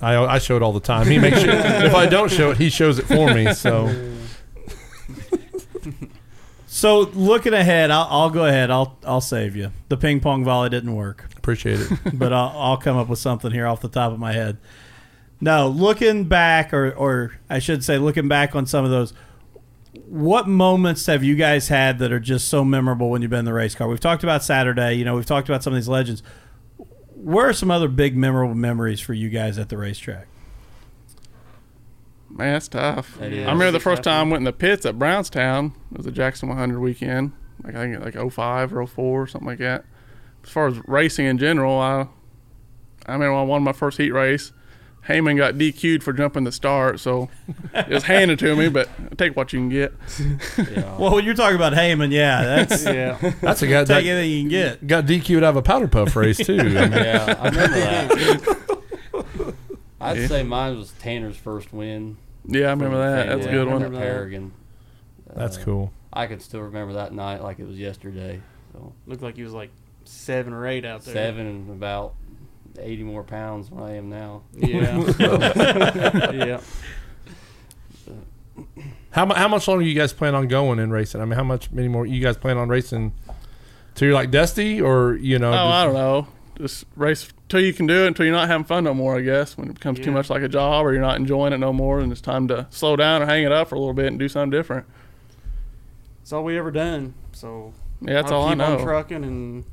I 0.01 0.17
I 0.17 0.39
show 0.39 0.57
it 0.57 0.63
all 0.63 0.73
the 0.73 0.81
time. 0.81 1.07
He 1.07 1.19
makes 1.19 1.41
sure 1.41 1.53
if 1.55 1.95
I 1.95 2.07
don't 2.07 2.31
show 2.31 2.51
it, 2.51 2.59
he 2.59 2.71
shows 2.71 2.99
it 2.99 3.07
for 3.07 3.33
me. 3.33 3.53
So 3.55 3.87
So 6.77 7.01
looking 7.15 7.55
ahead, 7.55 7.91
I'll, 7.91 8.07
I'll 8.11 8.29
go 8.29 8.45
ahead. 8.45 8.71
I'll 8.71 8.99
I'll 9.03 9.23
save 9.23 9.57
you. 9.57 9.73
The 9.89 9.97
ping 9.97 10.21
pong 10.21 10.45
volley 10.45 10.69
didn't 10.69 10.95
work, 10.95 11.25
appreciate 11.35 11.81
it. 11.81 11.91
but 12.13 12.35
I'll, 12.35 12.53
I'll 12.55 12.77
come 12.77 12.99
up 12.99 13.09
with 13.09 13.19
something 13.19 13.51
here 13.51 13.67
off 13.67 13.81
the 13.81 13.89
top 13.89 14.13
of 14.13 14.19
my 14.19 14.33
head. 14.33 14.59
No, 15.41 15.69
looking 15.69 16.25
back, 16.25 16.75
or 16.75 16.93
or 16.93 17.39
I 17.49 17.61
should 17.61 17.83
say, 17.83 17.97
looking 17.97 18.29
back 18.29 18.55
on 18.55 18.67
some 18.67 18.85
of 18.85 18.91
those. 18.91 19.15
What 20.07 20.49
moments 20.49 21.07
have 21.07 21.25
you 21.25 21.35
guys 21.35 21.69
had 21.69 21.99
that 22.01 22.13
are 22.13 22.21
just 22.21 22.49
so 22.49 22.63
memorable 22.63 23.09
when 23.09 23.23
you've 23.23 23.31
been 23.31 23.39
in 23.39 23.45
the 23.47 23.55
race 23.55 23.75
car? 23.75 23.89
We've 23.89 23.99
talked 23.99 24.23
about 24.23 24.45
Saturday. 24.45 24.97
You 24.97 25.07
know, 25.07 25.17
we've 25.17 25.25
talked 25.25 25.49
about 25.49 25.63
some 25.63 25.73
of 25.73 25.79
these 25.79 25.89
legends. 25.89 26.23
Where 27.27 27.49
are 27.49 27.53
some 27.53 27.73
other 27.73 27.89
big 27.89 28.17
memorable 28.17 28.55
memories 28.55 29.01
for 29.01 29.13
you 29.13 29.29
guys 29.29 29.59
at 29.59 29.69
the 29.69 29.77
racetrack? 29.77 30.29
Man, 32.31 32.53
that's 32.53 32.69
tough. 32.69 33.21
It 33.21 33.25
I 33.25 33.27
is. 33.27 33.39
remember 33.47 33.73
the 33.73 33.81
first 33.81 34.05
Definitely. 34.05 34.21
time 34.21 34.29
I 34.29 34.31
went 34.31 34.41
in 34.43 34.45
the 34.45 34.53
pits 34.53 34.87
at 34.87 34.97
Brownstown. 34.97 35.73
It 35.91 35.97
was 35.99 36.07
a 36.07 36.13
Jackson 36.13 36.49
100 36.49 36.79
weekend. 36.79 37.33
Like 37.65 37.75
I 37.75 37.91
think 37.91 38.15
like 38.15 38.33
05 38.33 38.73
or 38.73 38.87
04 38.87 39.27
something 39.27 39.45
like 39.49 39.59
that. 39.59 39.85
As 40.45 40.51
far 40.51 40.69
as 40.69 40.79
racing 40.87 41.27
in 41.27 41.37
general, 41.37 41.77
I 41.81 42.07
I 43.07 43.15
remember 43.15 43.33
when 43.33 43.41
I 43.43 43.45
won 43.45 43.65
my 43.65 43.73
first 43.73 43.99
heat 43.99 44.13
race. 44.13 44.53
Heyman 45.09 45.37
got 45.37 45.55
DQ'd 45.55 46.03
for 46.03 46.13
jumping 46.13 46.45
the 46.45 46.51
start, 46.53 46.99
so 47.01 47.29
it 47.75 47.89
was 47.89 48.03
handed 48.13 48.39
to 48.41 48.57
me. 48.57 48.69
But 48.69 48.89
take 49.19 49.37
what 49.37 49.53
you 49.53 49.61
can 49.61 49.69
get. 49.69 49.95
Yeah. 50.59 50.97
Well, 50.99 51.15
when 51.15 51.25
you're 51.25 51.35
talking 51.35 51.57
about 51.57 51.73
Heyman, 51.75 52.11
yeah, 52.13 52.43
that's 52.43 52.85
Yeah. 52.85 53.17
That's 53.41 53.63
a 53.63 53.67
guy 53.67 53.81
take 53.85 53.87
that 53.87 54.05
anything 54.07 54.31
you 54.31 54.41
can 54.43 54.49
get. 54.49 54.87
got 54.87 55.05
DQ'd 55.07 55.45
out 55.45 55.51
of 55.51 55.57
a 55.57 55.63
powder 55.63 55.89
puff 55.89 56.17
race 56.17 56.39
too. 56.39 56.59
I 56.59 56.63
mean, 56.65 56.75
yeah, 56.93 57.37
I 57.41 57.49
remember 57.49 57.81
that. 57.81 59.55
I'd 60.01 60.29
say 60.29 60.43
mine 60.43 60.77
was 60.79 60.93
Tanner's 60.93 61.37
first 61.37 61.73
win. 61.73 62.17
Yeah, 62.47 62.67
I 62.67 62.71
remember 62.71 62.99
that. 62.99 63.27
family 63.27 63.35
That's 63.37 63.47
a 63.47 63.51
good 63.51 63.67
one. 63.67 63.75
remember 63.77 63.99
at. 63.99 64.03
Paragon. 64.03 64.53
that's 65.35 65.59
Uh, 65.59 65.63
cool. 65.65 65.93
I 66.13 66.27
can 66.27 66.41
still 66.41 66.61
remember 66.63 66.95
that 66.95 67.13
night 67.13 67.43
like 67.43 67.59
it 67.59 67.67
was 67.67 67.79
yesterday. 67.79 68.41
So 68.73 68.93
Looked 69.07 69.23
like 69.23 69.37
he 69.37 69.43
was 69.43 69.53
like 69.53 69.71
seven 70.05 70.53
or 70.53 70.67
eight 70.67 70.85
out 70.85 71.03
there. 71.05 71.15
seven 71.15 71.47
and 71.47 71.71
about 71.71 72.15
eighty 72.79 73.03
more 73.03 73.23
pounds 73.23 73.69
than 73.71 73.79
I 73.81 73.97
am 73.97 74.09
now. 74.09 74.43
Yeah. 74.55 75.03
yeah. 76.33 76.61
How 79.11 79.33
how 79.35 79.49
much 79.49 79.67
longer 79.69 79.85
you 79.85 79.95
guys 79.95 80.13
plan 80.13 80.35
on 80.35 80.49
going 80.49 80.79
in 80.79 80.91
racing? 80.91 81.21
I 81.21 81.25
mean, 81.25 81.35
how 81.37 81.45
much 81.45 81.71
many 81.71 81.89
more 81.89 82.07
you 82.07 82.21
guys 82.21 82.37
plan 82.37 82.57
on 82.59 82.69
racing? 82.69 83.13
Till 83.95 84.07
you're 84.09 84.15
like 84.15 84.31
Dusty, 84.31 84.81
or 84.81 85.15
you 85.17 85.39
know? 85.39 85.49
Oh, 85.51 85.53
just- 85.53 85.75
I 85.75 85.85
don't 85.85 85.95
know. 85.95 86.27
Just 86.59 86.85
race 86.97 87.29
till 87.51 87.61
you 87.61 87.75
can 87.75 87.87
do 87.87 88.05
it 88.05 88.07
until 88.09 88.25
you're 88.25 88.35
not 88.35 88.49
having 88.49 88.65
fun 88.65 88.85
no 88.85 88.95
more. 88.95 89.19
I 89.19 89.21
guess 89.21 89.59
when 89.59 89.69
it 89.69 89.75
becomes 89.75 90.01
too 90.01 90.11
much 90.11 90.31
like 90.31 90.43
a 90.43 90.49
job 90.49 90.87
or 90.87 90.93
you're 90.93 91.03
not 91.03 91.17
enjoying 91.19 91.53
it 91.53 91.59
no 91.59 91.71
more, 91.71 92.01
and 92.01 92.11
it's 92.11 92.23
time 92.23 92.49
to 92.49 92.67
slow 92.71 92.97
down 92.97 93.21
or 93.23 93.27
hang 93.27 93.45
it 93.45 93.53
up 93.53 93.69
for 93.69 93.75
a 93.75 93.79
little 93.79 93.93
bit 93.93 94.07
and 94.07 94.19
do 94.19 94.27
something 94.27 94.51
different. 94.51 94.87
It's 96.23 96.33
all 96.33 96.43
we 96.45 96.57
ever 96.57 96.71
done. 96.71 97.13
So 97.33 97.75
Yeah, 98.01 98.15
that's 98.15 98.33
I'll 98.33 98.39
all 98.39 98.47
I 98.47 98.51
keep 98.53 98.59
know. 98.59 98.79
on 98.79 98.83
trucking 98.83 99.23
and 99.23 99.65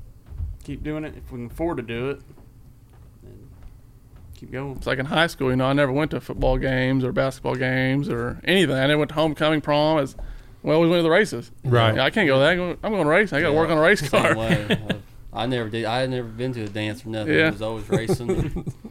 keep 0.66 0.84
doing 0.84 1.06
it 1.06 1.16
if 1.16 1.32
we 1.32 1.38
can 1.40 1.46
afford 1.48 1.78
to 1.78 1.84
do 1.84 2.10
it. 2.10 2.22
And 4.44 4.52
keep 4.52 4.54
going. 4.54 4.76
It's 4.78 4.88
like 4.88 5.00
in 5.00 5.06
high 5.06 5.28
school, 5.28 5.50
you 5.50 5.56
know, 5.56 5.66
I 5.66 5.74
never 5.74 5.92
went 5.92 6.12
to 6.12 6.22
football 6.22 6.58
games 6.58 7.04
or 7.04 7.12
basketball 7.12 7.56
games 7.56 8.10
or 8.10 8.40
anything. 8.44 8.76
I 8.76 8.88
never 8.88 8.98
went 9.00 9.10
to 9.10 9.16
homecoming 9.16 9.62
prom. 9.62 10.00
As 10.00 10.16
we 10.62 10.74
always 10.74 10.90
went 10.90 11.00
to 11.00 11.04
the 11.04 11.10
races. 11.10 11.52
Right. 11.64 11.96
Yeah, 11.96 12.04
I 12.06 12.10
can't 12.10 12.28
go 12.28 12.36
to 12.36 12.40
that. 12.42 12.78
I'm 12.84 12.92
going 12.92 13.04
to 13.04 13.10
race. 13.10 13.34
I 13.34 13.42
got 13.42 13.50
to 13.50 13.54
work 13.54 13.70
on 13.70 13.78
a 13.78 13.82
race 13.82 14.08
car. 14.10 14.36
Uh, 15.34 15.40
I 15.40 15.48
never 15.48 15.68
did. 15.68 15.86
I 15.86 16.02
had 16.02 16.12
never 16.12 16.28
been 16.28 16.54
to 16.54 16.64
a 16.64 16.68
dance 16.68 17.04
or 17.04 17.10
nothing. 17.10 17.34
Yeah. 17.34 17.48
I 17.48 17.50
was 17.52 17.62
always 17.62 17.90
racing. 17.90 18.72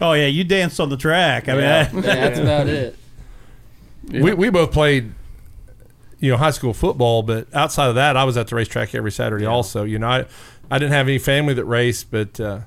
Oh 0.00 0.14
yeah, 0.14 0.26
you 0.26 0.42
danced 0.42 0.80
on 0.80 0.88
the 0.88 0.96
track. 0.96 1.48
I 1.48 1.52
mean, 1.52 1.60
yeah, 1.62 1.84
that- 1.84 2.02
that's 2.02 2.38
about 2.40 2.66
it. 2.66 2.96
Yeah. 4.08 4.20
We 4.22 4.34
we 4.34 4.50
both 4.50 4.72
played, 4.72 5.12
you 6.18 6.32
know, 6.32 6.36
high 6.38 6.50
school 6.50 6.72
football, 6.74 7.22
but 7.22 7.46
outside 7.54 7.88
of 7.88 7.94
that, 7.94 8.16
I 8.16 8.24
was 8.24 8.36
at 8.36 8.48
the 8.48 8.56
racetrack 8.56 8.96
every 8.96 9.12
Saturday. 9.12 9.44
Also, 9.46 9.84
you 9.84 10.00
know, 10.00 10.08
I 10.08 10.24
I 10.72 10.78
didn't 10.78 10.92
have 10.92 11.06
any 11.06 11.18
family 11.18 11.54
that 11.54 11.66
raced, 11.66 12.10
but 12.10 12.40
uh, 12.40 12.60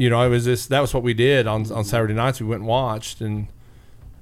you 0.00 0.08
know, 0.08 0.22
it 0.22 0.28
was 0.30 0.44
just 0.46 0.70
that 0.70 0.80
was 0.80 0.94
what 0.94 1.02
we 1.02 1.12
did 1.12 1.46
on 1.46 1.70
on 1.72 1.84
Saturday 1.84 2.14
nights. 2.14 2.40
We 2.40 2.46
went 2.46 2.60
and 2.60 2.68
watched, 2.68 3.20
and 3.20 3.48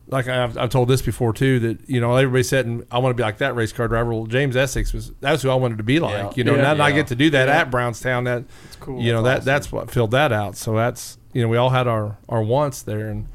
like 0.09 0.27
I've, 0.27 0.59
I've 0.59 0.71
told 0.71 0.89
this 0.89 1.03
before 1.03 1.33
too, 1.33 1.61
that 1.61 1.89
you 1.89 2.01
know 2.01 2.17
everybody 2.17 2.43
said, 2.43 2.67
and 2.67 2.85
I 2.91 2.99
want 2.99 3.11
to 3.17 3.17
be 3.17 3.23
like 3.23 3.39
that 3.39 3.55
race 3.55 3.73
car 3.73 3.87
driver. 3.87 4.13
Well, 4.13 4.27
James 4.27 4.57
Essex 4.57 4.93
was 4.93 5.13
that's 5.21 5.43
who 5.43 5.51
I 5.51 5.55
wanted 5.55 5.79
to 5.79 5.85
be 5.85 6.01
like. 6.01 6.13
Yeah. 6.15 6.33
You 6.35 6.45
know, 6.45 6.57
Yeah. 6.57 6.63
now 6.63 6.75
that 6.75 6.83
I 6.83 6.91
get 6.91 7.07
to 7.09 7.15
do 7.15 7.31
that 7.31 7.47
Yeah. 7.47 7.61
at 7.61 7.71
Brownstown, 7.71 8.25
that 8.25 8.43
It's 8.65 8.77
cool. 8.77 9.01
you 9.01 9.13
know 9.13 9.23
that 9.23 9.37
awesome. 9.39 9.45
that's 9.45 9.71
what 9.71 9.91
filled 9.91 10.11
that 10.11 10.33
out. 10.33 10.57
So 10.57 10.75
that's 10.75 11.17
you 11.33 11.43
know 11.43 11.49
we 11.49 11.57
all 11.57 11.71
had 11.71 11.87
our 11.87 12.17
our 12.29 12.43
wants 12.43 12.83
there, 12.83 13.09
and 13.09 13.27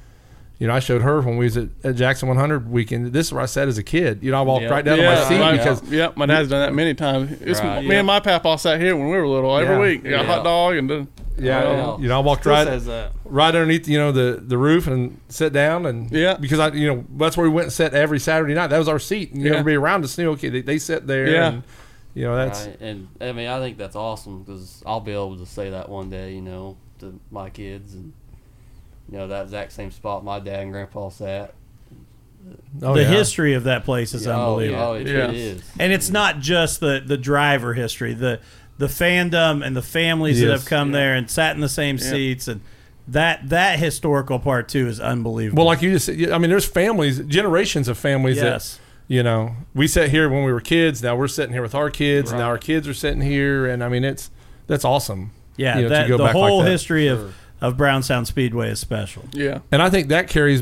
You 0.63 0.69
know, 0.69 0.75
I 0.75 0.79
showed 0.79 1.01
her 1.01 1.19
when 1.19 1.35
we 1.35 1.43
was 1.43 1.57
at, 1.57 1.67
at 1.83 1.95
Jackson 1.97 2.29
100 2.29 2.71
weekend. 2.71 3.07
This 3.07 3.27
is 3.27 3.33
where 3.33 3.41
I 3.43 3.47
sat 3.47 3.67
as 3.67 3.77
a 3.77 3.83
kid. 3.83 4.23
You 4.23 4.31
know, 4.31 4.37
I 4.39 4.43
walked 4.43 4.63
Yeah. 4.63 4.69
right 4.69 4.85
down 4.85 4.95
to 4.95 5.03
yeah, 5.03 5.15
my 5.15 5.23
seat 5.27 5.37
my, 5.37 5.57
because 5.57 5.91
yep, 5.91 6.15
my 6.15 6.25
dad's 6.25 6.47
done 6.47 6.61
that 6.61 6.73
many 6.73 6.93
times. 6.93 7.33
It's 7.41 7.59
Right, 7.59 7.81
me 7.83 7.89
yeah. 7.89 7.97
and 7.97 8.07
my 8.07 8.21
papa 8.21 8.57
sat 8.57 8.79
here 8.79 8.95
when 8.95 9.09
we 9.09 9.17
were 9.17 9.27
little 9.27 9.57
every 9.57 9.75
Yeah. 9.75 9.81
week. 9.81 10.03
Got 10.05 10.09
a 10.09 10.15
Yeah. 10.15 10.23
hot 10.23 10.43
dog 10.45 10.75
and 10.77 10.89
then 10.89 11.07
yeah, 11.37 11.63
Well, 11.65 11.97
you 11.99 12.07
know, 12.07 12.15
I 12.15 12.19
walked 12.21 12.45
right 12.45 12.65
right 13.25 13.47
underneath 13.53 13.89
you 13.89 13.97
know 13.97 14.13
the 14.13 14.41
the 14.41 14.57
roof 14.57 14.87
and 14.87 15.19
sit 15.27 15.51
down 15.51 15.85
and 15.85 16.09
Yeah. 16.09 16.37
because 16.39 16.59
I 16.59 16.69
you 16.69 16.87
know 16.87 17.03
that's 17.17 17.35
where 17.35 17.45
we 17.45 17.53
went 17.53 17.65
and 17.65 17.73
sat 17.73 17.93
every 17.93 18.19
Saturday 18.19 18.53
night. 18.53 18.67
That 18.67 18.77
was 18.79 18.87
our 18.87 18.99
seat. 18.99 19.33
And, 19.33 19.41
you 19.41 19.49
know, 19.49 19.55
Yeah. 19.55 19.59
everybody 19.59 19.75
around 19.83 20.05
us 20.05 20.17
knew 20.17 20.29
okay 20.31 20.47
they, 20.47 20.61
they 20.61 20.77
sit 20.77 21.07
there. 21.07 21.27
Yeah. 21.29 21.47
And, 21.49 21.63
you 22.13 22.23
know 22.23 22.37
that's 22.37 22.67
right. 22.67 22.77
And 22.79 23.09
I 23.19 23.33
mean, 23.33 23.49
I 23.49 23.59
think 23.59 23.77
that's 23.77 23.97
awesome 23.97 24.43
because 24.43 24.81
I'll 24.85 25.01
be 25.01 25.11
able 25.11 25.35
to 25.39 25.45
say 25.45 25.71
that 25.71 25.89
one 25.89 26.09
day, 26.09 26.33
you 26.33 26.41
know, 26.41 26.77
to 27.01 27.19
my 27.31 27.49
kids, 27.49 27.95
and 27.95 28.13
you 29.13 29.19
know 29.19 29.27
that 29.27 29.43
exact 29.43 29.71
same 29.71 29.91
spot 29.91 30.23
my 30.25 30.39
dad 30.39 30.61
and 30.63 30.71
grandpa 30.71 31.09
sat. 31.09 31.53
oh, 32.81 32.93
the 32.95 33.03
yeah. 33.03 33.07
history 33.07 33.53
of 33.53 33.65
that 33.65 33.85
place 33.85 34.13
is 34.15 34.25
Oh, 34.27 34.31
unbelievable. 34.33 34.81
Oh, 34.83 34.93
it, 34.95 35.07
Yeah. 35.07 35.29
it 35.29 35.35
is. 35.35 35.61
and 35.79 35.93
it's 35.93 36.09
not 36.09 36.39
just 36.39 36.79
the 36.79 36.99
the 37.05 37.15
driver 37.17 37.73
history 37.75 38.13
the 38.15 38.39
the 38.79 38.87
fandom 38.87 39.63
and 39.63 39.75
the 39.75 39.83
families 39.83 40.41
that 40.41 40.49
have 40.49 40.65
come 40.65 40.91
there 40.93 41.13
and 41.13 41.29
sat 41.29 41.53
in 41.55 41.61
the 41.61 41.69
same 41.69 41.97
Yeah. 41.97 42.09
seats 42.09 42.47
and 42.47 42.61
that 43.07 43.49
that 43.49 43.77
historical 43.77 44.39
part 44.39 44.67
too 44.67 44.87
is 44.87 44.99
unbelievable 44.99 45.57
Well, 45.61 45.67
like 45.67 45.83
you 45.83 45.91
just 45.91 46.07
said, 46.07 46.31
I 46.31 46.39
mean, 46.39 46.49
there's 46.49 46.65
families, 46.65 47.19
generations 47.19 47.87
of 47.87 47.97
families 47.99 48.37
yes 48.37 48.73
that, 48.75 49.13
you 49.13 49.21
know, 49.21 49.55
we 49.75 49.87
sat 49.87 50.09
here 50.09 50.27
when 50.29 50.43
we 50.43 50.51
were 50.51 50.61
kids. 50.61 51.03
Now 51.03 51.15
we're 51.15 51.27
sitting 51.27 51.51
here 51.53 51.61
with 51.61 51.75
our 51.75 51.89
kids. 51.91 52.31
And 52.31 52.39
now 52.39 52.47
our 52.47 52.57
kids 52.57 52.87
are 52.87 52.93
sitting 52.93 53.19
here. 53.21 53.67
And 53.67 53.83
I 53.83 53.89
mean, 53.89 54.05
it's, 54.05 54.31
that's 54.67 54.85
awesome. 54.85 55.31
yeah 55.57 55.75
you 55.75 55.81
know, 55.83 55.89
to 55.89 55.93
that 55.95 56.07
go 56.07 56.17
the 56.17 56.23
back 56.23 56.33
like 56.33 56.49
whole 56.49 56.63
that. 56.63 56.71
history 56.71 57.07
Sure. 57.09 57.29
Of 57.63 57.73
of 57.73 57.77
brownstown 57.77 58.25
speedway 58.25 58.69
is 58.69 58.79
special. 58.79 59.23
Yeah, 59.33 59.59
And 59.71 59.81
I 59.81 59.89
think 59.89 60.09
that 60.09 60.27
carries, 60.27 60.61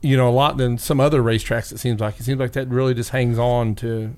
you 0.00 0.16
know, 0.16 0.28
a 0.28 0.32
lot 0.32 0.56
than 0.56 0.78
some 0.78 0.98
other 0.98 1.22
racetracks. 1.22 1.70
It 1.72 1.78
seems 1.78 2.00
like. 2.00 2.18
It 2.18 2.24
seems 2.24 2.40
like 2.40 2.52
that 2.52 2.68
really 2.68 2.94
just 2.94 3.10
hangs 3.10 3.38
on 3.38 3.74
to, 3.76 4.14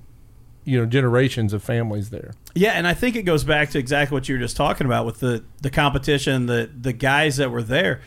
you 0.63 0.79
know, 0.79 0.85
generations 0.85 1.53
of 1.53 1.61
families 1.63 2.09
there. 2.09 2.33
yeah 2.53 2.71
and 2.71 2.87
i 2.87 2.93
think 2.93 3.15
it 3.15 3.23
goes 3.23 3.43
back 3.43 3.69
to 3.71 3.79
exactly 3.79 4.13
what 4.15 4.27
you 4.29 4.35
were 4.35 4.41
just 4.41 4.55
talking 4.57 4.85
about 4.85 5.05
with 5.05 5.19
the 5.19 5.43
the 5.61 5.69
competition 5.69 6.45
the 6.47 6.69
the 6.81 6.93
guys 6.93 7.37
that 7.37 7.49
were 7.51 7.63
there. 7.63 8.01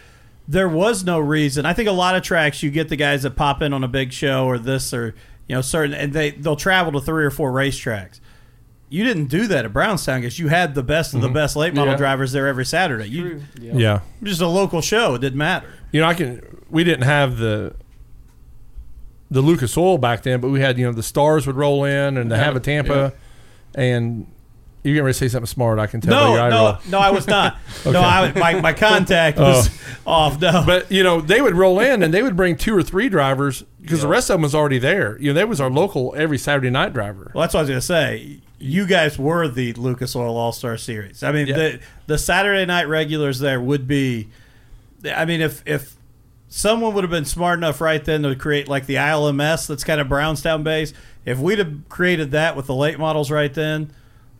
There 0.46 0.68
was 0.68 1.04
no 1.04 1.18
reason. 1.18 1.64
I 1.64 1.72
think 1.72 1.88
a 1.88 1.92
lot 1.92 2.14
of 2.16 2.22
tracks 2.22 2.62
you 2.62 2.70
get 2.70 2.90
the 2.90 2.96
guys 2.96 3.22
that 3.22 3.34
pop 3.34 3.62
in 3.62 3.72
on 3.72 3.82
a 3.82 3.88
big 3.88 4.12
show 4.12 4.44
or 4.46 4.58
this 4.58 4.92
or 4.92 5.14
you 5.48 5.54
know 5.54 5.62
certain 5.62 5.94
and 5.94 6.12
they 6.12 6.30
they'll 6.32 6.56
travel 6.56 6.92
to 6.92 7.00
three 7.00 7.24
or 7.24 7.30
four 7.30 7.50
racetracks 7.52 8.20
you 8.88 9.04
didn't 9.04 9.26
do 9.26 9.46
that 9.48 9.64
at 9.64 9.72
Brownstown 9.72 10.20
because 10.20 10.38
you 10.38 10.48
had 10.48 10.74
the 10.74 10.82
best 10.82 11.14
of 11.14 11.20
the 11.20 11.28
mm-hmm. 11.28 11.34
best 11.34 11.56
late 11.56 11.74
model 11.74 11.92
Yeah. 11.92 11.98
drivers 11.98 12.32
there 12.32 12.46
every 12.46 12.64
Saturday. 12.64 13.08
You 13.08 13.22
True. 13.22 13.42
Yeah. 13.60 14.00
just 14.22 14.40
a 14.40 14.46
local 14.46 14.80
show; 14.80 15.14
it 15.14 15.20
didn't 15.20 15.38
matter. 15.38 15.68
You 15.92 16.00
know, 16.00 16.06
I 16.06 16.14
can. 16.14 16.42
We 16.70 16.84
didn't 16.84 17.04
have 17.04 17.38
the 17.38 17.74
the 19.30 19.40
Lucas 19.40 19.76
Oil 19.76 19.98
back 19.98 20.22
then, 20.22 20.40
but 20.40 20.48
we 20.50 20.60
had 20.60 20.78
you 20.78 20.86
know 20.86 20.92
the 20.92 21.02
stars 21.02 21.46
would 21.46 21.56
roll 21.56 21.84
in 21.84 22.16
and 22.16 22.30
the 22.30 22.36
Hav-A-Tampa, 22.36 23.12
and 23.74 24.26
you 24.84 24.92
getting 24.92 25.04
ready 25.04 25.14
to 25.14 25.18
say 25.18 25.28
something 25.28 25.46
smart. 25.46 25.78
I 25.78 25.86
can 25.86 26.00
tell. 26.02 26.12
by 26.14 26.20
No, 26.20 26.34
your 26.34 26.40
eye 26.42 26.50
no, 26.50 26.64
roll. 26.64 26.76
no, 26.90 26.98
I 26.98 27.10
was 27.10 27.26
not. 27.26 27.56
Okay. 27.80 27.92
No, 27.92 28.00
I 28.00 28.32
my 28.32 28.60
my 28.60 28.72
contact 28.72 29.38
was 29.38 29.68
oh. 30.06 30.10
off. 30.10 30.40
No, 30.40 30.62
But 30.66 30.90
you 30.90 31.02
know 31.02 31.20
they 31.20 31.40
would 31.42 31.54
roll 31.54 31.80
in 31.80 32.02
and 32.02 32.14
they 32.14 32.22
would 32.22 32.36
bring 32.36 32.56
two 32.56 32.74
or 32.74 32.82
three 32.82 33.08
drivers 33.10 33.62
because 33.80 34.00
the 34.00 34.08
rest 34.08 34.30
of 34.30 34.34
them 34.34 34.42
was 34.42 34.54
already 34.54 34.78
there. 34.78 35.18
You 35.20 35.28
know, 35.30 35.34
they 35.34 35.44
was 35.44 35.60
our 35.60 35.68
local 35.70 36.14
every 36.16 36.38
Saturday 36.38 36.70
night 36.70 36.92
driver. 36.94 37.30
Well, 37.34 37.42
that's 37.42 37.52
what 37.52 37.60
I 37.60 37.62
was 37.62 37.68
going 37.68 37.80
to 37.80 37.86
say. 37.86 38.40
You 38.58 38.86
guys 38.86 39.18
were 39.18 39.48
the 39.48 39.72
Lucas 39.74 40.14
Oil 40.16 40.36
All 40.36 40.52
Star 40.52 40.76
Series. 40.76 41.22
I 41.22 41.32
mean, 41.32 41.46
Yeah. 41.48 41.56
the 41.56 41.80
the 42.06 42.18
Saturday 42.18 42.64
night 42.64 42.88
regulars 42.88 43.38
there 43.40 43.60
would 43.60 43.86
be. 43.88 44.28
I 45.14 45.24
mean, 45.24 45.40
if 45.40 45.62
if 45.66 45.96
someone 46.48 46.94
would 46.94 47.04
have 47.04 47.10
been 47.10 47.24
smart 47.24 47.58
enough 47.58 47.80
right 47.80 48.02
then 48.04 48.22
to 48.22 48.34
create 48.36 48.68
like 48.68 48.86
the 48.86 48.94
ILMS 48.94 49.66
that's 49.66 49.82
kind 49.84 50.00
of 50.00 50.08
Brownstown 50.08 50.62
based, 50.62 50.94
if 51.24 51.38
we'd 51.38 51.58
have 51.58 51.88
created 51.88 52.30
that 52.30 52.56
with 52.56 52.66
the 52.66 52.74
late 52.74 52.98
models 52.98 53.30
right 53.30 53.52
then, 53.52 53.90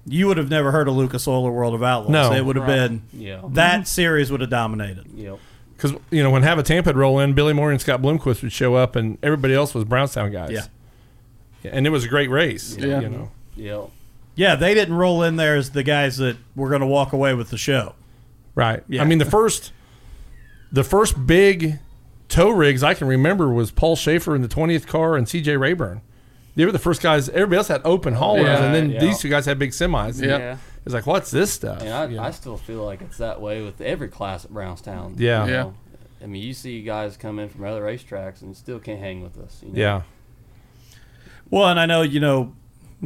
you 0.07 0.27
would 0.29 0.37
have 0.37 0.49
never 0.49 0.71
heard 0.71 0.87
of 0.89 0.95
Lucas 0.95 1.27
Oil 1.27 1.45
or 1.45 1.53
World 1.53 1.75
of 1.75 1.83
Outlaws. 1.83 2.11
No. 2.13 2.33
it 2.33 2.45
would 2.47 2.57
have 2.57 2.67
Right. 2.69 2.75
been 2.89 3.03
Yeah. 3.13 3.41
that 3.51 3.89
series 3.89 4.31
would 4.31 4.41
have 4.41 4.51
dominated. 4.51 5.05
Yep. 5.15 5.39
Because 5.77 5.95
you 6.11 6.23
know 6.23 6.31
when 6.31 6.45
Hav-A-Tampa 6.45 6.91
would 6.91 6.97
roll 6.97 7.19
in, 7.19 7.33
Billy 7.33 7.53
Moyer 7.53 7.73
and 7.73 7.81
Scott 7.81 8.01
Bloomquist 8.01 8.43
would 8.43 8.53
show 8.53 8.75
up, 8.77 8.95
and 8.97 9.19
everybody 9.23 9.55
else 9.55 9.75
was 9.75 9.85
Brownstown 9.85 10.31
guys. 10.31 10.51
Yeah. 10.53 11.71
and 11.73 11.87
it 11.87 11.91
was 11.91 12.05
a 12.05 12.09
great 12.09 12.31
race. 12.31 12.77
Yeah. 12.79 13.01
you 13.01 13.09
know. 13.09 13.31
Yep. 13.57 13.91
Yeah, 14.37 14.57
they 14.57 14.75
didn't 14.75 14.95
roll 14.95 15.23
in 15.23 15.37
there 15.37 15.57
as 15.57 15.71
the 15.71 15.83
guys 15.83 16.17
that 16.19 16.37
were 16.57 16.69
going 16.69 16.81
to 16.81 16.87
walk 16.87 17.13
away 17.13 17.35
with 17.35 17.51
the 17.51 17.59
show. 17.59 17.95
Right. 18.55 18.83
Yeah. 18.89 19.03
I 19.03 19.05
mean, 19.05 19.19
the 19.19 19.25
first, 19.25 19.73
the 20.73 20.85
first 20.85 21.27
big 21.27 21.79
tow 22.29 22.51
rigs 22.51 22.83
I 22.83 22.95
can 22.95 23.07
remember 23.07 23.53
was 23.53 23.71
Paul 23.71 23.97
Schaefer 23.97 24.35
in 24.35 24.43
the 24.43 24.49
twentieth 24.49 24.87
car 24.87 25.17
and 25.17 25.29
C.J. 25.29 25.57
Rayburn. 25.57 26.01
They 26.57 26.65
were 26.65 26.73
the 26.73 26.79
first 26.79 27.03
guys. 27.03 27.29
Everybody 27.29 27.57
else 27.59 27.69
had 27.69 27.83
open 27.85 28.15
haulers, 28.15 28.45
Yeah, 28.45 28.65
and 28.65 28.75
then 28.75 28.91
yeah. 28.91 29.01
these 29.01 29.19
two 29.19 29.29
guys 29.29 29.45
had 29.47 29.59
big 29.59 29.71
semis. 29.71 30.21
Yeah. 30.21 30.39
Yeah. 30.39 30.57
It's 30.85 30.95
like, 30.95 31.07
what's 31.07 31.31
this 31.31 31.53
stuff? 31.53 31.81
And 31.81 31.89
I, 31.93 32.07
You 32.07 32.17
know? 32.17 32.23
I 32.23 32.31
still 32.31 32.57
feel 32.57 32.85
like 32.85 33.01
it's 33.03 33.17
that 33.19 33.41
way 33.41 33.63
with 33.63 33.81
every 33.81 34.09
class 34.09 34.45
at 34.45 34.53
Brownstown. 34.53 35.17
Yeah. 35.19 35.47
you 35.47 35.53
Yeah. 35.53 35.71
I 36.23 36.27
mean, 36.27 36.43
you 36.43 36.55
see 36.55 36.83
guys 36.83 37.17
come 37.17 37.39
in 37.39 37.49
from 37.49 37.65
other 37.65 37.83
racetracks 37.83 38.43
and 38.43 38.57
still 38.57 38.79
can't 38.79 39.01
hang 39.01 39.23
with 39.23 39.37
us. 39.39 39.61
You 39.63 39.73
know? 39.73 39.79
yeah. 39.81 40.03
Well, 41.51 41.67
and 41.69 41.79
I 41.79 41.87
know 41.87 42.03
you 42.03 42.21
know 42.21 42.55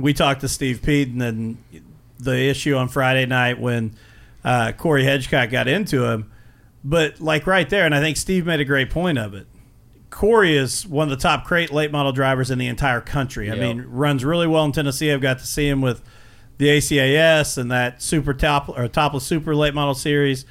we 0.00 0.12
talked 0.14 0.40
to 0.42 0.48
Steve 0.48 0.82
Pete 0.82 1.08
and 1.08 1.20
then 1.20 1.58
the 2.18 2.37
issue 2.48 2.74
on 2.76 2.88
Friday 2.88 3.26
night 3.26 3.61
when 3.61 3.94
uh, 4.44 4.72
Corey 4.72 5.04
Hedgecock 5.04 5.50
got 5.50 5.68
into 5.68 6.04
him, 6.04 6.30
but 6.84 7.20
like 7.20 7.46
right 7.46 7.68
there, 7.68 7.84
and 7.84 7.94
I 7.94 8.00
think 8.00 8.16
Steve 8.16 8.46
made 8.46 8.61
a 8.61 8.64
great 8.64 8.90
point 8.90 9.18
of 9.18 9.34
it. 9.34 9.46
Corey 10.11 10.56
is 10.56 10.87
one 10.87 11.04
of 11.04 11.11
the 11.11 11.22
top 11.22 11.44
crate 11.44 11.70
late 11.72 11.92
model 11.92 12.12
drivers 12.12 12.50
in 12.50 12.58
the 12.58 12.66
entire 12.66 13.00
country. 13.00 13.50
I 13.50 13.54
Yep. 13.54 13.61
mean, 13.76 13.84
runs 13.88 14.24
really 14.24 14.46
well 14.46 14.64
in 14.64 14.72
Tennessee. 14.72 15.12
I've 15.12 15.20
got 15.20 15.38
to 15.40 15.46
see 15.46 15.68
him 15.68 15.80
with 15.82 16.00
the 16.56 16.68
ACAS 16.68 17.58
and 17.58 17.70
that 17.70 18.02
super 18.02 18.32
top 18.34 18.68
or 18.68 18.88
topless 18.88 19.24
super 19.24 19.54
late 19.54 19.74
model 19.74 19.94
series. 19.94 20.44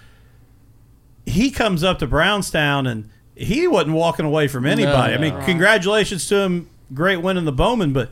He 1.25 1.51
comes 1.51 1.83
up 1.83 1.99
to 1.99 2.07
Brownstown 2.07 2.87
and 2.87 3.09
he 3.35 3.67
wasn't 3.67 3.95
walking 3.95 4.25
away 4.25 4.47
from 4.47 4.65
anybody. 4.65 5.13
I 5.13 5.17
mean, 5.17 5.33
no. 5.37 5.45
congratulations 5.45 6.27
to 6.29 6.35
him, 6.37 6.69
great 6.93 7.17
win 7.17 7.35
in 7.37 7.45
the 7.45 7.51
Bowman, 7.51 7.93
but 7.93 8.09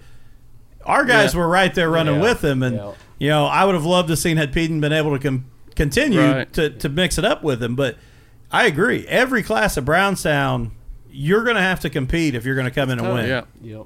our 0.85 1.05
guys 1.05 1.33
Yeah. 1.33 1.39
were 1.39 1.47
right 1.47 1.73
there 1.73 1.89
running 1.89 2.15
Yeah. 2.15 2.21
with 2.21 2.43
him, 2.43 2.61
and 2.63 2.75
Yeah. 2.77 2.91
you 3.19 3.29
know, 3.29 3.45
I 3.45 3.63
would 3.65 3.75
have 3.75 3.85
loved 3.85 4.07
to 4.09 4.15
seen 4.17 4.37
had 4.37 4.51
Peden 4.53 4.79
been 4.81 4.93
able 4.93 5.11
to 5.17 5.19
com- 5.19 5.45
continue 5.75 6.21
Right. 6.21 6.53
to 6.53 6.69
to 6.69 6.89
mix 6.89 7.17
it 7.17 7.25
up 7.25 7.43
with 7.43 7.61
him, 7.63 7.75
but 7.75 7.97
I 8.51 8.65
agree. 8.67 9.05
Every 9.07 9.43
class 9.43 9.77
at 9.77 9.85
Brownstown, 9.85 10.71
you're 11.11 11.43
going 11.43 11.55
to 11.55 11.61
have 11.61 11.79
to 11.81 11.89
compete 11.89 12.35
if 12.35 12.45
you're 12.45 12.55
going 12.55 12.65
to 12.65 12.71
come 12.71 12.89
in 12.89 12.99
and 12.99 13.07
oh, 13.07 13.13
win. 13.15 13.27
yeah. 13.27 13.41
Yep. 13.61 13.85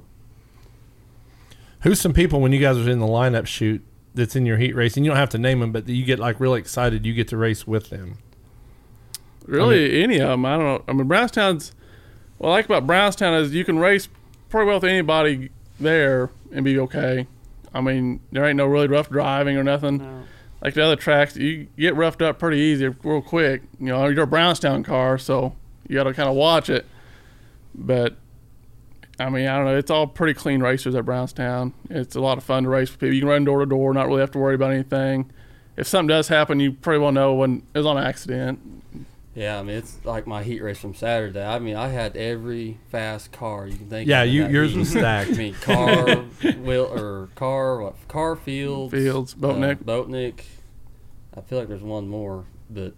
Who's 1.82 2.00
some 2.00 2.12
people 2.12 2.40
when 2.40 2.52
you 2.52 2.60
guys 2.60 2.76
are 2.76 2.88
in 2.90 2.98
the 2.98 3.06
lineup 3.06 3.46
shoot 3.46 3.82
that's 4.14 4.36
in 4.36 4.44
your 4.44 4.58
heat 4.58 4.74
race, 4.74 4.96
and 4.96 5.06
you 5.06 5.10
don't 5.10 5.16
have 5.18 5.30
to 5.30 5.38
name 5.38 5.60
them, 5.60 5.72
but 5.72 5.88
you 5.88 6.04
get 6.04 6.18
like 6.18 6.38
really 6.40 6.58
excited, 6.60 7.06
you 7.06 7.14
get 7.14 7.28
to 7.28 7.36
race 7.36 7.66
with 7.66 7.90
them. 7.90 8.18
Really, 9.46 10.02
any 10.02 10.18
of 10.20 10.28
them. 10.28 10.44
I 10.44 10.50
don't 10.56 10.64
know. 10.64 10.84
I 10.86 10.92
mean, 10.92 11.06
Brownstown's. 11.08 11.72
What 12.38 12.48
I 12.50 12.52
like 12.52 12.64
about 12.66 12.86
Brownstown 12.86 13.34
is 13.34 13.54
you 13.54 13.64
can 13.64 13.78
race 13.78 14.08
pretty 14.48 14.66
well 14.66 14.76
with 14.76 14.84
anybody 14.84 15.50
there 15.80 16.30
and 16.52 16.64
be 16.64 16.78
okay. 16.78 17.26
I 17.74 17.80
mean, 17.80 18.20
there 18.32 18.44
ain't 18.44 18.56
no 18.56 18.66
really 18.66 18.88
rough 18.88 19.10
driving 19.10 19.56
or 19.56 19.64
nothing. 19.64 19.98
No. 19.98 20.22
Like 20.62 20.74
the 20.74 20.84
other 20.84 20.96
tracks, 20.96 21.36
you 21.36 21.68
get 21.78 21.96
roughed 21.96 22.20
up 22.20 22.38
pretty 22.38 22.58
easy, 22.58 22.88
real 22.88 23.22
quick. 23.22 23.62
You 23.78 23.86
know, 23.86 24.08
you're 24.08 24.24
a 24.24 24.26
Brownstown 24.26 24.82
car, 24.82 25.16
so 25.18 25.54
you 25.88 25.94
got 25.94 26.04
to 26.04 26.14
kind 26.14 26.28
of 26.28 26.34
watch 26.34 26.68
it. 26.68 26.86
But 27.74 28.16
I 29.18 29.30
mean, 29.30 29.46
I 29.46 29.56
don't 29.56 29.66
know. 29.66 29.76
It's 29.76 29.90
all 29.90 30.06
pretty 30.06 30.34
clean 30.34 30.62
racers 30.62 30.94
at 30.94 31.04
Brownstown. 31.04 31.72
It's 31.88 32.16
a 32.16 32.20
lot 32.20 32.38
of 32.38 32.44
fun 32.44 32.64
to 32.64 32.68
race 32.68 32.90
with 32.90 33.00
people. 33.00 33.14
You 33.14 33.20
can 33.20 33.28
run 33.28 33.44
door 33.44 33.60
to 33.60 33.66
door, 33.66 33.92
not 33.94 34.06
really 34.06 34.20
have 34.20 34.30
to 34.32 34.38
worry 34.38 34.54
about 34.54 34.72
anything. 34.72 35.30
If 35.76 35.86
something 35.86 36.08
does 36.08 36.28
happen, 36.28 36.60
you 36.60 36.72
pretty 36.72 37.00
well 37.00 37.12
know 37.12 37.34
when 37.34 37.62
it 37.74 37.78
was 37.78 37.86
on 37.86 37.96
accident. 37.96 38.60
Yeah, 39.40 39.58
I 39.58 39.62
mean 39.62 39.76
it's 39.76 39.96
like 40.04 40.26
my 40.26 40.42
heat 40.42 40.60
race 40.60 40.78
from 40.78 40.94
Saturday. 40.94 41.42
I 41.42 41.58
mean 41.60 41.74
I 41.74 41.88
had 41.88 42.14
every 42.14 42.76
fast 42.90 43.32
car 43.32 43.66
you 43.66 43.78
can 43.78 43.88
think. 43.88 44.06
Yeah, 44.06 44.20
of 44.20 44.28
in 44.28 44.34
you 44.34 44.48
yours 44.48 44.72
heat. 44.72 44.78
was 44.80 44.90
stacked. 44.90 45.30
I 45.32 45.34
mean 45.34 45.54
car, 45.54 46.16
wheel 46.58 46.84
or 46.92 47.30
car, 47.36 47.80
what 47.80 48.06
car 48.06 48.36
fields, 48.36 48.92
Fields, 48.92 49.34
Boatnick. 49.34 49.80
uh, 49.80 49.84
Boatnick. 49.84 50.42
I 51.34 51.40
feel 51.40 51.58
like 51.58 51.68
there's 51.68 51.80
one 51.80 52.06
more, 52.06 52.44
but 52.68 52.92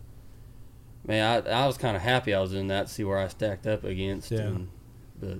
man, 1.06 1.44
I 1.46 1.62
I 1.62 1.66
was 1.68 1.78
kind 1.78 1.94
of 1.94 2.02
happy 2.02 2.34
I 2.34 2.40
was 2.40 2.54
in 2.54 2.66
that 2.66 2.88
to 2.88 2.92
see 2.92 3.04
where 3.04 3.18
I 3.18 3.28
stacked 3.28 3.68
up 3.68 3.84
against. 3.84 4.32
Yeah. 4.32 4.40
And, 4.40 4.68
but 5.20 5.38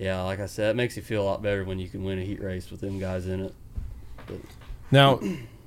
yeah, 0.00 0.20
like 0.22 0.40
I 0.40 0.46
said, 0.46 0.70
it 0.70 0.76
makes 0.76 0.96
you 0.96 1.04
feel 1.04 1.22
a 1.22 1.26
lot 1.26 1.42
better 1.42 1.62
when 1.62 1.78
you 1.78 1.88
can 1.88 2.02
win 2.02 2.18
a 2.18 2.24
heat 2.24 2.42
race 2.42 2.72
with 2.72 2.80
them 2.80 2.98
guys 2.98 3.28
in 3.28 3.44
it. 3.44 3.54
Now, 4.90 5.20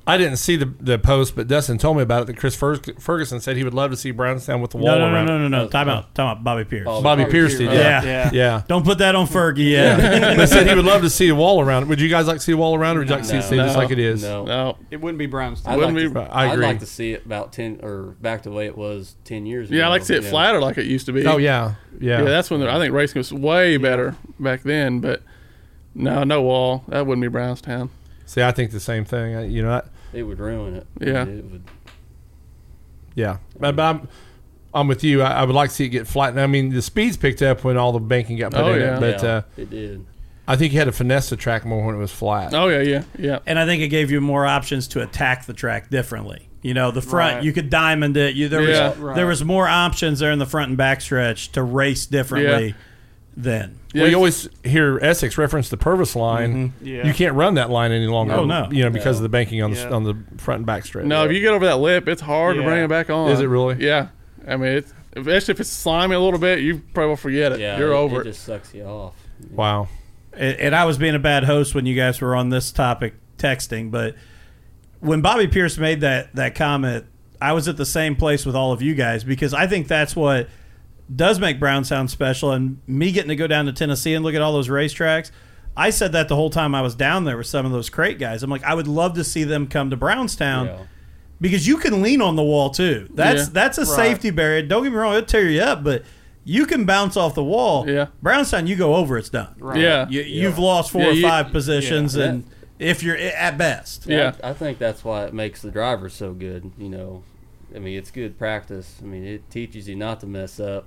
I 0.08 0.18
didn't 0.18 0.38
see 0.38 0.56
the 0.56 0.66
the 0.80 1.00
post, 1.00 1.36
but 1.36 1.48
Dustin 1.48 1.80
told 1.80 1.98
me 1.98 2.04
about 2.04 2.22
it. 2.22 2.26
That 2.28 2.38
Chris 2.38 2.56
Ferguson 2.56 3.40
said 3.42 3.58
he 3.58 3.64
would 3.64 3.74
love 3.74 3.90
to 3.90 3.98
see 3.98 4.12
Brownstown 4.12 4.62
with 4.62 4.70
the 4.70 4.78
wall 4.78 4.86
No, 4.86 5.00
no, 5.00 5.08
no, 5.10 5.14
around. 5.16 5.26
no, 5.26 5.38
no, 5.40 5.48
no. 5.48 5.68
Time 5.68 5.90
out. 5.90 6.14
Time 6.14 6.28
out. 6.28 6.44
Bobby 6.44 6.64
Pierce. 6.64 6.86
Oh, 6.88 7.02
Bobby 7.02 7.26
Pierce 7.26 7.58
did, 7.58 7.72
Yeah. 7.72 7.74
yeah, 7.74 8.04
Yeah. 8.04 8.30
yeah. 8.32 8.62
Don't 8.68 8.86
put 8.86 9.00
that 9.00 9.16
on 9.16 9.26
Fergie 9.28 9.72
yet. 9.72 10.38
They 10.38 10.46
said 10.46 10.68
he 10.68 10.76
would 10.76 10.86
love 10.86 11.02
to 11.02 11.10
see 11.10 11.28
a 11.30 11.34
wall 11.36 11.60
around 11.60 11.84
it. 11.84 11.90
Would 11.90 12.00
you 12.00 12.08
guys 12.10 12.28
like 12.28 12.38
to 12.38 12.44
see 12.44 12.52
a 12.52 12.58
wall 12.58 12.76
around 12.76 12.98
it, 12.98 12.98
or 12.98 13.00
would 13.02 13.10
you 13.10 13.16
like 13.16 13.24
to 13.24 13.30
see 13.30 13.38
it 13.38 13.44
stay 13.44 13.56
just 13.58 13.76
like 13.78 13.90
it 13.90 13.98
is? 13.98 14.22
No, 14.22 14.46
No. 14.46 14.78
It 14.92 15.02
wouldn't 15.02 15.18
be 15.18 15.26
Brownstown. 15.26 15.74
I'd 15.74 15.78
Wouldn't 15.78 15.96
like 15.98 16.14
be- 16.14 16.30
to, 16.30 16.36
I 16.36 16.52
I'd 16.52 16.60
like 16.60 16.80
to 16.82 16.86
see 16.86 17.14
it 17.14 17.26
about 17.26 17.52
ten 17.52 17.80
or 17.82 18.16
back 18.22 18.44
to 18.44 18.50
the 18.50 18.56
way 18.56 18.68
it 18.68 18.78
was 18.78 19.16
ten 19.24 19.48
years 19.48 19.70
ago. 19.70 19.78
Yeah, 19.80 19.88
I 19.88 19.90
like 19.90 20.02
to 20.02 20.08
see 20.08 20.16
it 20.16 20.24
you 20.24 20.30
flatter 20.30 20.62
like 20.62 20.78
it 20.78 20.86
used 20.86 21.08
to 21.08 21.14
be. 21.14 21.26
Oh 21.26 21.38
yeah, 21.38 21.76
yeah. 22.00 22.20
Yeah, 22.20 22.26
that's 22.26 22.52
when 22.52 22.62
I 22.62 22.78
think 22.78 22.94
racing 22.94 23.20
was 23.20 23.34
way 23.34 23.78
better 23.78 24.16
back 24.40 24.62
then. 24.62 25.00
But 25.00 25.24
no, 25.96 26.24
no 26.24 26.44
wall. 26.44 26.84
That 26.90 27.08
wouldn't 27.08 27.24
be 27.24 27.28
Brownstown. 27.28 27.90
see, 28.28 28.44
I 28.44 28.52
think 28.52 28.70
the 28.72 28.80
same 28.80 29.04
thing. 29.06 29.50
You 29.52 29.64
know, 29.64 29.72
I, 29.72 29.82
It 30.16 30.24
would 30.24 30.40
ruin 30.40 30.76
it. 30.76 30.88
Yeah. 31.00 31.24
It 31.26 31.44
would, 31.46 31.64
yeah. 33.16 33.38
But, 33.60 33.76
but 33.76 33.84
I'm, 33.84 34.08
I'm 34.74 34.88
with 34.88 35.04
you. 35.04 35.22
I, 35.22 35.32
I 35.42 35.44
would 35.46 35.56
like 35.56 35.70
to 35.70 35.76
see 35.76 35.86
it 35.86 35.90
get 35.90 36.08
flattened. 36.08 36.40
I 36.42 36.48
mean, 36.48 36.70
the 36.70 36.82
speeds 36.82 37.18
picked 37.18 37.42
up 37.42 37.64
when 37.64 37.78
all 37.78 37.92
the 37.92 38.00
banking 38.00 38.38
got 38.38 38.52
put 38.52 38.62
Oh, 38.62 38.74
in 38.74 38.80
yeah. 38.82 38.98
it, 38.98 39.00
but 39.00 39.24
yeah, 39.24 39.30
uh, 39.30 39.42
it 39.58 39.70
did. 39.70 40.06
I 40.48 40.56
think 40.56 40.74
you 40.74 40.80
had 40.80 40.86
to 40.86 40.92
finesse 40.92 41.30
the 41.30 41.36
track 41.36 41.66
more 41.66 41.84
when 41.86 41.96
it 41.96 41.98
was 41.98 42.12
flat. 42.12 42.54
Oh 42.54 42.68
yeah, 42.68 42.82
yeah, 42.82 43.04
yeah. 43.18 43.40
and 43.48 43.58
I 43.58 43.66
think 43.66 43.82
it 43.82 43.88
gave 43.88 44.12
you 44.12 44.22
more 44.22 44.46
options 44.46 44.88
to 44.90 45.02
attack 45.02 45.46
the 45.46 45.54
track 45.54 45.90
differently. 45.90 46.50
You 46.62 46.76
know, 46.76 46.92
the 46.92 47.02
front 47.02 47.36
Right. 47.38 47.44
you 47.44 47.52
could 47.52 47.70
diamond 47.72 48.16
it. 48.16 48.36
You 48.36 48.48
there 48.48 48.62
Yeah. 48.62 48.90
was 48.90 48.98
Right. 49.00 49.16
there 49.16 49.26
was 49.28 49.44
more 49.44 49.68
options 49.68 50.20
there 50.20 50.32
in 50.32 50.38
the 50.40 50.46
front 50.46 50.70
and 50.70 50.78
back 50.78 51.02
stretch 51.02 51.52
to 51.54 51.64
race 51.64 52.06
differently 52.06 52.68
Yeah. 52.68 52.74
Then. 53.38 53.80
Well, 53.94 54.08
you 54.08 54.16
always 54.16 54.50
hear 54.64 55.00
Essex 55.02 55.38
reference 55.38 55.70
the 55.70 55.78
Purvis 55.78 56.16
line. 56.16 56.72
Mm-hmm. 56.72 56.86
Yeah. 56.86 57.08
You 57.08 57.14
can't 57.14 57.34
run 57.36 57.54
that 57.56 57.70
line 57.70 57.92
any 57.92 58.08
longer. 58.08 58.34
Oh, 58.34 58.46
no. 58.46 58.68
You 58.72 58.84
know 58.84 58.90
because 58.90 59.16
No. 59.18 59.20
of 59.20 59.24
the 59.24 59.30
banking 59.30 59.62
on 59.62 59.72
the 59.72 59.90
on 59.94 60.04
the 60.04 60.18
front 60.38 60.60
and 60.60 60.66
back 60.66 60.86
stretch. 60.86 61.06
No, 61.06 61.24
if 61.26 61.32
you 61.32 61.40
get 61.40 61.54
over 61.54 61.66
that 61.66 61.78
lip, 61.78 62.08
it's 62.08 62.22
hard 62.22 62.56
to 62.58 62.64
bring 62.64 62.84
it 62.84 62.88
back 62.90 63.10
on. 63.10 63.32
Is 63.32 63.40
it 63.40 63.46
really? 63.46 63.76
Yeah. 63.86 64.08
I 64.48 64.58
mean, 64.58 64.74
it's, 64.74 64.94
especially 65.16 65.54
if 65.54 65.60
it's 65.60 65.70
slimy 65.70 66.16
a 66.16 66.20
little 66.20 66.40
bit, 66.40 66.60
you 66.60 66.82
probably 66.94 67.10
will 67.10 67.16
forget 67.16 67.52
it. 67.54 67.60
Yeah, 67.60 67.78
You're 67.80 67.92
it, 67.94 67.98
over 67.98 68.18
it 68.22 68.28
it. 68.28 68.32
just 68.32 68.44
sucks 68.44 68.74
you 68.74 68.84
off. 68.84 69.16
Wow. 69.52 69.88
and 70.34 70.58
and 70.58 70.76
I 70.76 70.86
was 70.86 70.98
being 70.98 71.16
a 71.16 71.20
bad 71.20 71.46
host 71.46 71.74
when 71.74 71.86
you 71.86 71.96
guys 71.96 72.22
were 72.22 72.36
on 72.36 72.50
this 72.50 72.72
topic 72.72 73.16
texting, 73.38 73.92
but 73.92 74.16
when 75.00 75.22
Bobby 75.22 75.48
Pierce 75.48 75.78
made 75.78 76.02
that 76.02 76.36
that 76.36 76.56
comment, 76.56 77.06
I 77.42 77.54
was 77.54 77.68
at 77.68 77.78
the 77.78 77.86
same 77.86 78.16
place 78.16 78.46
with 78.46 78.56
all 78.56 78.72
of 78.72 78.82
you 78.82 78.94
guys 78.96 79.24
because 79.24 79.54
I 79.54 79.68
think 79.68 79.88
that's 79.88 80.16
what 80.16 80.48
does 81.14 81.40
make 81.40 81.60
Brownstown 81.60 82.08
special. 82.08 82.52
And 82.52 82.80
me 82.88 83.12
getting 83.12 83.30
to 83.30 83.36
go 83.36 83.48
down 83.48 83.66
to 83.66 83.74
Tennessee 83.74 84.14
and 84.14 84.24
look 84.24 84.36
at 84.36 84.42
all 84.42 84.54
those 84.54 84.70
racetracks, 84.70 85.32
I 85.78 85.90
said 85.90 86.12
that 86.14 86.30
the 86.30 86.36
whole 86.36 86.50
time 86.50 86.74
I 86.74 86.82
was 86.82 86.96
down 86.96 87.26
there 87.26 87.38
with 87.38 87.48
some 87.48 87.66
of 87.66 87.72
those 87.72 87.90
crate 87.90 88.18
guys. 88.20 88.44
I'm 88.44 88.50
like, 88.50 88.64
I 88.64 88.74
would 88.74 88.88
love 88.88 89.14
to 89.16 89.24
see 89.24 89.44
them 89.44 89.68
come 89.68 89.90
to 89.90 89.98
Brownstown 89.98 90.68
Yeah. 90.68 90.78
because 91.42 91.68
you 91.68 91.78
can 91.78 92.02
lean 92.02 92.22
on 92.22 92.36
the 92.36 92.44
wall 92.44 92.70
too. 92.70 93.08
That's 93.14 93.44
Yeah. 93.44 93.50
that's 93.52 93.78
a 93.78 93.82
Right. 93.82 93.90
safety 93.96 94.30
barrier. 94.32 94.62
Don't 94.62 94.84
get 94.84 94.92
me 94.92 94.98
wrong, 94.98 95.16
it'll 95.16 95.26
tear 95.28 95.50
you 95.50 95.62
up, 95.62 95.84
but 95.84 96.04
you 96.46 96.66
can 96.66 96.86
bounce 96.86 97.18
off 97.18 97.36
the 97.36 97.44
wall. 97.44 97.90
Yeah. 97.90 98.08
Brownstown, 98.22 98.68
you 98.68 98.76
go 98.76 98.96
over, 98.96 99.18
it's 99.18 99.30
done. 99.30 99.56
Right. 99.60 99.82
Yeah. 99.82 100.08
You, 100.10 100.22
You've 100.22 100.60
lost 100.60 100.92
four 100.92 101.02
Yeah, 101.02 101.08
or 101.10 101.12
you- 101.14 101.22
five 101.28 101.52
positions, 101.52 102.16
yeah. 102.16 102.26
and 102.26 102.44
if 102.80 103.04
you're 103.04 103.18
at 103.18 103.58
best, 103.58 104.06
Yeah. 104.08 104.34
I, 104.44 104.52
I 104.52 104.54
think 104.54 104.78
that's 104.80 105.04
why 105.04 105.26
it 105.26 105.34
makes 105.34 105.62
the 105.62 105.72
driver 105.72 106.08
so 106.08 106.34
good. 106.34 106.72
You 106.78 106.90
know, 106.90 107.24
I 107.76 107.80
mean, 107.80 107.98
it's 107.98 108.12
good 108.12 108.38
practice. 108.38 109.00
I 109.04 109.06
mean, 109.06 109.26
it 109.26 109.50
teaches 109.50 109.90
you 109.90 109.96
not 109.96 110.20
to 110.22 110.26
mess 110.28 110.60
up. 110.60 110.86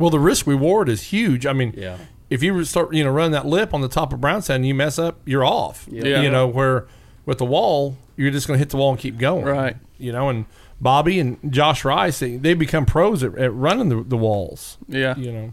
Well, 0.00 0.10
the 0.10 0.18
risk 0.18 0.46
reward 0.46 0.88
is 0.88 1.02
huge. 1.12 1.46
I 1.46 1.52
mean, 1.52 1.74
Yeah. 1.76 1.98
if 2.30 2.42
you 2.42 2.64
start, 2.64 2.92
you 2.94 3.04
know, 3.04 3.10
running 3.10 3.32
that 3.32 3.46
lip 3.46 3.72
on 3.74 3.80
the 3.82 3.88
top 3.88 4.12
of 4.12 4.20
Brownstown 4.20 4.56
and 4.56 4.66
you 4.66 4.74
mess 4.74 4.98
up, 4.98 5.20
you're 5.24 5.44
off. 5.44 5.86
Yeah. 5.90 6.22
You 6.22 6.30
know, 6.30 6.46
where 6.48 6.86
with 7.26 7.38
the 7.38 7.44
wall, 7.44 7.96
you're 8.16 8.30
just 8.30 8.46
going 8.48 8.56
to 8.56 8.58
hit 8.58 8.70
the 8.70 8.76
wall 8.78 8.90
and 8.90 8.98
keep 8.98 9.18
going. 9.18 9.44
Right. 9.44 9.76
You 9.98 10.10
know, 10.12 10.28
and 10.28 10.46
Bobby 10.80 11.20
and 11.20 11.36
Josh 11.52 11.84
Rice, 11.84 12.18
they, 12.18 12.36
they 12.36 12.54
become 12.54 12.86
pros 12.86 13.22
at, 13.22 13.36
at 13.36 13.52
running 13.52 13.90
the, 13.90 14.02
the 14.02 14.16
walls. 14.16 14.78
Yeah. 14.88 15.14
You 15.16 15.32
know, 15.32 15.52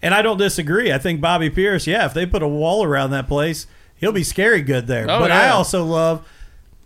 and 0.00 0.14
I 0.14 0.22
don't 0.22 0.38
disagree. 0.38 0.92
I 0.92 0.98
think 0.98 1.20
Bobby 1.20 1.50
Pierce, 1.50 1.86
yeah, 1.86 2.06
if 2.06 2.14
they 2.14 2.26
put 2.26 2.42
a 2.42 2.48
wall 2.48 2.84
around 2.84 3.10
that 3.10 3.26
place, 3.26 3.66
he'll 3.96 4.12
be 4.12 4.22
scary 4.22 4.62
good 4.62 4.86
there. 4.86 5.04
Oh, 5.10 5.18
but 5.18 5.32
I 5.32 5.48
also 5.48 5.84
love, 5.84 6.28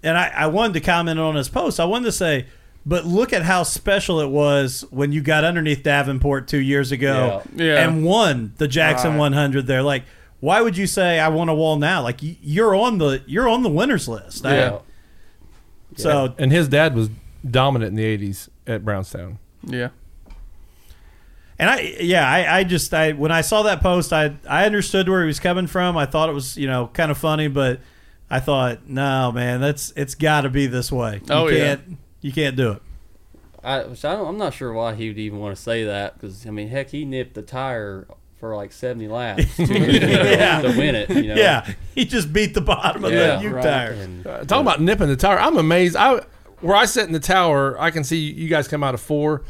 and 0.03 0.17
I, 0.17 0.29
I 0.29 0.47
wanted 0.47 0.73
to 0.75 0.81
comment 0.81 1.19
on 1.19 1.35
his 1.35 1.49
post. 1.51 1.79
I 1.81 1.85
wanted 1.85 2.07
to 2.07 2.13
say, 2.13 2.47
but 2.87 3.05
look 3.05 3.33
at 3.33 3.43
how 3.43 3.63
special 3.63 4.21
it 4.21 4.29
was 4.29 4.85
when 4.91 5.13
you 5.13 5.21
got 5.21 5.45
underneath 5.45 5.83
Davenport 5.83 6.49
two 6.49 6.59
years 6.59 6.91
ago 6.93 7.43
Yeah. 7.55 7.65
Yeah. 7.65 7.85
and 7.89 8.05
won 8.05 8.53
the 8.59 8.67
Jackson 8.69 9.11
Right. 9.13 9.19
100 9.19 9.67
there. 9.67 9.83
Like, 9.83 10.05
why 10.41 10.61
would 10.63 10.77
you 10.77 10.87
say 10.87 11.19
I 11.21 11.29
want 11.29 11.51
a 11.51 11.55
wall 11.55 11.77
now? 11.77 12.03
Like 12.03 12.23
you- 12.23 12.37
you're 12.43 12.75
on 12.75 12.99
the 12.99 13.23
you're 13.27 13.49
on 13.49 13.63
the 13.63 13.69
winners 13.69 14.09
list. 14.09 14.47
I- 14.47 14.57
Yeah. 14.57 14.79
So 15.97 16.35
and 16.39 16.53
his 16.53 16.69
dad 16.69 16.95
was 16.95 17.11
dominant 17.49 17.91
in 17.91 17.97
the 17.97 18.05
'80s 18.05 18.49
at 18.67 18.85
Brownstown. 18.85 19.39
Yeah. 19.65 19.89
And 21.61 21.69
I, 21.69 21.81
yeah, 22.01 22.29
I, 22.31 22.59
I 22.59 22.65
just, 22.65 22.95
I 22.95 23.13
when 23.13 23.33
I 23.33 23.41
saw 23.41 23.63
that 23.65 23.81
post, 23.83 24.13
I, 24.13 24.37
I 24.49 24.65
understood 24.65 25.09
where 25.09 25.23
he 25.23 25.27
was 25.27 25.41
coming 25.41 25.67
from. 25.67 25.97
I 25.97 26.07
thought 26.07 26.29
it 26.29 26.33
was, 26.33 26.57
you 26.57 26.69
know, 26.69 26.89
kind 26.93 27.11
of 27.11 27.19
funny, 27.19 27.49
but 27.49 27.81
I 28.31 28.39
thought, 28.39 28.87
no, 28.89 29.33
man, 29.33 29.61
that's, 29.61 29.93
it's 29.97 30.15
got 30.15 30.43
to 30.43 30.51
be 30.51 30.69
this 30.69 30.93
way. 30.93 31.15
You 31.15 31.35
Oh, 31.35 31.49
yeah. 31.49 31.77
Can't, 32.21 32.25
you 32.25 32.33
can't 32.33 32.57
do 32.57 32.73
it. 32.73 32.83
I, 33.65 33.85
which 33.85 34.05
I 34.05 34.15
don't, 34.15 34.29
I'm 34.29 34.39
not 34.39 34.55
sure 34.55 34.73
why 34.73 34.95
he 34.95 35.09
would 35.09 35.19
even 35.19 35.41
want 35.41 35.57
to 35.57 35.61
say 35.63 35.85
that 35.85 36.15
because 36.15 36.47
I 36.47 36.51
mean, 36.51 36.69
heck, 36.69 36.91
he 36.91 37.05
nipped 37.05 37.35
the 37.35 37.43
tire 37.43 38.07
for 38.39 38.55
like 38.55 38.71
70 38.71 39.09
laps 39.09 39.57
to, 39.57 39.65
Yeah. 39.65 40.61
to 40.63 40.69
win 40.79 40.95
it. 40.95 41.11
You 41.11 41.23
know? 41.29 41.35
Yeah, 41.35 41.69
he 41.95 42.05
just 42.05 42.33
beat 42.33 42.55
the 42.55 42.61
bottom 42.61 43.05
of 43.05 43.13
Yeah, 43.13 43.37
the 43.37 43.43
U 43.43 43.51
right. 43.51 43.63
tire. 43.65 43.93
And, 43.93 44.25
Uh, 44.27 44.45
talking 44.45 44.63
about 44.63 44.81
nipping 44.81 45.09
the 45.09 45.17
tire, 45.17 45.39
I'm 45.39 45.57
amazed. 45.57 45.97
I 45.97 46.21
where 46.61 46.77
I 46.77 46.85
sit 46.87 47.07
in 47.07 47.13
the 47.13 47.21
tower, 47.21 47.81
I 47.81 47.91
can 47.91 48.05
see 48.05 48.19
you 48.33 48.49
guys 48.49 48.67
come 48.69 48.83
out 48.85 48.95
of 48.95 49.01
four. 49.01 49.43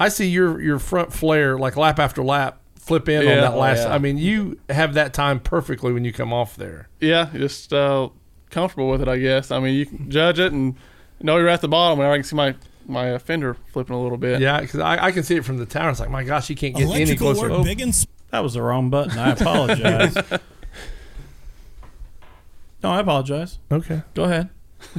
I 0.00 0.08
see 0.08 0.28
your 0.28 0.60
your 0.60 0.78
front 0.80 1.12
flare 1.12 1.56
like 1.58 1.76
lap 1.76 1.98
after 2.00 2.22
lap 2.24 2.60
flip 2.76 3.08
in 3.08 3.18
on 3.20 3.24
Yeah. 3.26 3.40
that 3.42 3.52
Oh, 3.54 3.58
last. 3.58 3.84
yeah. 3.86 3.94
I 3.94 3.98
mean, 3.98 4.18
you 4.18 4.58
have 4.68 4.94
that 4.94 5.14
time 5.14 5.38
perfectly 5.40 5.92
when 5.92 6.04
you 6.04 6.12
come 6.12 6.32
off 6.32 6.56
there. 6.56 6.88
Yeah. 7.00 7.28
Just 7.32 7.72
uh, 7.72 8.08
comfortable 8.50 8.90
with 8.90 9.00
it, 9.00 9.08
I 9.08 9.16
guess. 9.18 9.50
I 9.52 9.60
mean, 9.60 9.74
you 9.74 9.86
can 9.86 10.10
judge 10.10 10.38
it 10.40 10.52
and 10.52 10.74
know 11.22 11.36
you're 11.38 11.48
at 11.48 11.60
the 11.60 11.68
bottom, 11.68 12.00
and 12.00 12.08
I 12.08 12.16
can 12.16 12.24
see 12.24 12.36
my 12.36 12.54
my 12.86 13.14
uh, 13.14 13.18
fender 13.18 13.54
flipping 13.72 13.94
a 13.96 14.02
little 14.02 14.18
bit. 14.18 14.40
Yeah, 14.40 14.60
because 14.60 14.80
I, 14.80 15.06
I 15.06 15.12
can 15.12 15.22
see 15.22 15.36
it 15.36 15.44
from 15.44 15.58
the 15.58 15.66
tower. 15.66 15.90
It's 15.90 16.00
like, 16.00 16.10
my 16.10 16.24
gosh, 16.24 16.50
you 16.50 16.56
can't 16.56 16.74
get 16.74 16.82
any 16.84 16.94
Electrical 16.96 17.32
closer. 17.34 17.50
work 17.50 17.64
big 17.64 17.80
and 17.80 17.90
s- 17.90 18.06
That 18.30 18.42
was 18.42 18.54
the 18.54 18.62
wrong 18.62 18.90
button. 18.90 19.18
I 19.18 19.30
apologize. 19.30 20.14
no, 22.82 22.90
I 22.90 23.00
apologize. 23.00 23.58
Okay, 23.72 24.02
Go 24.14 24.24
ahead. 24.24 24.50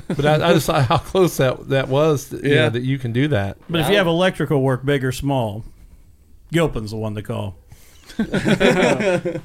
but 0.08 0.26
I, 0.26 0.50
I 0.50 0.54
just 0.54 0.66
saw 0.66 0.82
how 0.82 0.98
close 0.98 1.38
that 1.38 1.70
that 1.70 1.88
was. 1.88 2.30
that, 2.30 2.44
you 2.44 2.56
Yeah. 2.56 2.64
know, 2.64 2.70
that 2.72 2.82
you 2.82 2.98
can 2.98 3.14
do 3.14 3.28
that. 3.28 3.58
But 3.70 3.82
if 3.82 3.90
you 3.90 3.98
have 3.98 4.08
electrical 4.08 4.62
work, 4.64 4.84
big 4.84 5.06
or 5.06 5.12
small, 5.12 5.64
Gilpin's 6.52 6.90
the 6.92 6.98
one 6.98 7.14
to 7.16 7.22
call. 7.22 7.56
but 8.18 9.42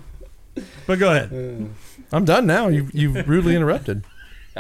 go 0.99 1.11
ahead. 1.13 1.69
I'm 2.13 2.25
done 2.25 2.47
now. 2.47 2.69
You've 2.69 2.95
you've 2.95 3.29
rudely 3.29 3.55
interrupted. 3.55 4.03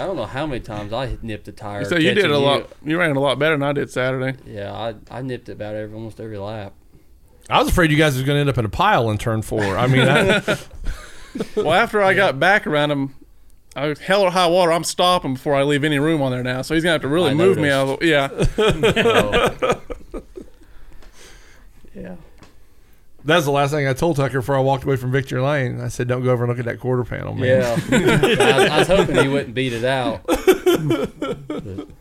I 0.02 0.06
don't 0.06 0.16
know 0.16 0.26
how 0.26 0.46
many 0.46 0.60
times 0.60 0.92
I 0.92 1.16
nipped 1.22 1.48
a 1.48 1.52
tire. 1.52 1.84
So 1.84 1.96
you 1.96 2.14
did 2.14 2.22
catching 2.22 2.30
a 2.32 2.38
lot. 2.38 2.70
You 2.84 2.98
ran 2.98 3.14
a 3.14 3.20
lot 3.20 3.38
better 3.38 3.54
than 3.54 3.62
I 3.62 3.72
did 3.72 3.90
Saturday. 3.90 4.38
Yeah, 4.46 4.72
I, 4.72 4.94
I 5.10 5.22
nipped 5.22 5.48
it 5.48 5.52
about 5.52 5.74
every 5.74 5.94
almost 5.94 6.20
every 6.20 6.38
lap. 6.38 6.72
I 7.48 7.58
was 7.58 7.68
afraid 7.68 7.90
you 7.90 7.96
guys 7.96 8.14
was 8.14 8.24
going 8.24 8.36
to 8.36 8.40
end 8.40 8.48
up 8.48 8.58
in 8.58 8.64
a 8.64 8.68
pile 8.70 9.10
in 9.10 9.18
turn 9.18 9.42
four. 9.42 9.76
I 9.76 9.86
mean, 9.86 10.06
I, 10.08 10.40
Well, 11.56 11.72
after 11.72 12.02
I 12.02 12.14
got 12.14 12.38
back 12.38 12.66
around 12.66 12.90
him, 12.90 13.14
I 13.76 13.94
hell 14.00 14.22
or 14.22 14.30
high 14.30 14.48
water. 14.48 14.72
I'm 14.72 14.84
stopping 14.84 15.34
before 15.34 15.54
I 15.54 15.62
leave 15.62 15.84
any 15.84 15.98
room 15.98 16.22
on 16.22 16.32
there 16.32 16.42
now. 16.42 16.62
So 16.62 16.74
he's 16.74 16.82
gonna 16.82 16.92
have 16.92 17.02
to 17.02 17.08
really 17.08 17.30
I 17.30 17.34
move 17.34 17.56
me 17.56 17.70
out. 17.70 17.88
Of 17.88 18.00
the, 18.00 18.06
yeah. 18.06 18.28
So, 20.12 20.22
yeah. 21.94 22.16
That's 23.24 23.44
the 23.44 23.50
last 23.50 23.70
thing 23.72 23.86
I 23.86 23.92
told 23.92 24.16
Tucker 24.16 24.40
before 24.40 24.56
I 24.56 24.60
walked 24.60 24.84
away 24.84 24.96
from 24.96 25.12
Victory 25.12 25.40
Lane. 25.40 25.80
I 25.80 25.88
said, 25.88 26.08
"Don't 26.08 26.22
go 26.22 26.30
over 26.30 26.44
and 26.44 26.50
look 26.50 26.58
at 26.58 26.64
that 26.66 26.80
quarter 26.80 27.04
panel, 27.04 27.34
man." 27.34 27.46
Yeah. 27.46 27.78
I, 27.98 28.58
was, 28.58 28.70
I 28.70 28.78
was 28.78 28.88
hoping 28.88 29.16
he 29.16 29.28
wouldn't 29.28 29.54
beat 29.54 29.72
it 29.72 29.84
out. 29.84 30.24
But, 30.26 31.88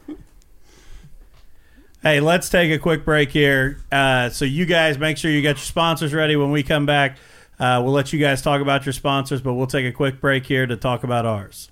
Hey, 2.01 2.21
let's 2.21 2.47
take 2.47 2.71
a 2.71 2.79
quick 2.79 3.03
break 3.03 3.29
here. 3.29 3.81
Uh, 3.91 4.29
so 4.29 4.45
you 4.45 4.65
guys 4.65 4.97
make 4.97 5.17
sure 5.17 5.29
you 5.29 5.41
got 5.41 5.49
your 5.49 5.57
sponsors 5.57 6.13
ready. 6.13 6.37
When 6.37 6.49
we 6.49 6.63
come 6.63 6.85
back, 6.85 7.17
uh, 7.59 7.81
we'll 7.83 7.91
let 7.91 8.13
you 8.13 8.19
guys 8.19 8.41
talk 8.41 8.61
about 8.61 8.85
your 8.85 8.93
sponsors, 8.93 9.41
but 9.41 9.55
we'll 9.55 9.67
take 9.67 9.85
a 9.85 9.91
quick 9.91 10.21
break 10.21 10.45
here 10.45 10.65
to 10.65 10.77
talk 10.77 11.03
about 11.03 11.25
ours. 11.25 11.69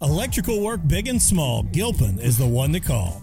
Electrical 0.00 0.62
work 0.62 0.80
big 0.86 1.06
and 1.06 1.20
small, 1.20 1.64
Gilpin 1.64 2.18
is 2.18 2.38
the 2.38 2.46
one 2.46 2.72
to 2.72 2.80
call. 2.80 3.22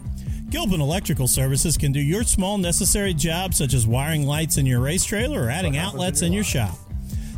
Gilpin 0.50 0.82
Electrical 0.82 1.28
Services 1.28 1.78
can 1.78 1.92
do 1.92 2.00
your 2.00 2.24
small 2.24 2.58
necessary 2.58 3.14
jobs 3.14 3.58
such 3.58 3.76
as 3.76 3.86
wiring 3.86 4.26
lights 4.26 4.58
in 4.58 4.66
your 4.66 4.80
race 4.80 5.06
trailer 5.06 5.44
or 5.44 5.50
adding 5.52 5.78
outlets 5.78 6.24
in 6.24 6.34
your 6.34 6.44
shop. 6.44 6.76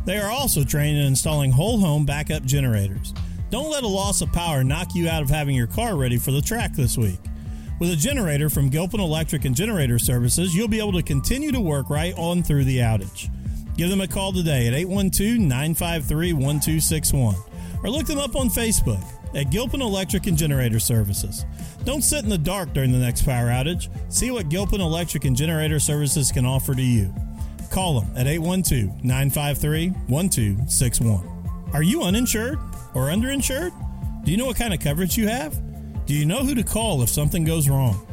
They 0.05 0.18
are 0.18 0.32
also 0.32 0.64
trained 0.64 0.97
in 0.97 1.07
installing 1.07 1.51
whole 1.51 1.78
home 1.78 2.05
backup 2.05 2.43
generators. 2.43 3.14
Don't 3.49 3.70
let 3.70 3.84
a 3.84 3.88
loss 3.88 4.22
of 4.22 4.32
power 4.32 4.64
knock 4.64 4.95
you 4.95 5.09
out 5.09 5.22
of 5.22 5.30
having 5.30 5.55
your 5.55 5.68
car 5.68 5.97
ready 5.97 6.18
for 6.18 6.32
the 6.32 6.41
track 6.41 6.74
this 6.74 6.97
week. 6.97 7.20
With 7.82 7.91
a 7.91 7.97
generator 7.97 8.49
from 8.49 8.70
Gilpin 8.70 9.01
Electric 9.01 9.43
and 9.43 9.55
Generator 9.55 9.99
Services, 9.99 10.55
you'll 10.55 10.70
be 10.70 10.80
able 10.80 10.93
to 10.93 11.03
continue 11.03 11.51
to 11.51 11.59
work 11.59 11.89
right 11.89 12.14
on 12.16 12.43
through 12.43 12.64
the 12.64 12.78
outage. 12.78 13.30
Give 13.76 13.89
them 13.89 13.99
a 13.99 14.07
call 14.07 14.32
today 14.32 14.68
at 14.68 14.74
812 14.74 15.38
953 15.38 16.32
1261 16.32 17.36
or 17.84 17.89
look 17.89 18.07
them 18.07 18.20
up 18.20 18.38
on 18.38 18.47
Facebook 18.47 19.03
at 19.36 19.50
Gilpin 19.50 19.82
Electric 19.82 20.28
and 20.28 20.38
Generator 20.38 20.80
Services. 20.80 21.46
Don't 21.84 22.02
sit 22.02 22.24
in 22.24 22.30
the 22.30 22.38
dark 22.38 22.74
during 22.74 22.92
the 22.92 22.98
next 22.98 23.24
power 23.24 23.48
outage. 23.48 23.90
See 24.12 24.32
what 24.32 24.50
Gilpin 24.50 24.82
Electric 24.82 25.26
and 25.26 25.36
Generator 25.36 25.80
Services 25.80 26.32
can 26.32 26.46
offer 26.46 26.76
to 26.76 26.82
you. 26.82 27.14
Call 27.70 28.02
them 28.02 28.12
at 28.18 28.28
812 28.28 29.04
953 29.04 29.90
1261. 30.08 31.70
Are 31.74 31.84
you 31.84 32.04
uninsured 32.04 32.60
or 32.94 33.08
underinsured? 33.08 33.72
Do 34.26 34.32
you 34.32 34.38
know 34.38 34.46
what 34.46 34.58
kind 34.58 34.74
of 34.74 34.80
coverage 34.80 35.18
you 35.18 35.28
have? 35.28 35.60
Do 36.06 36.14
you 36.14 36.26
know 36.26 36.44
who 36.44 36.54
to 36.56 36.64
call 36.64 37.02
if 37.02 37.10
something 37.10 37.46
goes 37.46 37.70
wrong? 37.70 38.06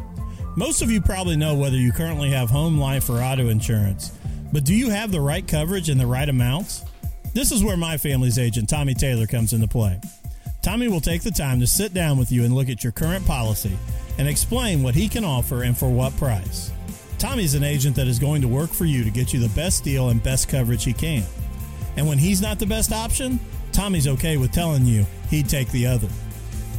Most 0.56 0.82
of 0.82 0.90
you 0.90 1.00
probably 1.00 1.36
know 1.36 1.54
whether 1.54 1.76
you 1.76 1.92
currently 1.92 2.30
have 2.30 2.50
home, 2.50 2.78
life, 2.78 3.10
or 3.10 3.20
auto 3.20 3.48
insurance, 3.48 4.12
but 4.52 4.64
do 4.64 4.74
you 4.74 4.90
have 4.90 5.12
the 5.12 5.20
right 5.20 5.46
coverage 5.46 5.88
and 5.88 6.00
the 6.00 6.06
right 6.06 6.28
amounts? 6.28 6.84
This 7.34 7.52
is 7.52 7.62
where 7.62 7.76
my 7.76 7.96
family's 7.96 8.38
agent, 8.38 8.68
Tommy 8.68 8.94
Taylor, 8.94 9.26
comes 9.26 9.52
into 9.52 9.68
play. 9.68 10.00
Tommy 10.68 10.86
will 10.86 11.00
take 11.00 11.22
the 11.22 11.30
time 11.30 11.60
to 11.60 11.66
sit 11.66 11.94
down 11.94 12.18
with 12.18 12.30
you 12.30 12.44
and 12.44 12.54
look 12.54 12.68
at 12.68 12.84
your 12.84 12.92
current 12.92 13.24
policy 13.24 13.74
and 14.18 14.28
explain 14.28 14.82
what 14.82 14.94
he 14.94 15.08
can 15.08 15.24
offer 15.24 15.62
and 15.62 15.74
for 15.74 15.88
what 15.88 16.14
price. 16.18 16.70
Tommy's 17.18 17.54
an 17.54 17.64
agent 17.64 17.96
that 17.96 18.06
is 18.06 18.18
going 18.18 18.42
to 18.42 18.48
work 18.48 18.68
for 18.68 18.84
you 18.84 19.02
to 19.02 19.08
get 19.08 19.32
you 19.32 19.40
the 19.40 19.48
best 19.54 19.82
deal 19.82 20.10
and 20.10 20.22
best 20.22 20.46
coverage 20.50 20.84
he 20.84 20.92
can. 20.92 21.24
And 21.96 22.06
when 22.06 22.18
he's 22.18 22.42
not 22.42 22.58
the 22.58 22.66
best 22.66 22.92
option, 22.92 23.40
Tommy's 23.72 24.06
okay 24.08 24.36
with 24.36 24.52
telling 24.52 24.84
you 24.84 25.06
he'd 25.30 25.48
take 25.48 25.70
the 25.70 25.86
other. 25.86 26.08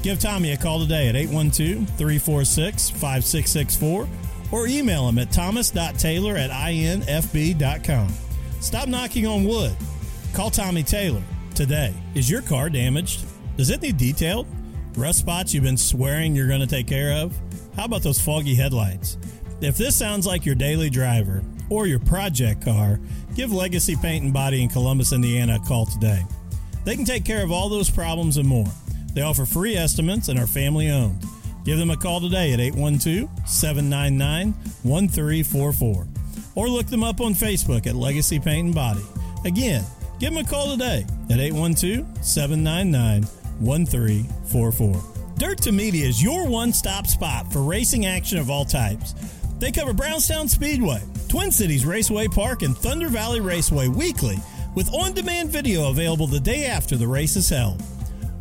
Give 0.03 0.19
Tommy 0.19 0.51
a 0.51 0.57
call 0.57 0.81
today 0.81 1.07
at 1.07 1.15
812 1.15 1.89
346 1.97 2.91
5664 2.91 4.07
or 4.51 4.67
email 4.67 5.09
him 5.09 5.17
at 5.17 5.31
thomas.taylor 5.31 6.35
at 6.35 6.51
infb.com. 6.51 8.13
Stop 8.61 8.87
knocking 8.87 9.25
on 9.25 9.45
wood. 9.45 9.75
Call 10.33 10.51
Tommy 10.51 10.83
Taylor 10.83 11.23
today. 11.55 11.91
Is 12.13 12.29
your 12.29 12.43
car 12.43 12.69
damaged? 12.69 13.25
Does 13.59 13.71
it 13.71 13.81
need 13.81 13.97
detailed? 13.97 14.47
Rust 14.95 15.19
spots 15.19 15.53
you've 15.53 15.65
been 15.65 15.75
swearing 15.75 16.33
you're 16.33 16.47
going 16.47 16.61
to 16.61 16.65
take 16.65 16.87
care 16.87 17.11
of? 17.11 17.37
How 17.75 17.83
about 17.83 18.03
those 18.03 18.17
foggy 18.17 18.55
headlights? 18.55 19.17
If 19.59 19.75
this 19.75 19.97
sounds 19.97 20.25
like 20.25 20.45
your 20.45 20.55
daily 20.55 20.89
driver 20.89 21.43
or 21.69 21.85
your 21.85 21.99
project 21.99 22.63
car, 22.63 23.01
give 23.35 23.51
Legacy 23.51 23.97
Paint 23.97 24.23
and 24.23 24.33
Body 24.33 24.63
in 24.63 24.69
Columbus, 24.69 25.11
Indiana 25.11 25.59
a 25.61 25.67
call 25.67 25.85
today. 25.85 26.21
They 26.85 26.95
can 26.95 27.03
take 27.03 27.25
care 27.25 27.43
of 27.43 27.51
all 27.51 27.67
those 27.67 27.89
problems 27.89 28.37
and 28.37 28.47
more. 28.47 28.71
They 29.13 29.23
offer 29.23 29.45
free 29.45 29.75
estimates 29.75 30.29
and 30.29 30.39
are 30.39 30.47
family 30.47 30.89
owned. 30.89 31.21
Give 31.65 31.77
them 31.77 31.89
a 31.89 31.97
call 31.97 32.21
today 32.21 32.53
at 32.53 32.61
812 32.61 33.29
799 33.45 34.53
1344 34.83 36.07
or 36.55 36.69
look 36.69 36.87
them 36.87 37.03
up 37.03 37.19
on 37.19 37.33
Facebook 37.33 37.87
at 37.87 37.95
Legacy 37.95 38.39
Paint 38.39 38.67
and 38.67 38.75
Body. 38.75 39.03
Again, 39.43 39.83
give 40.17 40.33
them 40.33 40.45
a 40.45 40.47
call 40.47 40.71
today 40.71 41.05
at 41.29 41.41
812 41.41 42.07
799 42.25 43.27
1344. 43.59 45.35
Dirt 45.37 45.61
to 45.61 45.71
Media 45.71 46.05
is 46.05 46.21
your 46.21 46.47
one 46.47 46.73
stop 46.73 47.07
spot 47.07 47.51
for 47.51 47.61
racing 47.61 48.05
action 48.05 48.37
of 48.37 48.49
all 48.49 48.65
types. 48.65 49.13
They 49.59 49.71
cover 49.71 49.93
Brownstown 49.93 50.47
Speedway, 50.47 51.01
Twin 51.27 51.51
Cities 51.51 51.85
Raceway 51.85 52.27
Park, 52.27 52.61
and 52.61 52.77
Thunder 52.77 53.09
Valley 53.09 53.39
Raceway 53.39 53.87
weekly 53.87 54.37
with 54.75 54.93
on 54.93 55.13
demand 55.13 55.49
video 55.49 55.89
available 55.89 56.27
the 56.27 56.39
day 56.39 56.65
after 56.65 56.95
the 56.95 57.07
race 57.07 57.35
is 57.35 57.49
held. 57.49 57.81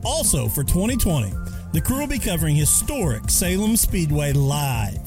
Also, 0.04 0.48
for 0.48 0.62
2020, 0.62 1.32
the 1.72 1.80
crew 1.80 1.98
will 1.98 2.06
be 2.06 2.18
covering 2.18 2.56
historic 2.56 3.28
Salem 3.28 3.76
Speedway 3.76 4.32
live. 4.32 4.98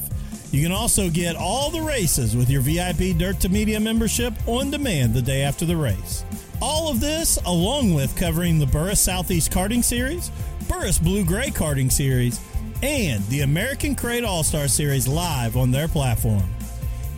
You 0.52 0.62
can 0.62 0.72
also 0.72 1.08
get 1.08 1.34
all 1.34 1.70
the 1.70 1.80
races 1.80 2.36
with 2.36 2.50
your 2.50 2.60
VIP 2.60 3.16
Dirt 3.16 3.40
to 3.40 3.48
Media 3.48 3.80
membership 3.80 4.34
on 4.46 4.70
demand 4.70 5.14
the 5.14 5.22
day 5.22 5.42
after 5.42 5.64
the 5.64 5.76
race. 5.76 6.24
All 6.62 6.88
of 6.88 7.00
this, 7.00 7.38
along 7.44 7.92
with 7.92 8.14
covering 8.14 8.60
the 8.60 8.66
Burris 8.66 9.00
Southeast 9.00 9.50
Karting 9.50 9.82
Series, 9.82 10.30
Burris 10.68 10.96
Blue 10.96 11.24
Gray 11.24 11.48
Karting 11.48 11.90
Series, 11.90 12.40
and 12.84 13.24
the 13.24 13.40
American 13.40 13.96
Crate 13.96 14.22
All 14.22 14.44
Star 14.44 14.68
Series 14.68 15.08
live 15.08 15.56
on 15.56 15.72
their 15.72 15.88
platform. 15.88 16.44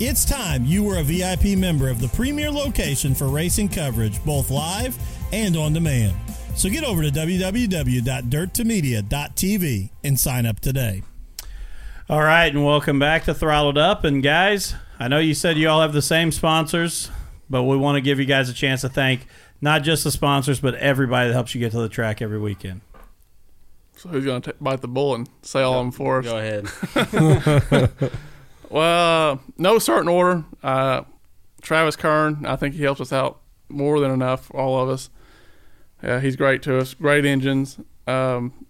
It's 0.01 0.25
time 0.25 0.65
you 0.65 0.83
were 0.83 0.97
a 0.97 1.03
VIP 1.03 1.59
member 1.59 1.91
of 1.91 2.01
the 2.01 2.09
premier 2.09 2.51
location 2.51 3.15
for 3.15 3.29
racing 3.29 3.69
coverage, 3.69 4.25
both 4.25 4.51
live 4.51 4.97
and 5.31 5.59
on 5.59 5.75
demand. 5.75 6.17
So 6.57 6.71
get 6.71 6.83
over 6.83 7.03
to 7.03 7.11
www.dirttomedia.tv 7.11 9.91
and 10.05 10.19
sign 10.19 10.47
up 10.47 10.61
today. 10.61 11.03
All 12.09 12.23
right, 12.23 12.47
and 12.47 12.65
welcome 12.65 12.99
back 12.99 13.25
to 13.25 13.35
Throttled 13.35 13.77
Up. 13.77 14.05
And 14.05 14.23
guys, 14.23 14.75
I 14.99 15.09
know 15.09 15.19
you 15.19 15.35
said 15.35 15.59
you 15.59 15.69
all 15.69 15.83
have 15.83 15.93
the 15.93 16.01
same 16.01 16.33
sponsors, 16.33 17.11
but 17.49 17.65
we 17.65 17.77
want 17.77 17.97
to 17.97 18.01
give 18.01 18.19
you 18.19 18.25
guys 18.25 18.49
a 18.49 18.55
chance 18.55 18.83
to 18.83 18.89
thank 18.89 19.27
not 19.61 19.83
just 19.83 20.05
the 20.05 20.11
sponsors, 20.11 20.61
but 20.61 20.75
everybody 20.77 21.29
that 21.29 21.35
helps 21.35 21.55
you 21.55 21.61
get 21.61 21.73
to 21.73 21.79
the 21.79 21.89
track 21.89 22.21
every 22.21 22.39
weekend. 22.39 22.81
So 23.97 24.09
who's 24.09 24.25
going 24.25 24.43
to 24.43 24.55
bite 24.61 24.81
the 24.81 24.89
bullet 24.89 25.17
and 25.17 25.29
say 25.43 25.63
all 25.63 25.79
of 25.79 25.87
them 25.87 25.93
for 25.93 26.19
us? 26.19 26.25
Go 26.25 26.39
ahead. 26.39 28.11
Well, 28.75 29.41
no 29.57 29.79
certain 29.79 30.09
order. 30.09 30.45
Uh, 30.61 31.03
Travis 31.63 31.95
Kern, 31.95 32.45
I 32.45 32.57
think 32.57 32.75
he 32.75 32.83
helps 32.83 33.01
us 33.01 33.13
out 33.13 33.41
more 33.69 34.01
than 34.01 34.11
enough, 34.11 34.51
all 34.53 34.83
of 34.83 34.89
us. 34.89 35.11
Yeah, 36.03 36.19
he's 36.19 36.35
great 36.35 36.61
to 36.63 36.79
us. 36.79 36.93
Great 36.95 37.25
engines. 37.25 37.79
Um, 38.09 38.67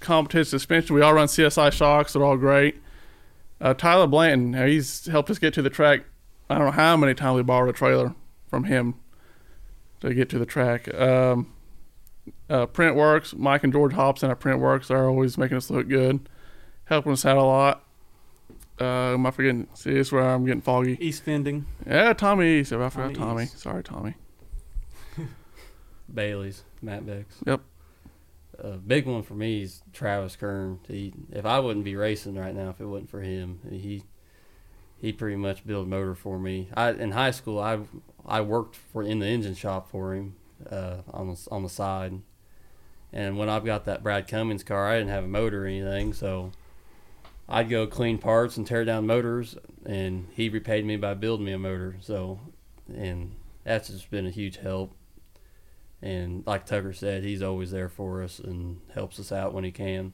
competition 0.00 0.46
suspension. 0.46 0.96
We 0.96 1.02
all 1.02 1.12
run 1.12 1.28
CSI 1.28 1.70
shocks. 1.70 2.14
They're 2.14 2.24
all 2.24 2.38
great. 2.38 2.80
Uh, 3.60 3.74
Tyler 3.74 4.06
Blanton, 4.06 4.54
he's 4.66 5.04
helped 5.04 5.28
us 5.28 5.38
get 5.38 5.52
to 5.52 5.60
the 5.60 5.68
track. 5.68 6.04
I 6.52 6.58
don't 6.58 6.66
know 6.66 6.72
how 6.72 6.98
many 6.98 7.14
times 7.14 7.36
we 7.36 7.42
borrowed 7.42 7.70
a 7.70 7.72
trailer 7.72 8.14
from 8.46 8.64
him 8.64 8.94
to 10.00 10.12
get 10.12 10.28
to 10.28 10.38
the 10.38 10.44
track. 10.44 10.92
Um, 10.94 11.50
uh, 12.50 12.66
Printworks, 12.66 13.34
Mike 13.34 13.64
and 13.64 13.72
George 13.72 13.94
Hobson 13.94 14.30
at 14.30 14.38
Printworks 14.38 14.90
are 14.90 15.08
always 15.08 15.38
making 15.38 15.56
us 15.56 15.70
look 15.70 15.88
good, 15.88 16.28
helping 16.84 17.12
us 17.12 17.24
out 17.24 17.38
a 17.38 17.42
lot. 17.42 17.84
Uh, 18.78 19.14
am 19.14 19.24
I 19.24 19.30
forgetting? 19.30 19.66
See, 19.72 19.94
this 19.94 20.08
is 20.08 20.12
where 20.12 20.28
I'm 20.28 20.44
getting 20.44 20.60
foggy. 20.60 20.98
East 21.00 21.24
Vending. 21.24 21.64
Yeah, 21.86 22.12
Tommy 22.12 22.60
East. 22.60 22.72
I 22.72 22.90
forgot 22.90 22.92
Tommy 22.92 23.14
Tommy. 23.14 23.46
Sorry, 23.46 23.82
Tommy. 23.82 24.14
Bailey's, 26.12 26.64
Matt 26.82 27.06
Bex. 27.06 27.36
Yep. 27.46 27.62
A 28.58 28.76
big 28.76 29.06
one 29.06 29.22
for 29.22 29.34
me 29.34 29.62
is 29.62 29.82
Travis 29.94 30.36
Kern. 30.36 30.80
He, 30.86 31.14
if 31.32 31.46
I 31.46 31.60
wouldn't 31.60 31.86
be 31.86 31.96
racing 31.96 32.34
right 32.34 32.54
now 32.54 32.68
if 32.68 32.80
it 32.80 32.84
wasn't 32.84 33.08
for 33.08 33.22
him, 33.22 33.60
he 33.70 34.02
he 35.02 35.12
pretty 35.12 35.36
much 35.36 35.66
built 35.66 35.86
a 35.86 35.88
motor 35.88 36.14
for 36.14 36.38
me. 36.38 36.70
I 36.72 36.92
in 36.92 37.10
high 37.10 37.32
school 37.32 37.58
I 37.58 37.80
I 38.24 38.40
worked 38.40 38.76
for 38.76 39.02
in 39.02 39.18
the 39.18 39.26
engine 39.26 39.56
shop 39.56 39.90
for 39.90 40.14
him 40.14 40.36
uh, 40.70 40.98
on 41.12 41.28
the, 41.28 41.48
on 41.50 41.64
the 41.64 41.68
side, 41.68 42.20
and 43.12 43.36
when 43.36 43.48
I've 43.48 43.64
got 43.64 43.84
that 43.84 44.02
Brad 44.02 44.28
Cummins 44.28 44.62
car, 44.62 44.88
I 44.88 44.98
didn't 44.98 45.10
have 45.10 45.24
a 45.24 45.28
motor 45.28 45.64
or 45.64 45.66
anything, 45.66 46.12
so 46.12 46.52
I'd 47.48 47.68
go 47.68 47.86
clean 47.86 48.18
parts 48.18 48.56
and 48.56 48.64
tear 48.64 48.84
down 48.84 49.06
motors, 49.06 49.56
and 49.84 50.28
he 50.32 50.48
repaid 50.48 50.86
me 50.86 50.96
by 50.96 51.14
building 51.14 51.46
me 51.46 51.52
a 51.52 51.58
motor. 51.58 51.96
So, 52.00 52.38
and 52.88 53.34
that's 53.64 53.88
just 53.88 54.10
been 54.10 54.26
a 54.26 54.30
huge 54.30 54.58
help. 54.58 54.94
And 56.00 56.44
like 56.46 56.64
Tucker 56.64 56.92
said, 56.92 57.24
he's 57.24 57.42
always 57.42 57.70
there 57.70 57.88
for 57.88 58.22
us 58.22 58.38
and 58.38 58.80
helps 58.94 59.20
us 59.20 59.32
out 59.32 59.52
when 59.52 59.64
he 59.64 59.72
can. 59.72 60.12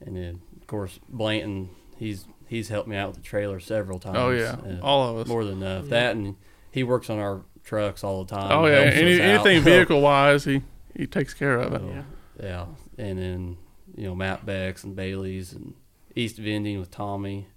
And 0.00 0.16
then, 0.16 0.42
of 0.60 0.66
course, 0.66 0.98
Blanton, 1.08 1.70
he's 1.96 2.26
he's 2.52 2.68
helped 2.68 2.86
me 2.88 2.96
out 2.96 3.08
with 3.08 3.16
the 3.16 3.22
trailer 3.22 3.58
several 3.60 3.98
times. 3.98 4.16
Oh 4.18 4.30
yeah, 4.30 4.56
uh, 4.64 4.80
all 4.82 5.08
of 5.08 5.16
us. 5.18 5.26
more 5.26 5.44
than 5.44 5.62
enough. 5.62 5.88
That 5.88 6.14
and 6.16 6.36
he 6.70 6.82
works 6.84 7.08
on 7.10 7.18
our 7.18 7.42
trucks 7.64 8.04
all 8.04 8.24
the 8.24 8.34
time. 8.34 8.52
Oh 8.52 8.66
yeah, 8.66 8.80
Any, 8.80 9.20
anything 9.20 9.62
vehicle 9.72 10.00
wise, 10.00 10.44
he 10.44 10.62
he 10.96 11.06
takes 11.06 11.32
care 11.34 11.56
of 11.58 11.72
it. 11.72 11.80
So, 11.80 11.88
Yeah. 11.88 12.02
yeah. 12.42 12.66
And 12.98 13.18
then, 13.18 13.56
you 13.96 14.04
know, 14.04 14.14
Matt 14.14 14.44
Bex 14.44 14.84
and 14.84 14.94
Bailey's 14.94 15.52
and 15.54 15.74
East 16.14 16.36
Vending 16.36 16.78
with 16.78 16.90
Tommy. 16.90 17.48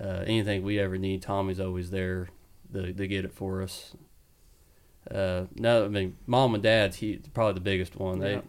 Uh, 0.00 0.24
anything 0.26 0.62
we 0.62 0.78
ever 0.80 0.98
need, 0.98 1.22
Tommy's 1.22 1.60
always 1.60 1.90
there 1.90 2.28
to, 2.72 2.92
to 2.92 3.06
get 3.06 3.24
it 3.24 3.32
for 3.32 3.62
us. 3.62 3.94
Uh, 5.10 5.44
no, 5.54 5.84
I 5.84 5.88
mean, 5.88 6.16
mom 6.26 6.54
and 6.54 6.62
dad's 6.62 6.96
he, 6.96 7.20
probably 7.32 7.54
the 7.54 7.60
biggest 7.60 7.94
one. 7.96 8.18
They, 8.18 8.32
Yeah. 8.34 8.40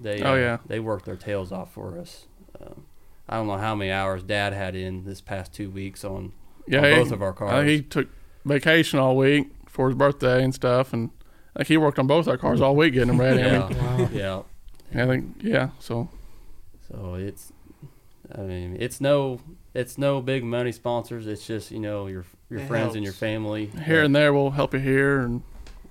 they, 0.00 0.22
Oh, 0.22 0.32
uh, 0.34 0.36
yeah. 0.36 0.58
they 0.66 0.78
work 0.80 1.04
their 1.04 1.16
tails 1.16 1.50
off 1.50 1.72
for 1.72 1.98
us. 1.98 2.26
Um, 2.60 2.84
I 3.28 3.36
don't 3.36 3.46
know 3.46 3.56
how 3.56 3.74
many 3.74 3.90
hours 3.90 4.22
dad 4.22 4.52
had 4.52 4.74
in 4.76 5.04
this 5.04 5.20
past 5.20 5.52
two 5.52 5.70
weeks 5.70 6.04
on, 6.04 6.32
Yeah, 6.66 6.78
on 6.80 6.84
he- 6.84 6.90
both 6.90 7.12
of 7.12 7.22
our 7.22 7.30
uh, 7.30 7.32
cars. 7.32 7.66
think 7.66 7.68
he 7.70 7.82
took 7.82 8.08
vacation 8.44 8.98
all 8.98 9.16
week 9.16 9.48
for 9.66 9.88
his 9.88 9.96
birthday 9.96 10.42
and 10.44 10.54
stuff, 10.54 10.92
and 10.92 11.10
I 11.56 11.60
think 11.60 11.68
he 11.68 11.76
worked 11.78 11.98
on 11.98 12.06
both 12.06 12.28
our 12.28 12.36
cars 12.36 12.60
all 12.60 12.76
week 12.76 12.94
getting 12.94 13.08
them 13.08 13.20
ready. 13.20 13.42
I 13.42 13.46
yeah, 13.70 13.96
mean, 13.98 14.08
yeah. 14.12 14.42
I 15.02 15.06
think 15.06 15.36
yeah. 15.40 15.70
So 15.80 16.08
So 16.88 17.14
it's, 17.14 17.52
I 18.34 18.42
mean, 18.42 18.76
it's 18.78 19.00
no, 19.00 19.40
it's 19.72 19.96
no 19.98 20.20
big 20.20 20.44
money 20.44 20.70
sponsors. 20.72 21.26
It's 21.26 21.46
just 21.46 21.70
you 21.70 21.80
know 21.80 22.06
your 22.06 22.24
your 22.50 22.60
It 22.60 22.66
friends 22.68 22.94
and 22.94 23.02
your 23.02 23.12
family. 23.14 23.70
here 23.86 24.02
and 24.02 24.14
there 24.14 24.32
we'll 24.34 24.50
help 24.50 24.74
you 24.74 24.80
here, 24.80 25.20
and 25.20 25.42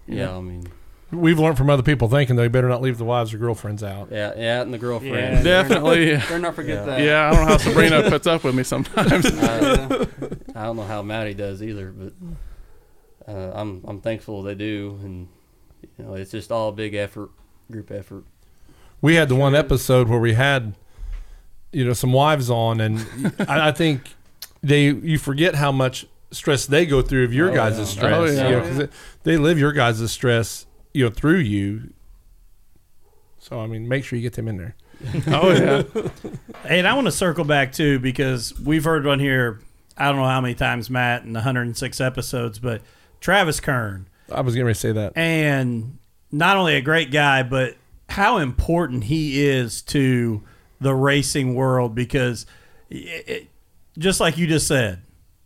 you 0.07 0.17
Yeah, 0.17 0.25
know. 0.27 0.37
I 0.37 0.41
mean, 0.41 0.67
We've 1.13 1.39
learned 1.39 1.57
from 1.57 1.69
other 1.69 1.83
people 1.83 2.07
thinking 2.09 2.35
they 2.35 2.47
better 2.47 2.67
not 2.69 2.81
leave 2.81 2.97
the 2.97 3.05
wives 3.05 3.33
or 3.33 3.37
girlfriends 3.37 3.83
out. 3.83 4.09
yeah, 4.11 4.33
yeah, 4.35 4.61
and 4.61 4.73
the 4.73 4.77
Yeah, 4.77 4.81
girlfriend. 4.81 5.43
Definitely. 5.43 6.05
Better 6.05 6.17
not, 6.17 6.21
better 6.27 6.39
not 6.39 6.55
forget 6.55 6.75
Yeah. 6.79 6.85
that. 6.85 7.01
yeah, 7.01 7.27
I 7.29 7.33
don't 7.35 7.41
know 7.45 7.51
how 7.51 7.57
Sabrina 7.57 8.09
puts 8.09 8.27
up 8.27 8.43
with 8.43 8.55
me 8.55 8.63
sometimes. 8.63 9.25
I, 9.25 10.07
I 10.55 10.63
don't 10.65 10.75
know 10.75 10.83
how 10.83 11.01
Maddie 11.01 11.33
does 11.33 11.61
either, 11.63 11.91
but 11.91 12.13
uh, 13.27 13.51
I'm 13.55 13.83
I'm 13.85 14.01
thankful 14.01 14.43
they 14.43 14.55
do, 14.55 14.99
and 15.03 15.27
you 15.97 16.05
know 16.05 16.13
it's 16.15 16.31
just 16.31 16.51
all 16.51 16.71
big 16.71 16.93
effort, 16.93 17.29
group 17.71 17.91
effort. 17.91 18.23
we 19.01 19.15
had 19.15 19.29
the 19.29 19.35
one 19.35 19.55
episode 19.55 20.07
where 20.09 20.19
we 20.19 20.33
had, 20.33 20.75
you 21.71 21.85
know, 21.85 21.93
some 21.93 22.11
wives 22.13 22.49
on, 22.49 22.81
and 22.81 22.99
I, 23.47 23.69
I 23.69 23.71
think 23.71 24.01
they 24.61 24.85
you 24.85 25.17
forget 25.17 25.55
how 25.55 25.71
much 25.71 26.05
stress 26.31 26.65
they 26.65 26.85
go 26.85 27.01
through 27.01 27.23
of 27.25 27.33
your 27.33 27.51
Oh, 27.51 27.55
guys' 27.55 27.77
yeah. 27.79 27.85
stress. 27.85 28.13
Oh, 28.13 28.25
you 28.25 28.33
yeah. 28.33 28.49
know, 28.49 28.61
'cause 28.61 28.77
they, 28.77 28.87
they 29.23 29.37
live 29.37 29.59
your 29.59 29.71
guys' 29.71 30.11
stress, 30.11 30.65
you 30.93 31.03
know, 31.05 31.09
through 31.11 31.39
you. 31.39 31.93
So 33.39 33.59
I 33.59 33.67
mean, 33.67 33.87
make 33.87 34.03
sure 34.05 34.17
you 34.17 34.23
get 34.23 34.33
them 34.33 34.47
in 34.47 34.57
there. 34.57 34.75
Oh 35.27 35.51
yeah. 35.51 35.83
Hey, 36.65 36.79
and 36.79 36.87
I 36.87 36.93
want 36.93 37.07
to 37.07 37.11
circle 37.11 37.43
back 37.43 37.73
too 37.73 37.99
because 37.99 38.57
we've 38.59 38.83
heard 38.85 39.05
one 39.05 39.19
here. 39.19 39.59
I 39.97 40.07
don't 40.07 40.15
know 40.15 40.23
how 40.25 40.39
many 40.41 40.55
times, 40.55 40.89
Matt, 40.89 41.23
in 41.23 41.33
106 41.33 41.99
episodes, 42.01 42.57
but 42.59 42.81
Travis 43.19 43.59
Kern, 43.59 44.07
I 44.31 44.41
was 44.41 44.55
ready 44.57 44.73
to 44.73 44.79
say 44.79 44.91
that. 44.93 45.13
and 45.17 45.97
not 46.31 46.57
only 46.57 46.75
a 46.75 46.81
great 46.81 47.11
guy, 47.11 47.43
but 47.43 47.75
how 48.09 48.37
important 48.37 49.03
he 49.03 49.43
is 49.45 49.81
to 49.83 50.41
the 50.79 50.95
racing 50.95 51.53
world 51.53 51.93
because 51.95 52.45
it, 52.89 53.27
it- 53.27 53.47
just 53.99 54.19
like 54.19 54.37
you 54.39 54.47
just 54.47 54.67
said, 54.67 55.01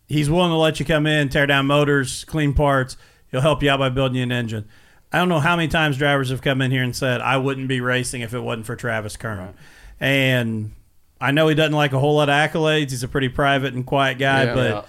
he's 0.07 0.29
willing 0.29 0.51
to 0.51 0.55
let 0.55 0.79
you 0.79 0.85
come 0.85 1.05
in, 1.07 1.27
tear 1.29 1.45
down 1.47 1.65
motors, 1.65 2.23
clean 2.25 2.53
parts. 2.53 2.95
He'll 3.31 3.41
help 3.41 3.61
you 3.61 3.69
out 3.69 3.79
by 3.79 3.89
building 3.89 4.15
you 4.15 4.23
an 4.23 4.31
engine. 4.31 4.67
I 5.13 5.19
don't 5.19 5.29
know 5.29 5.39
how 5.39 5.55
many 5.55 5.67
times 5.69 5.97
drivers 5.97 6.29
have 6.31 6.41
come 6.41 6.61
in 6.61 6.69
here 6.71 6.83
and 6.83 6.95
said, 6.95 7.21
I 7.21 7.37
wouldn't 7.37 7.67
be 7.67 7.79
racing 7.81 8.21
if 8.21 8.33
it 8.33 8.39
wasn't 8.41 8.65
for 8.65 8.75
Travis 8.75 9.15
Kern. 9.17 9.53
And 9.99 10.71
I 11.19 11.31
know 11.31 11.47
he 11.47 11.55
doesn't 11.55 11.73
like 11.73 11.93
a 11.93 11.99
whole 11.99 12.15
lot 12.15 12.29
of 12.29 12.33
accolades. 12.33 12.91
He's 12.91 13.03
a 13.03 13.07
pretty 13.07 13.29
private 13.29 13.73
and 13.73 13.85
quiet 13.85 14.17
guy, 14.19 14.43
Yeah. 14.45 14.53
but 14.53 14.69
Yeah. 14.69 14.81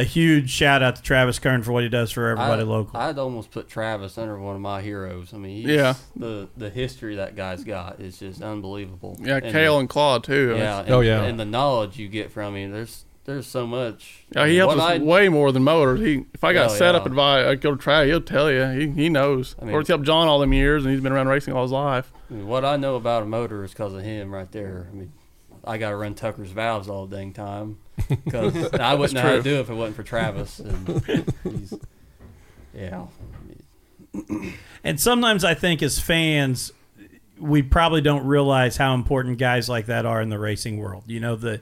a 0.00 0.04
huge 0.04 0.50
shout 0.50 0.82
out 0.82 0.96
to 0.96 1.02
Travis 1.02 1.38
Kern 1.38 1.62
for 1.62 1.72
what 1.72 1.82
he 1.82 1.88
does 1.88 2.10
for 2.12 2.28
everybody 2.28 2.62
I, 2.62 2.64
local. 2.64 2.98
I'd 2.98 3.18
almost 3.18 3.50
put 3.50 3.68
Travis 3.68 4.16
under 4.16 4.38
one 4.38 4.54
of 4.54 4.60
my 4.62 4.80
heroes. 4.80 5.34
I 5.34 5.38
mean, 5.38 5.56
he's, 5.62 5.66
Yeah. 5.76 5.94
the 6.16 6.48
the 6.56 6.70
history 6.70 7.16
that 7.16 7.34
guy's 7.36 7.64
got 7.64 8.00
is 8.00 8.18
just 8.18 8.42
unbelievable. 8.42 9.18
Yeah, 9.20 9.36
And 9.42 9.52
Kale 9.52 9.74
the- 9.74 9.80
and 9.80 9.88
Claude 9.88 10.24
too. 10.24 10.54
yeah, 10.56 10.76
oh, 10.76 10.80
and, 10.80 10.90
Oh, 10.90 11.00
yeah. 11.00 11.22
and 11.24 11.38
the 11.38 11.44
knowledge 11.44 11.98
you 11.98 12.08
get 12.08 12.30
from 12.32 12.54
him. 12.56 12.72
There's 12.72 13.04
there's 13.24 13.46
so 13.46 13.66
much. 13.66 14.24
Yeah, 14.34 14.46
he 14.46 14.56
helps 14.56 14.76
What 14.76 14.94
us 14.96 15.00
I- 15.00 15.02
way 15.02 15.28
more 15.28 15.50
than 15.52 15.64
motors. 15.64 16.00
He, 16.00 16.24
if 16.34 16.44
I 16.44 16.52
got 16.52 16.70
Oh, 16.70 16.74
setup 16.74 17.02
yeah. 17.04 17.08
advice, 17.08 17.46
I 17.46 17.54
go 17.54 17.72
to 17.72 17.76
try. 17.76 18.06
He'll 18.06 18.20
tell 18.20 18.50
you. 18.50 18.64
He, 18.66 18.88
he 19.04 19.08
knows. 19.08 19.56
I 19.60 19.64
mean- 19.64 19.74
or 19.74 19.80
he's 19.80 19.88
helped 19.88 20.04
John 20.04 20.28
all 20.28 20.38
them 20.38 20.52
years, 20.52 20.84
and 20.84 20.92
he's 20.92 21.02
been 21.02 21.12
around 21.12 21.28
racing 21.28 21.54
all 21.54 21.62
his 21.62 21.72
life. 21.72 22.12
I 22.30 22.34
mean, 22.34 22.46
what 22.46 22.64
I 22.64 22.76
know 22.76 22.96
about 22.96 23.22
a 23.22 23.26
motor 23.26 23.64
is 23.64 23.70
because 23.72 23.94
of 23.94 24.02
him 24.02 24.32
right 24.34 24.50
there. 24.52 24.88
I 24.90 24.94
mean, 24.94 25.12
I 25.66 25.78
got 25.78 25.90
to 25.90 25.96
run 25.96 26.14
Tucker's 26.14 26.50
valves 26.50 26.88
all 26.88 27.06
the 27.06 27.16
dang 27.16 27.32
time 27.32 27.78
because 28.24 28.72
I 28.74 28.94
wouldn't 28.94 29.14
know 29.14 29.22
how 29.22 29.36
to 29.36 29.42
do 29.42 29.54
it 29.56 29.60
if 29.60 29.70
it 29.70 29.74
wasn't 29.74 29.96
for 29.96 30.02
Travis. 30.02 30.58
And 30.58 31.02
he's, 31.44 31.74
yeah, 32.74 33.06
And 34.82 35.00
sometimes 35.00 35.44
I 35.44 35.54
think 35.54 35.82
as 35.82 35.98
fans, 35.98 36.72
we 37.38 37.62
probably 37.62 38.00
don't 38.00 38.26
realize 38.26 38.76
how 38.76 38.94
important 38.94 39.38
guys 39.38 39.68
like 39.68 39.86
that 39.86 40.04
are 40.06 40.20
in 40.20 40.28
the 40.28 40.38
racing 40.38 40.78
world. 40.78 41.04
You 41.06 41.20
know, 41.20 41.36
that 41.36 41.60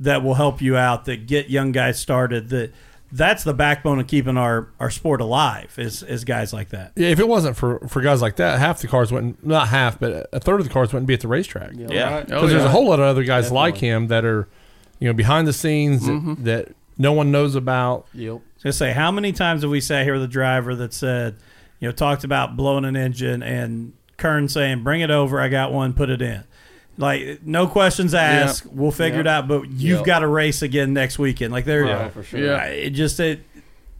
that 0.00 0.22
will 0.22 0.34
help 0.34 0.60
you 0.60 0.76
out, 0.76 1.04
that 1.06 1.26
get 1.26 1.50
young 1.50 1.72
guys 1.72 1.98
started. 1.98 2.48
That 2.50 2.72
that's 3.10 3.42
the 3.42 3.54
backbone 3.54 3.98
of 4.00 4.06
keeping 4.06 4.36
our, 4.36 4.68
our 4.78 4.90
sport 4.90 5.20
alive 5.20 5.74
is, 5.78 6.02
is 6.02 6.24
guys 6.24 6.52
like 6.52 6.68
that. 6.70 6.92
Yeah, 6.94 7.08
if 7.08 7.18
it 7.18 7.26
wasn't 7.26 7.56
for 7.56 7.80
for 7.88 8.02
guys 8.02 8.20
like 8.20 8.36
that, 8.36 8.58
half 8.58 8.80
the 8.80 8.88
cars 8.88 9.10
wouldn't 9.10 9.44
not 9.44 9.68
half, 9.68 9.98
but 9.98 10.28
a 10.32 10.40
third 10.40 10.60
of 10.60 10.66
the 10.66 10.72
cars 10.72 10.92
wouldn't 10.92 11.06
be 11.06 11.14
at 11.14 11.20
the 11.20 11.28
racetrack. 11.28 11.72
yeah, 11.74 11.86
Yeah. 11.90 12.14
Right. 12.14 12.22
Oh, 12.22 12.24
because 12.26 12.42
Oh, 12.42 12.46
there's 12.48 12.62
yeah. 12.62 12.68
a 12.68 12.70
whole 12.70 12.86
lot 12.88 13.00
of 13.00 13.06
other 13.06 13.24
guys 13.24 13.50
like 13.50 13.78
him 13.78 14.08
that 14.08 14.24
are, 14.24 14.48
you 14.98 15.08
know, 15.08 15.14
behind 15.14 15.46
the 15.46 15.52
scenes 15.52 16.04
that, 16.06 16.12
mm-hmm. 16.12 16.44
that 16.44 16.74
no 16.98 17.12
one 17.12 17.30
knows 17.30 17.54
about. 17.54 18.06
Yep. 18.12 18.40
Just 18.62 18.78
say, 18.78 18.92
how 18.92 19.10
many 19.10 19.32
times 19.32 19.62
have 19.62 19.70
we 19.70 19.80
sat 19.80 20.04
here 20.04 20.14
with 20.14 20.24
a 20.24 20.28
driver 20.28 20.74
that 20.74 20.92
said, 20.92 21.36
you 21.78 21.88
know, 21.88 21.92
talked 21.92 22.24
about 22.24 22.56
blowing 22.56 22.84
an 22.84 22.96
engine 22.96 23.42
and 23.42 23.92
Kern 24.16 24.48
saying, 24.48 24.82
bring 24.82 25.00
it 25.00 25.12
over, 25.12 25.40
I 25.40 25.48
got 25.48 25.72
one, 25.72 25.92
put 25.92 26.10
it 26.10 26.20
in. 26.20 26.42
Like, 26.98 27.42
no 27.46 27.66
questions 27.68 28.12
asked. 28.12 28.66
We'll 28.66 28.90
figure 28.90 29.20
it 29.20 29.26
out, 29.26 29.46
but 29.48 29.70
you've 29.70 30.00
Yeah. 30.00 30.04
got 30.04 30.18
to 30.18 30.26
race 30.26 30.60
again 30.62 30.92
next 30.92 31.18
weekend. 31.18 31.52
Like, 31.52 31.64
there, 31.64 31.86
Yeah, 31.86 32.08
for 32.10 32.22
sure. 32.22 32.40
Yeah. 32.40 32.64
It 32.64 32.90
just 32.90 33.18
it 33.20 33.40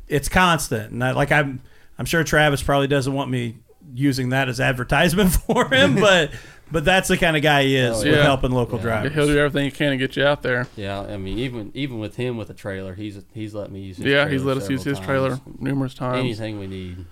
it's 0.08 0.28
constant 0.28 0.90
and 0.90 1.04
I, 1.04 1.10
like 1.10 1.30
i'm 1.30 1.60
i'm 1.98 2.06
sure 2.06 2.24
travis 2.24 2.62
probably 2.62 2.86
doesn't 2.86 3.12
want 3.12 3.30
me 3.30 3.58
using 3.94 4.30
that 4.30 4.48
as 4.48 4.58
advertisement 4.58 5.32
for 5.46 5.68
him 5.68 5.96
but 6.00 6.30
but 6.72 6.82
that's 6.86 7.08
the 7.08 7.18
kind 7.18 7.36
of 7.36 7.42
guy 7.42 7.64
he 7.64 7.76
is 7.76 7.94
Oh, 7.96 7.98
with 7.98 8.06
yeah. 8.16 8.22
helping 8.22 8.50
local 8.52 8.78
Yeah. 8.78 8.82
drivers 8.84 9.12
He'll 9.12 9.26
do 9.26 9.38
everything 9.38 9.66
he 9.66 9.70
can 9.70 9.90
to 9.90 9.96
get 9.98 10.16
you 10.16 10.24
out 10.24 10.40
there. 10.42 10.66
Yeah, 10.76 11.00
I 11.02 11.18
mean, 11.18 11.38
even 11.38 11.70
even 11.74 11.98
with 11.98 12.16
him 12.16 12.38
with 12.38 12.48
a 12.48 12.54
trailer, 12.54 12.94
he's 12.94 13.22
he's 13.34 13.52
let 13.54 13.70
me 13.70 13.80
use. 13.80 13.98
His 13.98 14.06
yeah, 14.06 14.26
he's 14.28 14.40
trailer 14.40 14.54
let 14.54 14.62
us 14.62 14.70
use 14.70 14.82
several 14.84 14.96
his 14.98 15.06
trailer 15.06 15.40
numerous 15.58 15.92
times. 15.92 16.18
Anything 16.20 16.58
we 16.58 16.66
need. 16.66 17.04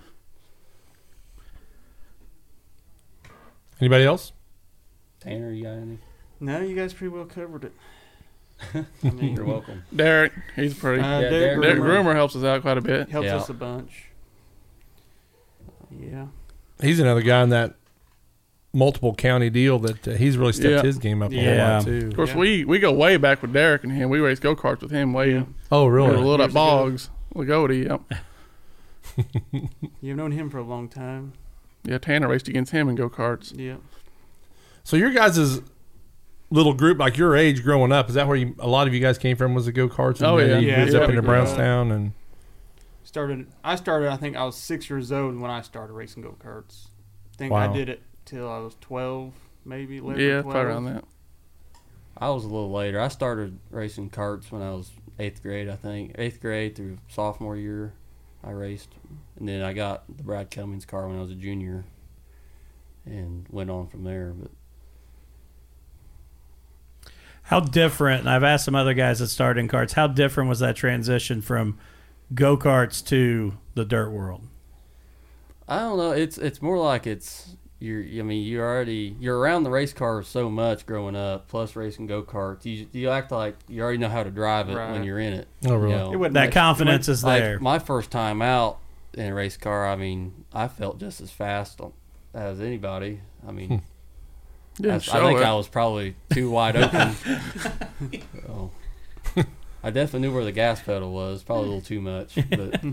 Anybody 3.79 4.05
else? 4.05 4.31
Tanner, 5.19 5.51
you 5.51 5.63
got 5.63 5.71
anything? 5.71 5.99
No, 6.39 6.61
you 6.61 6.75
guys 6.75 6.93
pretty 6.93 7.13
well 7.13 7.25
covered 7.25 7.63
it. 7.65 7.73
I 9.03 9.09
mean, 9.11 9.35
You're 9.35 9.45
welcome. 9.45 9.83
Derek, 9.95 10.33
he's 10.55 10.73
pretty. 10.73 11.01
Uh, 11.01 11.19
Yeah, 11.21 11.29
Derek, 11.29 11.61
Derek 11.61 11.61
Derek 11.61 11.79
Groomer 11.79 12.05
Groomer 12.05 12.15
helps 12.15 12.35
us 12.35 12.43
out 12.43 12.61
quite 12.61 12.77
a 12.77 12.81
bit. 12.81 13.09
helps 13.09 13.25
Yeah. 13.27 13.37
us 13.37 13.49
a 13.49 13.53
bunch. 13.53 14.05
Yeah. 15.91 16.27
He's 16.81 16.99
another 16.99 17.21
guy 17.21 17.41
in 17.43 17.49
that 17.49 17.75
multiple 18.73 19.15
county 19.15 19.49
deal 19.49 19.79
that 19.79 20.07
uh, 20.07 20.11
he's 20.11 20.37
really 20.37 20.53
stepped 20.53 20.69
Yeah. 20.69 20.81
his 20.83 20.97
game 20.97 21.21
up 21.21 21.31
a 21.31 21.35
Yeah. 21.35 21.65
whole 21.67 21.75
lot 21.77 21.85
too. 21.85 22.07
Of 22.07 22.15
course, 22.15 22.29
Yeah. 22.31 22.37
we 22.37 22.65
we 22.65 22.79
go 22.79 22.91
way 22.93 23.17
back 23.17 23.41
with 23.41 23.53
Derek 23.53 23.83
and 23.83 23.93
him. 23.93 24.09
We 24.09 24.19
race 24.19 24.39
go 24.39 24.55
karts 24.55 24.81
with 24.81 24.91
him 24.91 25.13
way. 25.13 25.31
Yeah. 25.33 25.43
Oh, 25.71 25.87
really? 25.87 26.09
were 26.09 26.15
little 26.17 26.31
Years 26.37 26.41
at 26.41 26.49
ago. 26.49 26.53
Boggs, 26.53 27.09
Lagodi. 27.35 27.85
Yep. 27.87 28.21
You've 30.01 30.17
known 30.17 30.31
him 30.31 30.49
for 30.49 30.57
a 30.59 30.63
long 30.63 30.89
time. 30.89 31.33
Yeah, 31.83 31.97
Tanner 31.97 32.27
raced 32.27 32.47
against 32.47 32.71
him 32.71 32.89
in 32.89 32.95
go 32.95 33.09
karts. 33.09 33.57
Yeah. 33.57 33.77
So 34.87 34.95
your 34.95 35.09
guys' 35.11 35.59
little 36.49 36.73
group, 36.73 36.97
like 36.97 37.17
your 37.17 37.35
age 37.35 37.61
growing 37.61 37.91
up, 37.91 38.07
is 38.07 38.15
that 38.15 38.25
where 38.25 38.37
you, 38.37 38.55
a 38.57 38.69
lot 38.69 38.87
of 38.87 38.93
you 38.93 39.01
guys 39.01 39.17
came 39.17 39.35
from? 39.35 39.53
Was 39.53 39.65
the 39.65 39.73
go 39.73 39.89
karts? 39.89 40.25
Oh, 40.25 40.37
yeah. 40.37 40.59
Yeah, 40.59 40.85
was 40.85 40.93
yeah. 40.93 41.01
up 41.01 41.09
into 41.09 41.21
Yeah. 41.21 41.27
Brownstown 41.27 41.91
and 41.91 42.13
Started. 43.03 43.47
I 43.65 43.75
started. 43.75 44.07
I 44.09 44.15
think 44.15 44.37
I 44.37 44.45
was 44.45 44.55
six 44.55 44.89
years 44.89 45.11
old 45.11 45.37
when 45.37 45.51
I 45.51 45.59
started 45.61 45.91
racing 45.91 46.23
go 46.23 46.37
karts. 46.41 46.85
I 47.33 47.35
think 47.37 47.51
Wow. 47.51 47.69
I 47.69 47.75
did 47.75 47.89
it 47.89 48.01
till 48.23 48.49
I 48.49 48.59
was 48.59 48.77
twelve, 48.79 49.33
maybe 49.65 49.97
11, 49.97 50.21
Yeah, 50.23 50.41
12. 50.41 50.53
probably 50.53 50.71
around 50.71 50.85
that. 50.85 51.03
I 52.17 52.29
was 52.29 52.45
a 52.45 52.47
little 52.47 52.71
later. 52.71 53.01
I 53.01 53.09
started 53.09 53.59
racing 53.69 54.09
karts 54.11 54.53
when 54.53 54.61
I 54.61 54.69
was 54.71 54.91
eighth 55.19 55.43
grade, 55.43 55.67
I 55.67 55.75
think. 55.75 56.13
Eighth 56.17 56.39
grade 56.39 56.77
through 56.77 56.99
sophomore 57.09 57.57
year, 57.57 57.91
I 58.41 58.51
raced, 58.51 58.93
and 59.37 59.49
then 59.49 59.63
I 59.63 59.73
got 59.73 60.03
the 60.15 60.23
Brad 60.23 60.49
Cummings 60.49 60.85
car 60.85 61.09
when 61.09 61.17
I 61.17 61.21
was 61.21 61.31
a 61.31 61.35
junior, 61.35 61.83
and 63.05 63.45
went 63.49 63.69
on 63.69 63.87
from 63.87 64.05
there. 64.05 64.31
But 64.31 64.51
how 67.47 67.59
different 67.59 68.21
and 68.21 68.29
i've 68.29 68.43
asked 68.43 68.63
some 68.65 68.75
other 68.75 68.93
guys 68.93 69.19
that 69.19 69.27
started 69.27 69.59
in 69.59 69.67
karts 69.67 69.93
how 69.93 70.07
different 70.07 70.47
was 70.47 70.59
that 70.59 70.75
transition 70.75 71.41
from 71.41 71.77
go-karts 72.33 73.05
to 73.05 73.57
the 73.75 73.83
dirt 73.83 74.09
world 74.09 74.41
I 75.67 75.79
don't 75.79 75.97
know. 75.97 76.11
It's 76.11 76.37
it's 76.37 76.61
more 76.61 76.77
like 76.77 77.05
it's 77.05 77.57
you're. 77.79 78.01
I 78.01 78.21
mean, 78.23 78.43
you're 78.45 78.65
already 78.65 79.15
you're 79.19 79.37
around 79.37 79.63
the 79.63 79.69
race 79.69 79.91
cars 79.91 80.27
so 80.27 80.49
much 80.49 80.85
growing 80.85 81.15
up. 81.15 81.49
Plus 81.49 81.75
racing 81.75 82.07
go 82.07 82.23
karts, 82.23 82.63
you 82.63 82.87
you 82.93 83.09
act 83.09 83.31
like 83.31 83.55
you 83.67 83.81
already 83.81 83.97
know 83.97 84.07
how 84.07 84.23
to 84.23 84.31
drive 84.31 84.69
it 84.69 84.75
when 84.75 85.03
you're 85.03 85.19
in 85.19 85.33
it. 85.33 85.47
Oh, 85.67 85.75
really? 85.75 85.93
You 85.93 85.99
know? 85.99 86.13
It 86.13 86.15
wasn't 86.15 86.33
that 86.35 86.45
much- 86.45 86.53
confidence 86.53 87.09
is 87.09 87.23
like 87.23 87.43
there 87.43 87.59
my 87.59 87.79
first 87.79 88.11
time 88.11 88.41
out 88.41 88.79
in 89.13 89.25
a 89.25 89.33
race 89.33 89.57
car, 89.57 89.87
I 89.87 89.95
mean, 89.95 90.45
I 90.53 90.67
felt 90.69 90.99
just 90.99 91.19
as 91.19 91.31
fast 91.31 91.81
as 92.33 92.61
anybody. 92.61 93.19
I 93.45 93.51
mean, 93.51 93.69
hmm. 93.69 93.77
Yeah, 94.79 94.93
I, 94.93 94.95
I 94.95 94.99
think 94.99 95.39
it. 95.39 95.45
I 95.45 95.53
was 95.53 95.67
probably 95.67 96.15
too 96.31 96.49
wide 96.51 96.75
open. 96.75 97.15
so, 98.45 98.71
I 99.83 99.89
definitely 99.89 100.27
knew 100.27 100.33
where 100.33 100.43
the 100.43 100.51
gas 100.51 100.81
pedal 100.81 101.11
was. 101.11 101.43
Probably 101.43 101.63
a 101.63 101.67
little 101.67 101.81
too 101.81 102.01
much, 102.01 102.37
but 102.49 102.81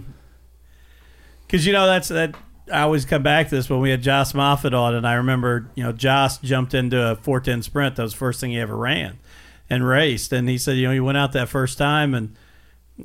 Because 1.46 1.66
you 1.66 1.72
know 1.72 1.86
that's 1.86 2.08
that. 2.08 2.34
I 2.72 2.80
always 2.80 3.04
come 3.04 3.22
back 3.22 3.50
to 3.50 3.56
this 3.56 3.68
when 3.68 3.80
we 3.80 3.90
had 3.90 4.00
Josh 4.00 4.32
Moffat 4.32 4.72
on, 4.72 4.94
and 4.94 5.06
I 5.06 5.14
remember 5.14 5.70
you 5.74 5.84
know 5.84 5.92
Josh 5.92 6.38
jumped 6.38 6.72
into 6.74 7.12
a 7.12 7.16
410 7.16 7.62
sprint. 7.62 7.96
That 7.96 8.04
was 8.04 8.12
the 8.12 8.18
first 8.18 8.40
thing 8.40 8.52
he 8.52 8.58
ever 8.58 8.76
ran 8.76 9.18
and 9.68 9.86
raced, 9.86 10.32
and 10.32 10.48
he 10.48 10.56
said 10.56 10.76
you 10.76 10.86
know 10.86 10.92
he 10.92 11.00
went 11.00 11.18
out 11.18 11.32
that 11.32 11.48
first 11.48 11.76
time 11.76 12.14
and 12.14 12.34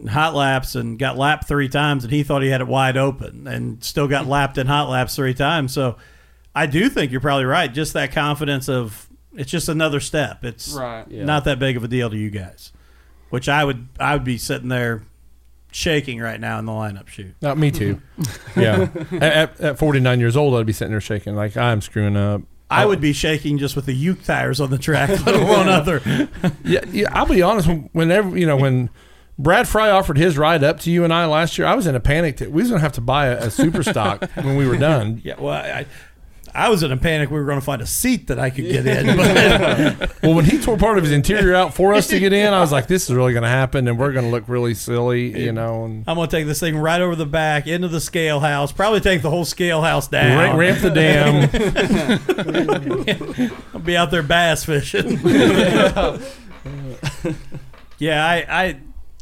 hot 0.10 0.36
laps 0.36 0.76
and 0.76 0.98
got 0.98 1.18
lapped 1.18 1.48
three 1.48 1.68
times, 1.68 2.04
and 2.04 2.14
he 2.14 2.24
thought 2.24 2.42
he 2.42 2.50
had 2.50 2.62
it 2.62 2.68
wide 2.68 2.96
open, 2.96 3.48
and 3.48 3.84
still 3.84 4.08
got 4.08 4.28
lapped 4.28 4.58
in 4.58 4.68
hot 4.68 4.90
laps 4.90 5.16
three 5.16 5.34
times. 5.34 5.74
So 5.74 5.98
I 6.60 6.66
do 6.66 6.89
think 6.89 7.12
you're 7.12 7.22
probably 7.22 7.45
right. 7.45 7.74
Just 7.74 7.93
that 7.93 8.12
confidence 8.12 8.68
of 8.70 9.07
it's 9.36 9.49
just 9.51 9.70
another 9.70 9.99
step. 9.99 10.43
It's 10.43 10.74
Right. 10.74 11.05
Yeah. 11.10 11.24
not 11.24 11.45
that 11.45 11.60
big 11.60 11.78
of 11.78 11.84
a 11.84 11.88
deal 11.88 12.10
to 12.10 12.18
you 12.18 12.30
guys, 12.30 12.72
which 13.30 13.47
I 13.47 13.64
would 13.64 13.88
I 13.99 14.14
would 14.14 14.24
be 14.24 14.38
sitting 14.38 14.70
there 14.70 15.03
shaking 15.72 16.20
right 16.20 16.39
now 16.39 16.57
in 16.60 16.66
the 16.66 16.72
lineup 16.72 17.07
shoot. 17.07 17.36
Not 17.41 17.57
me 17.57 17.72
too. 17.72 18.01
yeah. 18.57 18.88
At, 19.14 19.24
at, 19.24 19.62
at 19.62 19.80
49 19.80 20.20
years 20.20 20.36
old, 20.36 20.55
I'd 20.55 20.66
be 20.66 20.74
sitting 20.74 20.91
there 20.91 21.01
shaking 21.01 21.36
like 21.36 21.55
I'm 21.57 21.82
screwing 21.82 22.18
up. 22.18 22.41
I 22.72 22.86
would 22.86 23.01
be 23.01 23.14
shaking 23.14 23.57
just 23.57 23.76
with 23.76 23.86
the 23.88 23.93
Uke 23.95 24.24
tires 24.24 24.60
on 24.62 24.70
the 24.70 24.78
track, 24.78 25.10
let 25.26 25.28
alone 25.36 25.68
other. 25.70 26.01
Yeah, 26.64 26.82
yeah. 26.91 27.07
I'll 27.12 27.26
be 27.26 27.41
honest. 27.41 27.68
when- 27.68 27.89
Whenever 27.93 28.38
you 28.38 28.45
know 28.45 28.57
when 28.57 28.89
Brad 29.39 29.68
Fry 29.68 29.89
offered 29.89 30.18
his 30.18 30.38
ride 30.38 30.64
up 30.64 30.80
to 30.82 30.91
you 30.91 31.03
and 31.03 31.14
I 31.14 31.26
last 31.26 31.57
year, 31.57 31.66
I 31.68 31.74
was 31.74 31.88
in 31.88 31.95
a 31.95 31.99
panic 31.99 32.38
that 32.38 32.51
we 32.51 32.62
was 32.62 32.70
gonna 32.70 32.82
have 32.82 32.91
to 32.93 33.01
buy 33.01 33.28
a, 33.28 33.45
a 33.45 33.51
super 33.51 33.82
stock 33.84 34.24
when 34.36 34.55
we 34.57 34.68
were 34.68 34.78
done. 34.78 35.22
Yeah, 35.24 35.36
well, 35.39 35.53
I, 35.53 35.86
I 36.54 36.70
was 36.70 36.84
in 36.84 36.91
a 36.91 36.97
panic. 36.97 37.32
We 37.32 37.39
were 37.39 37.45
going 37.45 37.60
to 37.60 37.66
find 37.66 37.82
a 37.82 37.86
seat 37.86 38.28
that 38.28 38.39
I 38.39 38.50
could 38.50 38.66
get 38.66 38.86
in. 38.86 39.16
But 39.18 40.12
Well, 40.24 40.34
when 40.34 40.45
he 40.45 40.60
tore 40.60 40.78
part 40.78 40.97
of 40.97 41.04
his 41.04 41.14
interior 41.14 41.56
out 41.56 41.74
for 41.74 41.93
us 41.93 42.08
to 42.08 42.20
get 42.20 42.34
in, 42.34 42.54
I 42.54 42.60
was 42.60 42.72
like, 42.72 42.88
"This 42.88 43.10
is 43.10 43.16
really 43.16 43.34
going 43.34 43.43
to 43.43 43.50
happen, 43.50 43.88
and 43.88 43.97
we're 43.97 44.12
going 44.12 44.26
to 44.26 44.32
look 44.32 44.43
really 44.47 44.74
silly," 44.74 45.43
you 45.43 45.52
know. 45.52 45.86
And 45.86 46.04
I'm 46.08 46.16
going 46.16 46.30
to 46.30 46.36
take 46.36 46.45
this 46.45 46.60
thing 46.60 46.78
right 46.78 47.02
over 47.02 47.16
the 47.16 47.26
back 47.26 47.68
into 47.68 47.88
the 47.88 48.02
scale 48.02 48.39
house. 48.39 48.72
Probably 48.72 49.00
take 49.00 49.22
the 49.22 49.30
whole 49.30 49.45
scale 49.45 49.82
house 49.82 50.08
down. 50.08 50.38
ramp, 50.38 50.60
ramp 50.60 50.80
the 50.82 50.89
dam. 50.89 51.50
I'll 53.74 53.80
be 53.80 53.97
out 53.97 54.12
there 54.12 54.24
bass 54.24 54.66
fishing. 54.66 55.20
yeah, 57.97 58.26
I, 58.26 58.45
I, 58.50 58.80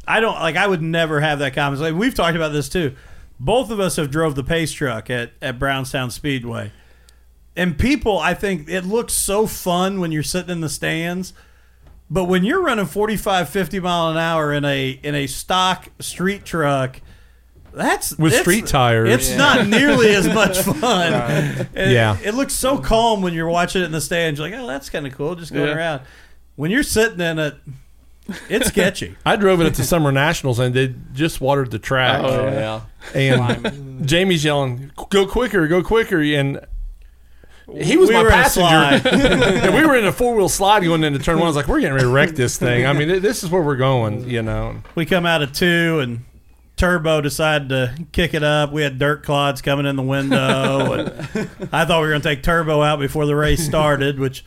I 0.08 0.20
don't 0.20 0.36
like. 0.36 0.56
I 0.56 0.68
would 0.68 0.82
never 0.82 1.20
have 1.20 1.40
that 1.40 1.54
conversation. 1.54 1.98
We've 1.98 2.16
talked 2.16 2.36
about 2.36 2.54
this 2.54 2.70
too. 2.70 2.96
Both 3.40 3.70
of 3.70 3.80
us 3.80 3.98
have 3.98 4.10
drove 4.10 4.36
the 4.36 4.44
pace 4.44 4.72
truck 4.72 5.10
at 5.10 5.32
at 5.42 5.60
Brownstown 5.60 6.12
Speedway, 6.12 6.72
and 7.58 7.78
people, 7.78 8.18
I 8.20 8.34
think 8.34 8.70
it 8.70 8.86
looks 8.86 9.14
so 9.14 9.46
fun 9.48 10.00
when 10.00 10.12
you're 10.14 10.24
sitting 10.24 10.52
in 10.52 10.62
the 10.62 10.70
stands. 10.70 11.34
But 12.10 12.24
when 12.26 12.46
you're 12.46 12.62
running 12.62 12.86
45, 12.86 13.50
50 13.50 13.80
mile 13.82 14.10
an 14.12 14.18
hour 14.18 14.54
in 14.54 14.64
a 14.64 14.92
in 15.04 15.14
a 15.16 15.28
stock 15.28 15.90
street 16.00 16.46
truck, 16.46 17.02
that's 17.74 18.18
With 18.18 18.34
street 18.34 18.66
tires. 18.68 19.10
It's 19.10 19.36
not 19.38 19.68
nearly 19.68 20.16
as 20.16 20.26
much 20.28 20.58
fun. 20.62 21.14
It- 21.74 21.92
Yeah. 21.92 22.18
it, 22.24 22.34
looks 22.34 22.54
so 22.54 22.78
calm 22.78 23.22
when 23.22 23.34
you're 23.34 23.50
watching 23.50 23.82
it 23.82 23.86
in 23.86 23.92
the 23.92 24.00
stands. 24.02 24.40
You're 24.40 24.50
like, 24.50 24.58
oh, 24.60 24.68
that's 24.68 24.90
kind 24.90 25.06
of 25.06 25.14
cool, 25.16 25.36
just 25.36 25.52
going 25.54 25.68
Yeah. 25.68 25.76
around. 25.76 26.02
When 26.56 26.72
you're 26.72 26.82
sitting 26.84 27.20
in 27.20 27.40
it, 27.40 27.56
it's 28.50 28.68
sketchy. 28.70 29.16
I 29.26 29.36
drove 29.36 29.60
it 29.62 29.66
at 29.68 29.76
the 29.76 29.84
Summer 29.84 30.12
Nationals, 30.12 30.60
and 30.60 30.74
they 30.74 30.96
just 31.14 31.40
watered 31.42 31.72
the 31.72 31.80
track. 31.80 32.22
Oh 32.24 32.46
yeah. 32.48 32.82
and 33.14 34.08
Jamie's 34.08 34.44
yelling, 34.44 34.92
"Go 35.10 35.28
quicker, 35.28 35.68
go 35.68 35.84
quicker!" 35.84 36.22
And 36.22 36.60
he 37.74 37.98
was 37.98 38.10
We 38.10 38.16
my 38.16 38.30
passenger, 38.30 39.10
and 39.10 39.76
we 39.76 39.86
were 39.86 39.96
in 39.96 40.06
a 40.06 40.12
four 40.12 40.36
wheel 40.36 40.50
slide 40.50 40.84
going 40.84 41.04
into 41.04 41.20
turn 41.20 41.36
one. 41.38 41.46
I 41.46 41.50
was 41.50 41.56
like, 41.56 41.68
"We're 41.68 41.80
getting 41.80 41.94
ready 41.94 42.06
to 42.06 42.12
wreck 42.12 42.32
this 42.32 42.58
thing." 42.58 42.86
I 42.86 42.94
mean, 42.94 43.22
this 43.22 43.44
is 43.44 43.50
where 43.50 43.62
we're 43.62 43.76
going, 43.76 44.30
you 44.30 44.42
know. 44.42 44.82
we 44.96 45.06
come 45.06 45.26
out 45.26 45.42
of 45.42 45.52
two 45.52 46.00
and 46.00 46.24
Turbo 46.78 47.22
decided 47.22 47.70
to 47.70 48.06
kick 48.12 48.34
it 48.34 48.44
up. 48.44 48.72
We 48.72 48.84
had 48.84 49.00
dirt 49.00 49.24
clods 49.24 49.62
coming 49.62 49.86
in 49.88 49.96
the 49.96 50.04
window. 50.04 50.94
and 50.94 51.10
I 51.74 51.86
thought 51.86 52.02
we 52.02 52.08
were 52.08 52.12
going 52.12 52.22
to 52.22 52.30
take 52.30 52.44
Turbo 52.44 52.84
out 52.84 53.00
before 53.00 53.26
the 53.26 53.36
race 53.36 53.66
started, 53.66 54.20
which, 54.20 54.46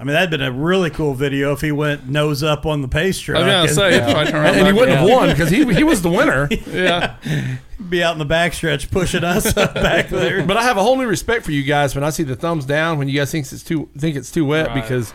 I 0.00 0.04
mean, 0.04 0.12
that'd 0.14 0.30
been 0.30 0.42
a 0.42 0.52
really 0.52 0.90
cool 0.90 1.12
video 1.14 1.52
if 1.52 1.60
he 1.60 1.72
went 1.72 2.08
nose 2.08 2.42
up 2.44 2.66
on 2.66 2.82
the 2.82 2.88
pace 2.88 3.18
truck. 3.18 3.38
I 3.38 3.40
was 3.64 3.74
gonna 3.76 3.90
and 3.90 4.04
say, 4.04 4.10
if 4.10 4.16
I 4.16 4.24
turn 4.30 4.44
around 4.44 4.54
And 4.54 4.66
he 4.68 4.72
wouldn't 4.72 4.96
have 4.98 5.08
won 5.08 5.28
because 5.30 5.50
he 5.50 5.64
he 5.74 5.82
was 5.84 6.02
the 6.02 6.10
winner. 6.10 6.48
Yeah, 6.68 7.16
be 7.88 8.02
out 8.02 8.12
in 8.12 8.18
the 8.18 8.26
backstretch 8.26 8.90
pushing 8.90 9.24
us 9.24 9.56
up 9.56 9.74
back 9.74 10.08
there. 10.08 10.44
But 10.44 10.56
I 10.56 10.62
have 10.62 10.76
a 10.76 10.82
whole 10.82 10.96
new 10.96 11.06
respect 11.06 11.44
for 11.44 11.50
you 11.52 11.62
guys 11.64 11.94
when 11.94 12.04
I 12.04 12.10
see 12.10 12.22
the 12.22 12.36
thumbs 12.36 12.64
down 12.64 12.98
when 12.98 13.08
you 13.08 13.18
guys 13.18 13.32
think 13.32 13.50
it's 13.50 13.62
too 13.64 13.88
think 13.98 14.16
it's 14.16 14.30
too 14.30 14.44
wet 14.44 14.68
Right. 14.68 14.74
because 14.82 15.12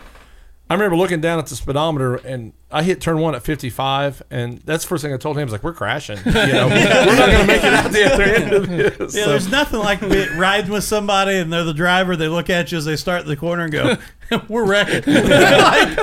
I 0.73 0.75
remember 0.75 0.97
looking 0.97 1.21
down 1.21 1.37
at 1.37 1.45
the 1.45 1.55
speedometer 1.55 2.15
and 2.15 2.51
I 2.71 2.81
hit 2.81 2.99
turn 2.99 3.19
one 3.19 3.35
at 3.35 3.43
55 3.43 4.23
and 4.31 4.57
that's 4.65 4.83
the 4.83 4.87
first 4.87 5.03
thing 5.03 5.13
I 5.13 5.17
told 5.17 5.37
him 5.37 5.41
I 5.41 5.43
was 5.43 5.51
like 5.51 5.63
we're 5.63 5.71
crashing 5.73 6.17
you 6.25 6.31
know 6.31 6.67
we're 7.05 7.15
not 7.15 7.31
gonna 7.31 7.45
make 7.45 7.63
it 7.63 7.73
out 7.75 7.91
the 7.91 8.11
other 8.11 8.23
end 8.23 8.53
of 8.53 8.67
this 8.67 8.97
Yeah, 9.15 9.25
So- 9.25 9.29
there's 9.29 9.47
nothing 9.51 9.81
like 9.81 10.01
riding 10.01 10.71
with 10.71 10.83
somebody 10.83 11.37
and 11.37 11.53
they're 11.53 11.63
the 11.63 11.75
driver. 11.75 12.15
They 12.15 12.27
look 12.27 12.49
at 12.49 12.71
you 12.71 12.79
as 12.79 12.85
they 12.85 12.95
start 12.95 13.27
the 13.27 13.37
corner 13.37 13.65
and 13.65 13.71
go, 13.71 13.97
"We're 14.49 14.65
wrecking." 14.65 15.03
Like, 15.13 15.99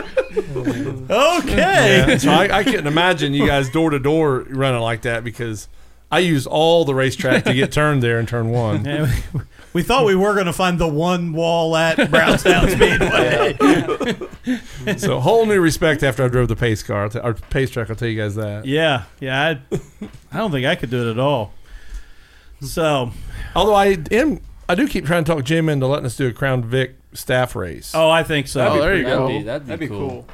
okay. 1.11 2.05
Yeah, 2.07 2.17
so 2.19 2.31
I, 2.31 2.59
I 2.59 2.63
couldn't 2.63 2.87
imagine 2.87 3.35
you 3.35 3.47
guys 3.49 3.69
door 3.71 3.91
to 3.91 3.99
door 3.99 4.47
running 4.51 4.81
like 4.81 5.03
that 5.03 5.25
because 5.25 5.67
I 6.11 6.19
used 6.21 6.47
all 6.47 6.85
the 6.85 6.95
racetrack 6.95 7.45
to 7.45 7.55
get 7.55 7.71
turned 7.73 8.03
there 8.03 8.19
in 8.19 8.27
turn 8.27 8.51
one. 8.51 8.85
Yeah, 8.91 9.15
we, 9.33 9.41
we 9.73 9.83
thought 9.85 10.05
we 10.07 10.17
were 10.17 10.35
going 10.35 10.47
to 10.47 10.53
find 10.53 10.79
the 10.81 10.89
one 10.89 11.33
wall 11.33 11.77
at 11.77 12.11
Brownstown 12.11 12.69
Speedway. 12.71 13.57
So 14.99 15.21
whole 15.21 15.47
new 15.47 15.61
respect 15.61 16.03
after 16.03 16.25
I 16.25 16.29
drove 16.29 16.49
the 16.49 16.57
pace 16.57 16.83
car, 16.83 17.05
I'll 17.15 17.27
or 17.27 17.35
pace 17.35 17.71
track. 17.71 17.91
I'll 17.91 17.97
tell 17.97 18.09
you 18.09 18.21
guys 18.21 18.35
that. 18.35 18.65
yeah, 18.67 19.05
yeah. 19.21 19.41
I, 19.73 19.77
I 20.33 20.39
don't 20.39 20.51
think 20.51 20.67
I 20.67 20.75
could 20.75 20.91
do 20.91 21.07
it 21.09 21.11
at 21.13 21.19
all. 21.19 21.53
So, 22.63 23.13
Although 23.55 23.75
I 23.75 23.99
am, 24.11 24.41
I 24.69 24.75
do 24.75 24.89
keep 24.89 25.07
trying 25.07 25.25
to 25.25 25.33
talk 25.35 25.45
Jim 25.45 25.69
into 25.69 25.87
letting 25.87 26.07
us 26.07 26.17
do 26.17 26.27
a 26.27 26.33
Crown 26.33 26.65
Vic 26.65 26.97
staff 27.13 27.55
race. 27.55 27.93
oh, 27.95 28.11
I 28.11 28.23
think 28.25 28.49
so. 28.49 28.67
Oh, 28.67 28.81
there 28.81 28.97
you 28.97 29.05
That'd 29.05 29.19
go. 29.19 29.29
be 29.29 29.43
that'd 29.43 29.63
be, 29.63 29.69
That'd 29.69 29.81
be 29.81 29.89
cool. 29.89 30.09
cool. 30.09 30.27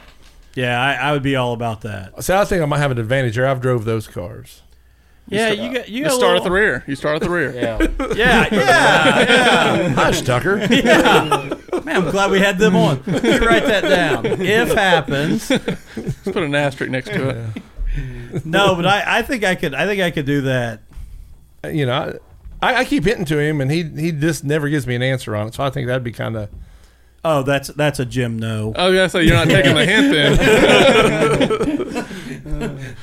Yeah, 0.54 0.80
I, 0.80 0.94
I 0.94 1.12
would 1.12 1.22
be 1.22 1.36
all 1.36 1.52
about 1.52 1.82
that. 1.82 2.22
See, 2.24 2.32
I 2.32 2.44
think 2.46 2.62
I 2.62 2.64
might 2.66 2.78
have 2.78 2.90
an 2.90 2.98
advantage 2.98 3.34
here. 3.34 3.46
I've 3.46 3.60
drove 3.60 3.84
those 3.84 4.06
cars. 4.08 4.62
Yeah, 5.28 5.50
you 5.50 5.74
got 5.74 5.88
you 5.88 5.98
you 5.98 6.04
got 6.04 6.12
a 6.12 6.16
start 6.16 6.36
at 6.36 6.44
the 6.44 6.50
rear. 6.50 6.84
You 6.86 6.94
start 6.94 7.16
at 7.16 7.22
the 7.22 7.30
rear. 7.30 7.52
Yeah. 7.52 7.78
Yeah, 8.16 8.48
yeah, 8.50 9.20
yeah. 9.20 9.88
Hush, 9.90 10.22
Tucker. 10.22 10.58
yeah. 10.70 11.54
Man, 11.84 11.96
I'm 11.96 12.10
glad 12.10 12.30
we 12.30 12.38
had 12.38 12.58
them 12.58 12.76
on. 12.76 13.02
You 13.06 13.12
write 13.40 13.64
that 13.66 13.82
down. 13.82 14.24
If 14.26 14.72
happens. 14.72 15.50
Let's 15.50 16.22
put 16.22 16.36
an 16.38 16.54
asterisk 16.54 16.90
next 16.90 17.08
to 17.10 17.28
it. 17.30 17.62
No, 18.44 18.74
but 18.74 18.86
I, 18.86 19.20
I 19.20 19.22
think 19.22 19.42
I 19.44 19.54
could. 19.54 19.72
I 19.72 19.86
think 19.86 20.02
I 20.02 20.10
could 20.10 20.26
do 20.26 20.42
that. 20.42 20.82
Uh, 21.64 21.68
you 21.68 21.86
know, 21.86 22.18
I, 22.60 22.74
I 22.80 22.84
keep 22.84 23.04
hitting 23.04 23.24
to 23.24 23.38
him, 23.38 23.62
and 23.62 23.70
he 23.70 23.82
he 23.84 24.12
just 24.12 24.44
never 24.44 24.68
gives 24.68 24.86
me 24.86 24.94
an 24.94 25.02
answer 25.02 25.34
on 25.34 25.46
it. 25.46 25.54
So 25.54 25.64
I 25.64 25.70
think 25.70 25.86
that'd 25.86 26.04
be 26.04 26.12
kind 26.12 26.36
of. 26.36 26.50
Oh, 27.24 27.42
that's 27.42 27.68
that's 27.68 27.98
a 27.98 28.04
Jim 28.04 28.38
no. 28.38 28.74
Oh 28.76 28.90
yeah, 28.90 29.08
gonna 29.08 29.24
you're 29.24 29.34
not 29.34 29.48
taking 29.48 29.74
the 29.74 29.86
hint 29.86 30.12
then. 31.96 32.06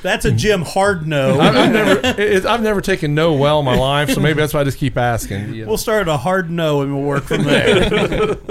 That's 0.02 0.24
a 0.24 0.32
Jim 0.32 0.62
hard 0.62 1.06
no. 1.06 1.40
I've, 1.40 1.56
I've 1.56 1.72
never 1.72 2.00
it, 2.20 2.44
I've 2.46 2.62
never 2.62 2.80
taken 2.80 3.14
no 3.14 3.34
well 3.34 3.60
in 3.60 3.64
my 3.64 3.76
life, 3.76 4.10
so 4.10 4.20
maybe 4.20 4.40
that's 4.40 4.54
why 4.54 4.60
I 4.60 4.64
just 4.64 4.78
keep 4.78 4.96
asking. 4.96 5.52
know. 5.58 5.66
We'll 5.66 5.78
start 5.78 6.02
at 6.02 6.08
a 6.08 6.16
hard 6.16 6.50
no 6.50 6.82
and 6.82 6.94
we'll 6.94 7.04
work 7.04 7.24
from 7.24 7.44
there. 7.44 8.36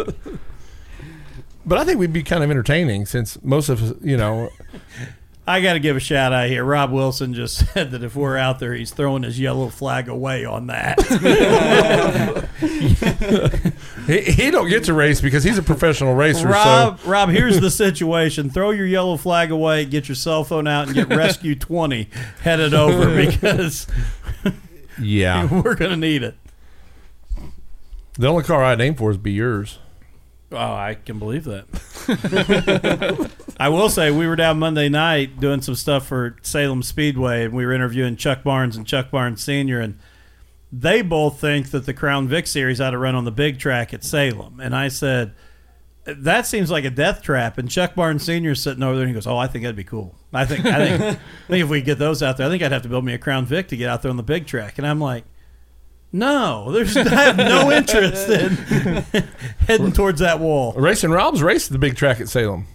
But 1.66 1.78
I 1.78 1.86
think 1.86 2.00
we'd 2.00 2.14
be 2.14 2.24
kind 2.24 2.44
of 2.44 2.52
entertaining 2.52 3.06
since 3.06 3.42
most 3.44 3.70
of 3.70 3.82
us, 3.82 3.94
you 4.02 4.18
know, 4.18 4.50
I 5.46 5.60
got 5.60 5.74
to 5.74 5.80
give 5.80 5.98
a 5.98 6.00
shout 6.00 6.32
out 6.32 6.48
here. 6.48 6.64
Rob 6.64 6.92
Wilson 6.92 7.34
just 7.34 7.58
said 7.74 7.92
that 7.92 8.04
if 8.04 8.16
we're 8.16 8.38
out 8.38 8.60
there, 8.60 8.74
he's 8.74 8.92
throwing 8.92 9.24
his 9.24 9.40
yellow 9.40 9.68
flag 9.70 10.08
away 10.08 10.46
on 10.46 10.68
that. 10.68 11.02
he, 14.08 14.22
he 14.22 14.52
don't 14.52 14.70
get 14.70 14.86
to 14.86 14.94
race 14.94 15.20
because 15.20 15.44
he's 15.44 15.58
a 15.58 15.64
professional 15.64 16.16
racer. 16.16 16.48
Rob, 16.48 17.00
so 17.00 17.10
Rob, 17.10 17.30
here's 17.30 17.60
the 17.60 17.70
situation: 17.70 18.50
throw 18.50 18.72
your 18.72 18.88
yellow 18.88 19.18
flag 19.18 19.52
away, 19.52 19.86
get 19.86 20.08
your 20.08 20.16
cell 20.16 20.46
phone 20.46 20.68
out, 20.68 20.88
and 20.88 20.96
get 20.96 21.10
Rescue 21.14 21.56
20 21.56 22.08
headed 22.42 22.74
over 22.74 23.14
because 23.14 23.86
yeah, 25.02 25.62
we're 25.62 25.76
gonna 25.76 25.98
need 25.98 26.24
it. 26.24 26.36
the 28.18 28.28
only 28.28 28.44
car 28.44 28.64
I'd 28.64 28.80
aim 28.80 28.96
for 28.96 29.12
is 29.12 29.18
be 29.18 29.34
yours. 29.34 29.80
Oh, 30.54 30.58
I 30.58 30.96
can 30.96 31.20
believe 31.20 31.46
that. 31.46 31.66
I 33.60 33.70
will 33.70 33.90
say 33.90 34.12
we 34.12 34.28
were 34.28 34.36
down 34.36 34.60
Monday 34.60 34.90
night 34.90 35.40
doing 35.40 35.62
some 35.62 35.76
stuff 35.76 36.08
for 36.08 36.38
Salem 36.42 36.84
Speedway, 36.84 37.46
and 37.46 37.54
we 37.54 37.66
were 37.66 37.74
interviewing 37.74 38.16
Chuck 38.16 38.44
Barnes 38.44 38.76
and 38.78 38.86
Chuck 38.86 39.10
Barnes 39.12 39.44
Senior, 39.44 39.80
and 39.80 39.98
they 40.72 41.02
both 41.02 41.40
think 41.40 41.72
that 41.72 41.86
the 41.86 41.94
Crown 41.94 42.28
Vic 42.28 42.48
Series 42.48 42.80
ought 42.80 42.92
to 42.92 42.98
run 42.98 43.16
on 43.16 43.26
the 43.26 43.32
big 43.32 43.60
track 43.60 43.94
at 43.94 44.04
Salem. 44.04 44.60
And 44.60 44.76
I 44.76 44.88
said, 44.88 45.34
that 46.06 46.46
seems 46.46 46.70
like 46.70 46.84
a 46.84 46.90
death 46.90 47.22
trap. 47.22 47.58
And 47.58 47.70
Chuck 47.70 47.96
Barnes 47.96 48.24
Senior 48.24 48.52
is 48.52 48.62
sitting 48.62 48.84
over 48.84 48.96
there, 48.96 49.04
and 49.04 49.10
he 49.10 49.14
goes, 49.14 49.28
"Oh, 49.28 49.38
I 49.38 49.48
think 49.48 49.64
that'd 49.64 49.76
be 49.76 49.84
cool. 49.84 50.16
I 50.34 50.46
think, 50.46 50.66
I 50.66 50.86
think, 50.86 51.02
I 51.02 51.48
think 51.48 51.64
if 51.64 51.70
we 51.70 51.82
get 51.82 52.00
those 52.00 52.22
out 52.22 52.38
there, 52.38 52.48
I 52.48 52.50
think 52.50 52.62
I'd 52.64 52.72
have 52.72 52.82
to 52.84 52.90
build 52.90 53.06
me 53.06 53.14
a 53.14 53.18
Crown 53.18 53.46
Vic 53.46 53.70
to 53.70 53.78
get 53.78 53.90
out 53.90 54.02
there 54.02 54.12
on 54.12 54.18
the 54.18 54.24
big 54.24 54.46
track." 54.46 54.78
And 54.78 54.86
I'm 54.86 55.00
like. 55.00 55.24
No, 56.16 56.72
there's 56.72 56.96
I 56.96 57.04
have 57.10 57.38
no 57.38 57.72
interest 57.76 58.30
in 58.30 58.52
heading 59.68 59.92
towards 59.92 60.20
that 60.20 60.40
wall. 60.40 60.72
Racing 60.74 61.10
Rob's 61.10 61.42
raced 61.42 61.72
the 61.72 61.80
big 61.80 61.96
track 61.96 62.22
at 62.22 62.30
Salem. 62.30 62.68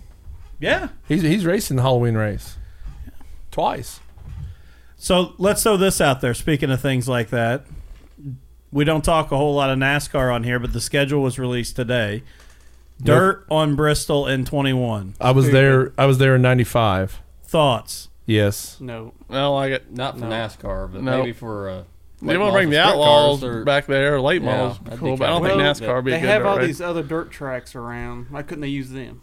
Yeah. 0.60 0.88
He's 1.06 1.22
he's 1.22 1.46
racing 1.46 1.76
the 1.76 1.82
Halloween 1.82 2.16
race 2.16 2.56
twice. 3.52 4.00
So 4.96 5.34
let's 5.38 5.62
throw 5.62 5.76
this 5.76 6.00
out 6.00 6.20
there. 6.20 6.34
Speaking 6.34 6.70
of 6.72 6.80
things 6.80 7.08
like 7.08 7.30
that, 7.30 7.64
we 8.72 8.84
don't 8.84 9.04
talk 9.04 9.30
a 9.30 9.36
whole 9.36 9.54
lot 9.54 9.70
of 9.70 9.78
NASCAR 9.78 10.34
on 10.34 10.42
here, 10.42 10.58
but 10.58 10.72
the 10.72 10.80
schedule 10.80 11.22
was 11.22 11.38
released 11.38 11.76
today. 11.76 12.24
Dirt 13.00 13.46
on 13.48 13.76
Bristol 13.76 14.26
in 14.26 14.44
21. 14.44 15.14
I 15.20 15.30
was 15.30 15.52
there. 15.52 15.92
I 15.96 16.06
was 16.06 16.18
there 16.18 16.34
in 16.34 16.42
'95. 16.42 17.20
Thoughts? 17.44 18.08
Yes. 18.26 18.80
No. 18.80 19.14
I 19.30 19.34
don't 19.34 19.54
like 19.54 19.70
it. 19.72 19.92
Not 19.92 20.14
for 20.18 20.24
No. 20.24 20.30
NASCAR, 20.30 20.92
but 20.92 21.02
No. 21.04 21.18
maybe 21.20 21.32
for. 21.32 21.68
Uh, 21.70 21.82
They 22.20 22.28
late 22.28 22.38
want 22.38 22.50
to 22.50 22.52
bring 22.52 22.70
the 22.70 22.80
outlaws 22.80 23.44
or- 23.44 23.64
back 23.64 23.86
there. 23.86 24.20
Late 24.20 24.42
Yeah, 24.42 24.50
models, 24.56 24.78
that'd 24.84 24.98
cool, 24.98 25.16
but 25.16 25.26
I 25.26 25.30
don't 25.38 25.46
kinda 25.46 25.74
think. 25.74 25.88
NASCAR 25.88 25.94
would 25.96 26.04
be 26.04 26.10
They 26.12 26.16
a 26.16 26.20
good 26.20 26.28
have 26.30 26.42
dirt 26.42 26.48
all 26.48 26.56
race. 26.58 26.66
these 26.66 26.80
other 26.80 27.02
dirt 27.02 27.30
tracks 27.30 27.74
around. 27.76 28.26
Why 28.30 28.42
couldn't 28.42 28.62
they 28.62 28.68
use 28.68 28.90
them? 28.90 29.20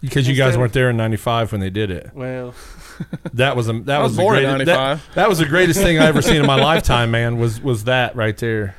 Because 0.00 0.28
you 0.28 0.34
guys 0.34 0.54
of- 0.54 0.60
weren't 0.60 0.72
there 0.72 0.88
in 0.90 0.96
'95 0.96 1.50
when 1.52 1.60
they 1.60 1.70
did 1.70 1.90
it. 1.90 2.10
Well, 2.14 2.54
That 3.34 3.54
was 3.56 3.68
a, 3.68 3.72
that 3.80 4.00
I 4.00 4.02
was 4.02 4.10
was, 4.10 4.16
the 4.16 4.22
born 4.22 4.38
in 4.38 4.44
greatest, 4.44 4.66
that, 4.66 4.76
95. 4.76 5.14
that 5.14 5.28
was 5.28 5.38
the 5.38 5.44
greatest 5.46 5.80
thing 5.80 5.98
I 5.98 6.06
ever 6.06 6.22
seen 6.22 6.36
in 6.36 6.46
my 6.46 6.54
lifetime. 6.62 7.10
Man, 7.10 7.38
was 7.38 7.60
was 7.60 7.84
that 7.84 8.16
right 8.16 8.36
there? 8.36 8.74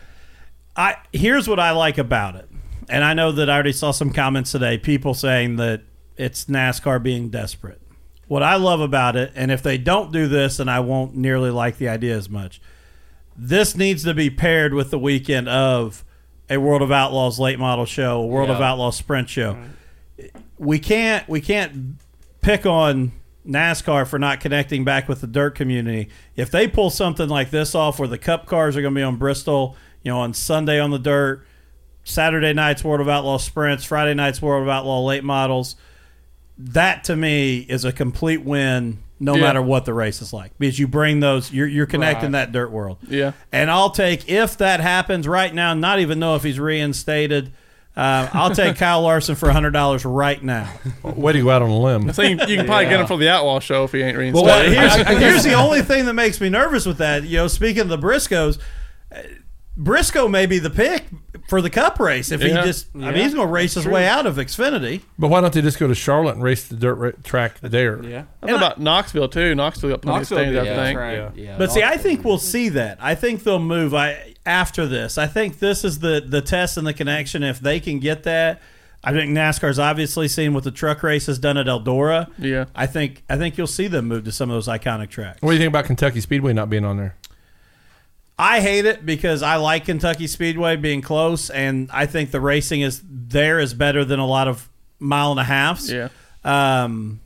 I 0.75 0.95
here's 1.13 1.47
what 1.47 1.59
I 1.59 1.71
like 1.71 1.97
about 1.97 2.35
it. 2.35 2.49
And 2.89 3.03
I 3.03 3.13
know 3.13 3.31
that 3.33 3.49
I 3.49 3.53
already 3.53 3.71
saw 3.73 3.91
some 3.91 4.11
comments 4.11 4.51
today, 4.51 4.77
people 4.79 5.13
saying 5.13 5.57
that 5.57 5.81
it's 6.17 6.45
NASCAR 6.45 7.03
being 7.03 7.29
desperate. 7.29 7.79
What 8.27 8.41
I 8.43 8.55
love 8.55 8.79
about 8.81 9.15
it, 9.15 9.31
and 9.35 9.51
if 9.51 9.61
they 9.61 9.77
don't 9.77 10.11
do 10.11 10.27
this, 10.27 10.57
then 10.57 10.69
I 10.69 10.79
won't 10.79 11.15
nearly 11.15 11.49
like 11.51 11.77
the 11.77 11.87
idea 11.89 12.15
as 12.15 12.29
much. 12.29 12.59
This 13.41 13.73
needs 13.73 14.03
to 14.03 14.13
be 14.13 14.29
paired 14.29 14.73
with 14.73 14.91
the 14.91 14.99
weekend 14.99 15.47
of 15.47 16.03
a 16.49 16.57
World 16.57 16.81
of 16.81 16.91
Outlaws 16.91 17.39
late 17.39 17.57
model 17.57 17.85
show, 17.85 18.21
a 18.21 18.25
World 18.25 18.49
of 18.49 18.59
Outlaws 18.59 18.97
sprint 18.97 19.29
show. 19.29 19.57
We 20.57 20.77
can't 20.77 21.27
we 21.29 21.39
can't 21.39 21.95
pick 22.41 22.65
on 22.65 23.13
NASCAR 23.47 24.05
for 24.05 24.19
not 24.19 24.41
connecting 24.41 24.83
back 24.83 25.07
with 25.07 25.21
the 25.21 25.27
dirt 25.27 25.55
community. 25.55 26.09
If 26.35 26.51
they 26.51 26.67
pull 26.67 26.89
something 26.89 27.29
like 27.29 27.49
this 27.49 27.73
off, 27.73 27.97
where 27.97 28.09
the 28.09 28.17
Cup 28.17 28.45
cars 28.45 28.75
are 28.75 28.81
going 28.81 28.93
to 28.93 28.99
be 28.99 29.03
on 29.03 29.15
Bristol, 29.15 29.77
you 30.03 30.11
know, 30.11 30.19
on 30.19 30.33
Sunday 30.33 30.77
on 30.77 30.91
the 30.91 30.99
dirt, 30.99 31.45
Saturday 32.03 32.51
night's 32.51 32.83
World 32.83 32.99
of 32.99 33.07
Outlaw 33.07 33.37
sprints, 33.37 33.85
Friday 33.85 34.15
night's 34.15 34.41
World 34.41 34.63
of 34.63 34.69
Outlaw 34.69 35.05
late 35.05 35.23
models, 35.23 35.77
that 36.57 37.05
to 37.05 37.15
me 37.15 37.59
is 37.59 37.85
a 37.85 37.93
complete 37.93 38.43
win. 38.43 39.01
No 39.19 39.35
Yeah. 39.35 39.41
matter 39.41 39.61
what 39.61 39.83
the 39.85 39.93
race 39.93 40.21
is 40.21 40.31
like, 40.31 40.51
because 40.59 40.79
you 40.79 40.87
bring 40.87 41.19
those, 41.19 41.51
you're, 41.51 41.67
you're 41.67 41.85
connecting 41.85 42.31
Right. 42.31 42.45
that 42.45 42.51
dirt 42.53 42.71
world. 42.71 42.97
Yeah. 43.07 43.33
And 43.51 43.69
I'll 43.69 43.89
take 43.89 44.29
if 44.29 44.57
that 44.59 44.79
happens 44.79 45.27
right 45.27 45.53
now. 45.53 45.73
Not 45.73 45.99
even 45.99 46.19
know 46.19 46.35
if 46.35 46.43
he's 46.43 46.59
reinstated. 46.59 47.51
Uh, 47.97 48.29
I'll 48.31 48.55
take 48.55 48.75
Kyle 48.77 49.01
Larson 49.01 49.35
for 49.35 49.51
hundred 49.51 49.71
dollars 49.71 50.05
right 50.05 50.41
now. 50.41 50.71
Way 51.03 51.33
to 51.33 51.41
go 51.41 51.49
out 51.49 51.61
on 51.61 51.69
a 51.69 51.77
limb. 51.77 52.13
So 52.13 52.21
you, 52.21 52.37
you 52.47 52.55
can 52.55 52.65
probably 52.65 52.85
get 52.85 53.01
him 53.01 53.07
for 53.07 53.17
the 53.17 53.27
Outlaw 53.29 53.59
show 53.59 53.83
if 53.83 53.91
he 53.91 54.01
ain't 54.01 54.17
reinstated. 54.17 54.45
Well, 54.45 54.71
here's, 54.71 55.07
here's 55.19 55.43
the 55.43 55.53
only 55.53 55.81
thing 55.81 56.05
that 56.05 56.13
makes 56.13 56.39
me 56.39 56.47
nervous 56.47 56.85
with 56.85 56.99
that. 56.99 57.23
You 57.23 57.37
know, 57.39 57.47
speaking 57.47 57.81
of 57.81 57.89
the 57.89 57.97
Briscoes, 57.97 58.57
uh, 59.13 59.19
Briscoe 59.75 60.29
may 60.29 60.45
be 60.45 60.59
the 60.59 60.69
pick 60.69 61.05
for 61.49 61.61
the 61.61 61.69
Cup 61.69 61.99
race 61.99 62.31
if 62.31 62.41
he 62.41 62.49
Yeah. 62.49 62.63
just. 62.65 62.87
I 62.95 62.99
mean, 63.11 63.15
he's 63.15 63.33
going 63.33 63.47
to 63.47 63.51
race 63.51 63.73
his 63.73 63.83
true. 63.83 63.93
way 63.93 64.07
out 64.07 64.25
of 64.25 64.37
Xfinity. 64.37 65.01
But 65.17 65.27
why 65.29 65.41
don't 65.41 65.51
they 65.53 65.61
just 65.61 65.79
go 65.79 65.87
to 65.87 65.95
Charlotte 65.95 66.35
and 66.35 66.43
race 66.43 66.65
the 66.67 66.75
dirt 66.75 66.93
ra- 66.95 67.11
track 67.23 67.59
there? 67.61 68.01
Yeah. 68.03 68.23
I 68.41 68.45
know 68.47 68.55
about 68.55 68.79
Knoxville 68.79 69.27
too. 69.29 69.55
Knoxville 69.55 69.89
got 69.89 70.01
plenty 70.01 70.17
Knoxville 70.19 70.37
of 70.37 70.43
stands, 70.43 70.55
did, 70.55 70.61
I 70.61 70.65
yeah, 70.75 70.83
think. 70.85 70.99
right. 70.99 71.31
Yeah, 71.35 71.55
But 71.57 71.71
see, 71.71 71.83
I 71.83 71.97
think 71.97 72.23
we'll 72.23 72.37
see 72.37 72.69
that. 72.69 72.97
I 73.01 73.15
think 73.15 73.43
they'll 73.43 73.59
move. 73.59 73.93
I 73.93 74.35
after 74.45 74.87
this. 74.87 75.17
I 75.17 75.27
think 75.27 75.59
this 75.59 75.83
is 75.83 75.99
the 75.99 76.23
the 76.25 76.41
test 76.41 76.77
and 76.77 76.87
the 76.87 76.93
connection. 76.93 77.43
If 77.43 77.59
they 77.59 77.79
can 77.79 77.99
get 77.99 78.23
that, 78.23 78.61
I 79.03 79.11
think 79.11 79.31
NASCAR's 79.31 79.79
obviously 79.79 80.27
seen 80.27 80.53
what 80.53 80.63
the 80.63 80.71
truck 80.71 81.03
race 81.03 81.25
has 81.27 81.39
done 81.39 81.57
at 81.57 81.65
Eldora. 81.67 82.27
Yeah. 82.37 82.65
I 82.75 82.85
think 82.85 83.23
I 83.29 83.37
think 83.37 83.57
you'll 83.57 83.67
see 83.67 83.87
them 83.87 84.07
move 84.07 84.23
to 84.25 84.31
some 84.31 84.49
of 84.49 84.55
those 84.55 84.67
iconic 84.67 85.09
tracks. 85.09 85.41
What 85.41 85.51
do 85.51 85.55
you 85.55 85.59
think 85.59 85.69
about 85.69 85.85
Kentucky 85.85 86.21
Speedway 86.21 86.53
not 86.53 86.69
being 86.69 86.85
on 86.85 86.97
there? 86.97 87.15
I 88.41 88.61
hate 88.61 88.85
it 88.85 89.05
because 89.05 89.43
I 89.43 89.57
like 89.57 89.83
Kentucky 89.85 90.25
Speedway 90.25 90.77
being 90.77 91.01
close, 91.01 91.49
and 91.49 91.89
I 91.91 92.05
think 92.05 92.31
the 92.31 92.39
racing 92.39 92.79
is 92.81 93.01
there 93.05 93.59
is 93.59 93.73
better 93.73 94.05
than 94.05 94.19
a 94.19 94.25
lot 94.25 94.47
of 94.47 94.69
mile 94.97 95.31
and 95.31 95.39
a 95.39 95.43
halves. 95.43 95.91
Yeah. 95.91 96.07
Um, 96.45 97.19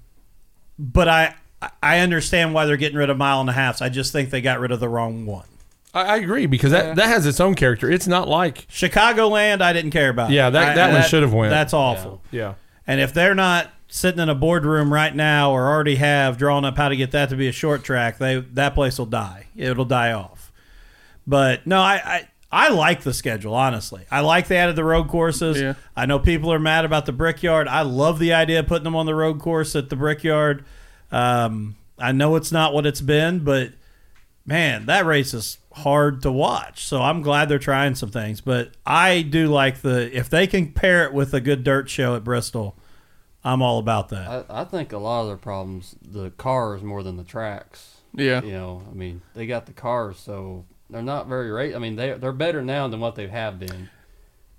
but 0.80 1.08
I 1.08 1.36
I 1.84 2.00
understand 2.00 2.54
why 2.54 2.66
they're 2.66 2.78
getting 2.78 2.98
rid 2.98 3.10
of 3.10 3.18
mile 3.18 3.40
and 3.42 3.50
a 3.50 3.54
halves. 3.54 3.82
I 3.82 3.90
just 3.90 4.12
think 4.12 4.32
they 4.32 4.42
got 4.42 4.60
rid 4.60 4.72
of 4.72 4.80
the 4.80 4.90
wrong 4.90 5.26
one. 5.26 5.46
I, 5.94 6.02
I 6.04 6.16
agree 6.18 6.48
because 6.48 6.72
that, 6.72 6.96
that 6.96 7.08
has 7.08 7.26
its 7.28 7.40
own 7.40 7.54
character. 7.56 7.90
It's 7.92 8.08
not 8.08 8.28
like 8.28 8.68
Chicagoland, 8.68 9.62
I 9.62 9.72
didn't 9.72 9.92
care 9.92 10.10
about. 10.10 10.32
Yeah, 10.32 10.50
that- 10.50 10.70
I- 10.70 10.74
that 10.76 10.92
one 10.94 11.04
should've 11.04 11.34
went. 11.34 11.52
That's 11.52 11.74
awful. 11.74 12.22
yeah. 12.32 12.56
And 12.88 13.00
if 13.00 13.14
they're 13.14 13.36
not 13.36 13.70
sitting 13.88 14.20
in 14.20 14.28
a 14.28 14.36
boardroom 14.36 14.92
right 14.92 15.16
now 15.16 15.52
or 15.52 15.68
already 15.70 15.96
have 15.96 16.38
drawn 16.38 16.66
up 16.66 16.76
how 16.76 16.90
to 16.90 16.96
get 16.98 17.12
that 17.12 17.30
to 17.30 17.36
be 17.38 17.48
a 17.48 17.52
short 17.54 17.84
track, 17.84 18.18
they 18.18 18.40
that 18.40 18.74
place 18.74 18.98
will 18.98 19.06
die. 19.06 19.46
It'll 19.56 19.86
die 19.86 20.12
off. 20.12 20.43
But 21.26 21.66
no, 21.66 21.80
I 21.80 21.96
I, 22.04 22.28
I 22.68 22.70
like 22.70 23.02
the 23.02 23.14
schedule, 23.14 23.56
honestly. 23.56 24.06
I 24.12 24.20
like 24.20 24.48
they 24.48 24.58
added 24.58 24.76
the 24.76 24.84
road 24.84 25.08
courses. 25.08 25.60
Yeah. 25.60 25.74
I 25.96 26.06
know 26.06 26.20
people 26.20 26.54
are 26.54 26.60
mad 26.60 26.86
about 26.86 27.06
the 27.06 27.12
Brickyard. 27.12 27.68
I 27.68 27.82
love 27.82 28.20
the 28.20 28.34
idea 28.34 28.60
of 28.60 28.68
putting 28.68 28.84
them 28.84 28.96
on 28.96 29.06
the 29.06 29.16
road 29.16 29.40
course 29.40 29.76
at 29.76 29.90
the 29.90 29.96
Brickyard. 29.96 30.64
Um, 31.12 31.76
I 31.98 32.12
know 32.12 32.36
it's 32.36 32.52
not 32.52 32.74
what 32.74 32.86
it's 32.86 33.02
been, 33.02 33.40
but 33.40 33.72
man, 34.46 34.86
that 34.86 35.06
race 35.06 35.34
is 35.34 35.58
hard 35.72 36.22
to 36.24 36.32
watch. 36.32 36.86
So 36.86 37.02
I'm 37.02 37.22
glad 37.22 37.50
they're 37.50 37.60
trying 37.60 37.96
some 37.96 38.12
things. 38.12 38.42
But 38.42 38.72
I 38.86 39.22
do 39.22 39.48
like 39.48 39.82
the 39.82 40.16
if 40.16 40.30
they 40.30 40.48
can 40.48 40.72
pair 40.74 41.06
it 41.06 41.14
with 41.14 41.34
a 41.34 41.42
good 41.42 41.64
dirt 41.64 41.90
show 41.90 42.16
at 42.16 42.24
Bristol, 42.24 42.78
I'm 43.44 43.62
all 43.62 43.80
about 43.80 44.10
that. 44.10 44.46
I, 44.50 44.62
I 44.62 44.64
think 44.64 44.94
a 44.94 44.98
lot 44.98 45.22
of 45.22 45.28
their 45.28 45.38
problems, 45.38 45.96
the 46.02 46.32
cars 46.32 46.84
more 46.84 47.04
than 47.04 47.18
the 47.18 47.24
tracks. 47.24 47.98
Yeah. 48.14 48.44
You 48.44 48.52
know, 48.52 48.84
I 48.90 48.94
mean, 48.94 49.22
they 49.34 49.48
got 49.48 49.66
the 49.66 49.74
cars, 49.74 50.20
so 50.20 50.66
they're 50.94 51.02
not 51.02 51.28
very 51.28 51.52
rate. 51.52 51.76
I 51.76 51.80
mean, 51.80 51.96
they 51.96 52.12
they're 52.14 52.32
better 52.32 52.62
now 52.62 52.88
than 52.88 53.00
what 53.00 53.16
they 53.16 53.28
have 53.28 53.60
been. 53.60 53.90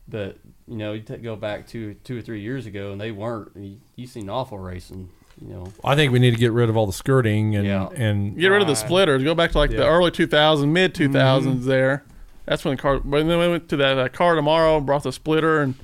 But 0.09 0.37
you 0.69 0.77
know, 0.77 0.93
you 0.93 1.01
t- 1.01 1.17
go 1.17 1.37
back 1.37 1.67
two 1.67 1.95
two 2.05 2.19
or 2.19 2.23
three 2.23 2.41
years 2.41 2.67
ago, 2.67 2.93
and 2.93 3.01
they 3.01 3.11
weren't. 3.11 3.53
You, 3.57 3.79
you 3.97 4.07
seen 4.07 4.29
awful 4.29 4.59
racing. 4.59 5.09
You 5.41 5.49
know, 5.49 5.73
I 5.83 5.97
think 5.97 6.13
we 6.13 6.19
need 6.21 6.31
to 6.33 6.37
get 6.37 6.53
rid 6.53 6.69
of 6.69 6.77
all 6.77 6.87
the 6.87 6.93
skirting 6.93 7.57
and 7.57 7.67
Yeah. 7.67 7.89
and 7.97 8.39
Get 8.39 8.49
rid 8.49 8.63
of 8.63 8.69
the 8.69 8.77
splitters. 8.77 9.25
Go 9.25 9.35
back 9.35 9.51
to 9.53 9.59
like 9.59 9.71
the 9.71 9.85
early 9.87 10.11
2000s, 10.13 10.69
mid 10.69 10.95
2000s. 10.95 11.65
There, 11.65 12.05
that's 12.47 12.65
when 12.65 12.77
the 12.77 12.83
car. 12.83 12.99
When 12.99 13.27
they 13.29 13.37
went 13.37 13.69
to 13.71 13.77
that 13.79 13.99
uh, 13.99 14.09
car 14.11 14.35
tomorrow, 14.37 14.77
and 14.77 14.87
brought 14.87 15.03
the 15.03 15.13
splitter 15.13 15.61
and 15.63 15.75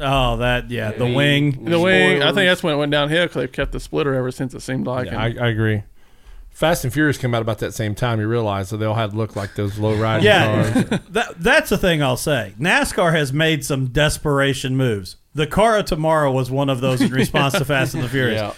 Oh, 0.00 0.36
that 0.38 0.70
yeah, 0.70 0.92
the 0.92 1.06
Yeah. 1.06 1.16
wing. 1.16 1.64
the 1.64 1.78
wing. 1.80 2.22
I 2.22 2.26
think 2.32 2.48
that's 2.48 2.62
when 2.62 2.74
it 2.74 2.78
went 2.78 2.92
downhill 2.92 3.24
because 3.24 3.40
they've 3.42 3.52
kept 3.52 3.72
the 3.72 3.80
splitter 3.80 4.14
ever 4.14 4.30
since. 4.30 4.54
It 4.54 4.60
seemed 4.60 4.86
like. 4.86 5.06
Yeah, 5.06 5.22
And- 5.24 5.38
I, 5.40 5.46
I 5.46 5.48
agree. 5.48 5.82
Fast 6.52 6.84
and 6.84 6.92
Furious 6.92 7.18
came 7.18 7.34
out 7.34 7.42
about 7.42 7.58
that 7.58 7.74
same 7.74 7.94
time. 7.94 8.20
You 8.20 8.28
realize 8.28 8.70
that 8.70 8.76
they 8.76 8.86
all 8.86 8.94
had 8.94 9.14
look 9.14 9.34
like 9.34 9.54
those 9.54 9.78
low 9.78 9.94
riding 9.96 10.24
Yeah, 10.26 10.72
cars. 10.72 11.00
that, 11.10 11.34
that's 11.38 11.70
the 11.70 11.78
thing 11.78 12.02
I'll 12.02 12.16
say. 12.16 12.54
NASCAR 12.60 13.12
has 13.12 13.32
made 13.32 13.64
some 13.64 13.86
desperation 13.88 14.76
moves. 14.76 15.16
The 15.34 15.46
car 15.46 15.78
of 15.78 15.86
tomorrow 15.86 16.30
was 16.30 16.50
one 16.50 16.68
of 16.68 16.80
those 16.80 17.00
in 17.00 17.10
response 17.12 17.54
to 17.54 17.64
Fast 17.64 17.94
and 17.94 18.02
the 18.04 18.08
Furious. 18.08 18.40
Yeah. 18.40 18.52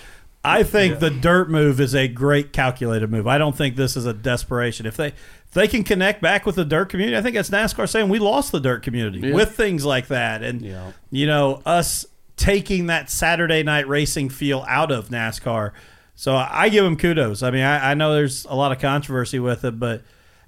I 0.46 0.62
think 0.62 0.98
the 0.98 1.08
dirt 1.08 1.48
move 1.48 1.80
is 1.80 1.94
a 1.94 2.06
great 2.06 2.52
calculated 2.52 3.10
move. 3.10 3.26
I 3.26 3.38
don't 3.38 3.56
think 3.56 3.76
this 3.76 3.96
is 3.96 4.04
a 4.04 4.12
desperation. 4.12 4.84
If 4.84 4.96
they 4.98 5.06
if 5.08 5.52
they 5.54 5.66
can 5.68 5.84
connect 5.84 6.20
back 6.20 6.44
with 6.44 6.56
the 6.56 6.66
dirt 6.66 6.90
community, 6.90 7.16
I 7.16 7.22
think 7.22 7.34
that's 7.36 7.48
NASCAR 7.48 7.88
saying 7.88 8.10
we 8.10 8.18
lost 8.18 8.52
the 8.52 8.60
dirt 8.60 8.82
community 8.82 9.20
Yeah. 9.28 9.34
with 9.34 9.56
things 9.56 9.86
like 9.86 10.08
that, 10.08 10.42
and 10.42 10.60
Yeah. 10.60 10.92
you 11.10 11.26
know 11.26 11.62
us 11.64 12.04
taking 12.36 12.88
that 12.88 13.08
Saturday 13.08 13.62
night 13.62 13.88
racing 13.88 14.28
feel 14.28 14.66
out 14.68 14.90
of 14.92 15.08
NASCAR. 15.08 15.70
So 16.16 16.34
I 16.34 16.68
give 16.68 16.84
them 16.84 16.96
kudos. 16.96 17.42
I 17.42 17.50
mean, 17.50 17.62
I, 17.62 17.90
I 17.90 17.94
know 17.94 18.14
there's 18.14 18.44
a 18.44 18.54
lot 18.54 18.72
of 18.72 18.78
controversy 18.78 19.38
with 19.38 19.64
it, 19.64 19.78
but 19.78 20.02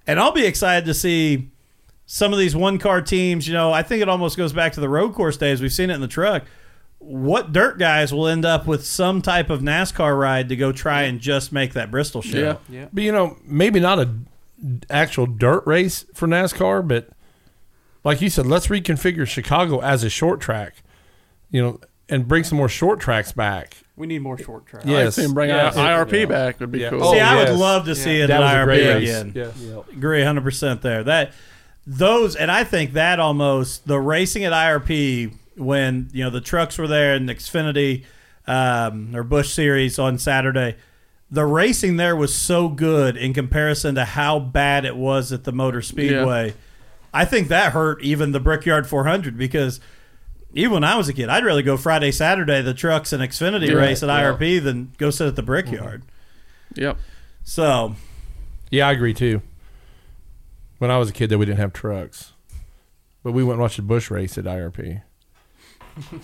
and 0.06 0.20
I'll 0.20 0.32
be 0.32 0.46
excited 0.46 0.86
to 0.86 0.94
see 0.94 1.50
some 2.06 2.32
of 2.32 2.38
these 2.38 2.54
one 2.54 2.78
car 2.78 3.02
teams. 3.02 3.46
You 3.48 3.54
know, 3.54 3.72
I 3.72 3.82
think 3.82 4.00
it 4.00 4.08
almost 4.08 4.36
goes 4.36 4.52
back 4.52 4.72
to 4.74 4.80
the 4.80 4.88
road 4.88 5.14
course 5.14 5.36
days. 5.36 5.60
We've 5.60 5.72
seen 5.72 5.90
it 5.90 5.94
in 5.94 6.00
the 6.00 6.08
truck. 6.08 6.44
What 6.98 7.52
dirt 7.52 7.78
guys 7.78 8.12
will 8.14 8.26
end 8.26 8.44
up 8.44 8.66
with 8.66 8.86
some 8.86 9.20
type 9.22 9.50
of 9.50 9.60
NASCAR 9.60 10.18
ride 10.18 10.48
to 10.48 10.56
go 10.56 10.72
try 10.72 11.02
and 11.02 11.20
just 11.20 11.52
make 11.52 11.74
that 11.74 11.90
Bristol 11.90 12.22
show? 12.22 12.38
Yeah. 12.38 12.56
Yeah. 12.68 12.88
But 12.92 13.02
you 13.02 13.12
know, 13.12 13.36
maybe 13.44 13.80
not 13.80 13.98
a 13.98 14.14
actual 14.88 15.26
dirt 15.26 15.66
race 15.66 16.06
for 16.14 16.26
NASCAR, 16.26 16.86
but 16.86 17.10
like 18.02 18.22
you 18.22 18.30
said, 18.30 18.46
let's 18.46 18.68
reconfigure 18.68 19.26
Chicago 19.26 19.80
as 19.80 20.04
a 20.04 20.10
short 20.10 20.40
track. 20.40 20.76
You 21.50 21.62
know, 21.62 21.80
and 22.08 22.26
bring 22.26 22.44
some 22.44 22.58
more 22.58 22.68
short 22.68 23.00
tracks 23.00 23.32
back. 23.32 23.78
We 23.96 24.06
need 24.06 24.20
more 24.20 24.36
short 24.38 24.66
tracks. 24.66 24.84
Yeah. 24.84 24.98
I'd 24.98 25.02
Yes. 25.04 25.14
see 25.16 25.24
him 25.24 25.32
bring 25.34 25.48
Yeah. 25.48 25.68
out 25.68 25.76
IRP 25.76 26.20
Yeah. 26.20 26.24
back 26.26 26.60
would 26.60 26.70
be 26.70 26.80
Yeah. 26.80 26.90
cool. 26.90 27.02
Oh, 27.02 27.12
See, 27.14 27.20
I 27.20 27.34
yes. 27.40 27.50
would 27.50 27.58
love 27.58 27.86
to 27.86 27.94
see 27.94 28.20
it 28.20 28.26
That 28.28 28.42
at 28.42 28.44
was 28.44 28.50
a 28.52 28.54
IRP 28.56 28.64
great 28.66 28.86
race. 28.94 29.20
again. 29.20 29.32
Yeah. 29.34 29.80
Agree 29.96 30.20
100% 30.22 30.82
there. 30.82 31.02
That 31.02 31.32
those 31.86 32.36
and 32.36 32.50
I 32.50 32.62
think 32.64 32.92
that 32.92 33.18
almost 33.20 33.86
the 33.86 33.98
racing 33.98 34.44
at 34.44 34.52
IRP 34.52 35.30
when, 35.56 36.08
you 36.12 36.22
know, 36.24 36.30
the 36.30 36.40
trucks 36.42 36.76
were 36.76 36.86
there 36.88 37.14
in 37.14 37.26
the 37.26 37.34
Xfinity 37.34 38.04
um, 38.46 39.14
or 39.14 39.22
Busch 39.22 39.52
series 39.52 39.98
on 39.98 40.18
Saturday. 40.18 40.76
The 41.30 41.44
racing 41.46 41.96
there 41.96 42.14
was 42.14 42.34
so 42.34 42.68
good 42.68 43.16
in 43.16 43.32
comparison 43.34 43.94
to 43.96 44.04
how 44.04 44.38
bad 44.38 44.84
it 44.84 44.96
was 44.96 45.32
at 45.32 45.44
the 45.44 45.50
Motor 45.52 45.80
Speedway. 45.82 46.54
I 47.14 47.24
think 47.24 47.48
that 47.48 47.72
hurt 47.72 48.00
even 48.02 48.30
the 48.32 48.38
Brickyard 48.40 48.86
400 48.86 49.36
because 49.38 49.80
even 50.56 50.72
when 50.72 50.84
I 50.84 50.96
was 50.96 51.08
a 51.08 51.12
kid, 51.12 51.28
I'd 51.28 51.44
rather 51.44 51.62
go 51.62 51.76
Friday, 51.76 52.10
Saturday, 52.10 52.62
the 52.62 52.74
trucks 52.74 53.12
and 53.12 53.22
Xfinity 53.22 53.68
Yeah, 53.68 53.74
race 53.74 54.02
at 54.02 54.08
yeah. 54.08 54.32
IRP 54.32 54.62
than 54.62 54.92
go 54.98 55.10
sit 55.10 55.28
at 55.28 55.36
the 55.36 55.42
Brickyard. 55.42 56.02
Mm-hmm. 56.72 56.80
Yep. 56.82 56.98
So, 57.44 57.94
Yeah, 58.70 58.88
I 58.88 58.92
agree 58.92 59.14
too. 59.14 59.42
When 60.78 60.90
I 60.90 60.98
was 60.98 61.08
a 61.10 61.12
kid, 61.12 61.30
that 61.30 61.38
we 61.38 61.46
didn't 61.46 61.58
have 61.58 61.72
trucks, 61.72 62.32
but 63.22 63.32
we 63.32 63.42
went 63.44 63.54
and 63.54 63.62
watched 63.62 63.76
the 63.76 63.82
Busch 63.82 64.10
race 64.10 64.36
at 64.36 64.44
IRP. 64.44 65.02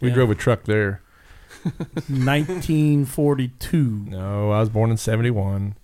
we 0.00 0.08
Yeah. 0.08 0.14
drove 0.14 0.30
a 0.30 0.34
truck 0.34 0.64
there. 0.64 1.02
1942. 2.08 4.06
No, 4.08 4.50
I 4.50 4.60
was 4.60 4.68
born 4.68 4.90
in 4.90 4.96
'71. 4.98 5.74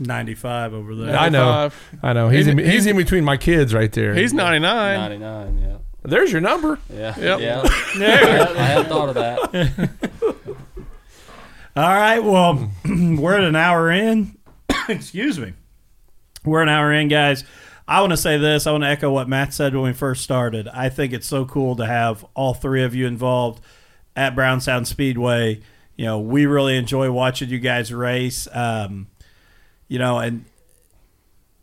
95 0.00 0.74
over 0.74 0.94
there. 0.94 1.16
I 1.16 1.28
know. 1.28 1.50
95. 1.52 1.98
I 2.02 2.12
know 2.12 2.28
he's 2.28 2.46
He's- 2.46 2.52
in, 2.52 2.58
he's, 2.58 2.68
he's- 2.72 2.86
in 2.86 2.96
between 2.96 3.24
my 3.24 3.36
kids 3.36 3.74
right 3.74 3.90
there. 3.92 4.14
He's 4.14 4.32
99. 4.32 4.98
99, 5.20 5.58
yeah. 5.58 5.76
There's 6.02 6.30
your 6.32 6.40
number. 6.40 6.78
Yeah. 6.92 7.18
Yep. 7.18 7.40
Yeah. 7.40 7.62
I, 7.64 7.68
had- 7.98 8.56
I 8.56 8.62
hadn't 8.62 8.86
thought 8.88 9.08
of 9.10 9.14
that. 9.16 9.90
All 11.76 11.84
right. 11.94 12.18
Well, 12.20 12.70
we're 12.84 13.34
at 13.36 13.44
an 13.44 13.56
hour 13.56 13.90
in. 13.90 14.36
Excuse 14.88 15.38
me. 15.38 15.52
We're 16.44 16.62
an 16.62 16.68
hour 16.68 16.92
in, 16.92 17.08
guys. 17.08 17.44
I 17.86 18.00
want 18.00 18.10
to 18.12 18.16
say 18.16 18.36
this. 18.38 18.66
I 18.66 18.72
want 18.72 18.84
to 18.84 18.88
echo 18.88 19.10
what 19.12 19.28
Matt 19.28 19.54
said 19.54 19.74
when 19.74 19.84
we 19.84 19.92
first 19.92 20.22
started. 20.22 20.68
I 20.68 20.88
think 20.88 21.12
it's 21.12 21.26
so 21.26 21.44
cool 21.44 21.76
to 21.76 21.86
have 21.86 22.24
all 22.34 22.54
three 22.54 22.82
of 22.82 22.94
you 22.94 23.06
involved 23.06 23.62
at 24.14 24.34
Brownstown 24.34 24.84
Speedway. 24.84 25.60
You 25.96 26.04
know, 26.04 26.18
we 26.20 26.46
really 26.46 26.76
enjoy 26.76 27.10
watching 27.10 27.48
you 27.48 27.58
guys 27.58 27.92
race. 27.92 28.46
Um, 28.52 29.08
you 29.88 29.98
know, 29.98 30.18
and 30.18 30.44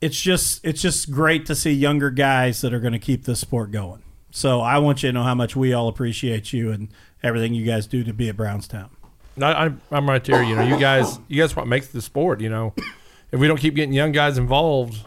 it's 0.01 0.19
just 0.19 0.63
it's 0.65 0.81
just 0.81 1.11
great 1.11 1.45
to 1.47 1.55
see 1.55 1.71
younger 1.71 2.09
guys 2.11 2.61
that 2.61 2.73
are 2.73 2.79
going 2.79 2.93
to 2.93 2.99
keep 2.99 3.23
this 3.25 3.39
sport 3.39 3.71
going. 3.71 4.01
So 4.31 4.59
I 4.59 4.79
want 4.79 5.01
you 5.03 5.09
to 5.09 5.13
know 5.13 5.23
how 5.23 5.35
much 5.35 5.55
we 5.55 5.71
all 5.73 5.87
appreciate 5.87 6.51
you 6.51 6.71
and 6.71 6.89
everything 7.23 7.53
you 7.53 7.65
guys 7.65 7.87
do 7.87 8.03
to 8.03 8.13
be 8.13 8.27
at 8.27 8.35
Brownstown. 8.35 8.89
No, 9.37 9.47
I'm, 9.47 9.81
I'm 9.91 10.09
right 10.09 10.23
there. 10.23 10.43
You 10.43 10.55
know, 10.55 10.63
you 10.63 10.77
guys, 10.77 11.19
you 11.29 11.41
guys, 11.41 11.55
what 11.55 11.67
makes 11.67 11.87
the 11.87 12.01
sport. 12.01 12.41
You 12.41 12.49
know, 12.49 12.73
if 13.31 13.39
we 13.39 13.47
don't 13.47 13.57
keep 13.59 13.75
getting 13.75 13.93
young 13.93 14.11
guys 14.11 14.37
involved, 14.37 14.97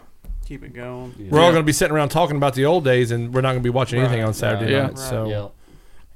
Keep 0.47 0.65
it 0.65 0.73
going. 0.75 1.15
we're 1.31 1.41
all 1.41 1.51
going 1.51 1.63
to 1.63 1.67
be 1.67 1.73
sitting 1.73 1.95
around 1.95 2.09
talking 2.09 2.37
about 2.37 2.55
the 2.55 2.65
old 2.65 2.85
days, 2.85 3.11
and 3.11 3.35
we're 3.35 3.43
not 3.43 3.51
going 3.51 3.61
to 3.63 3.67
be 3.67 3.71
watching 3.71 4.01
anything 4.01 4.23
on 4.25 4.33
Saturday 4.33 4.65
right, 4.65 4.73
Yeah. 4.73 4.87
night. 4.89 4.99
So, 4.99 5.29
Yeah. 5.29 5.49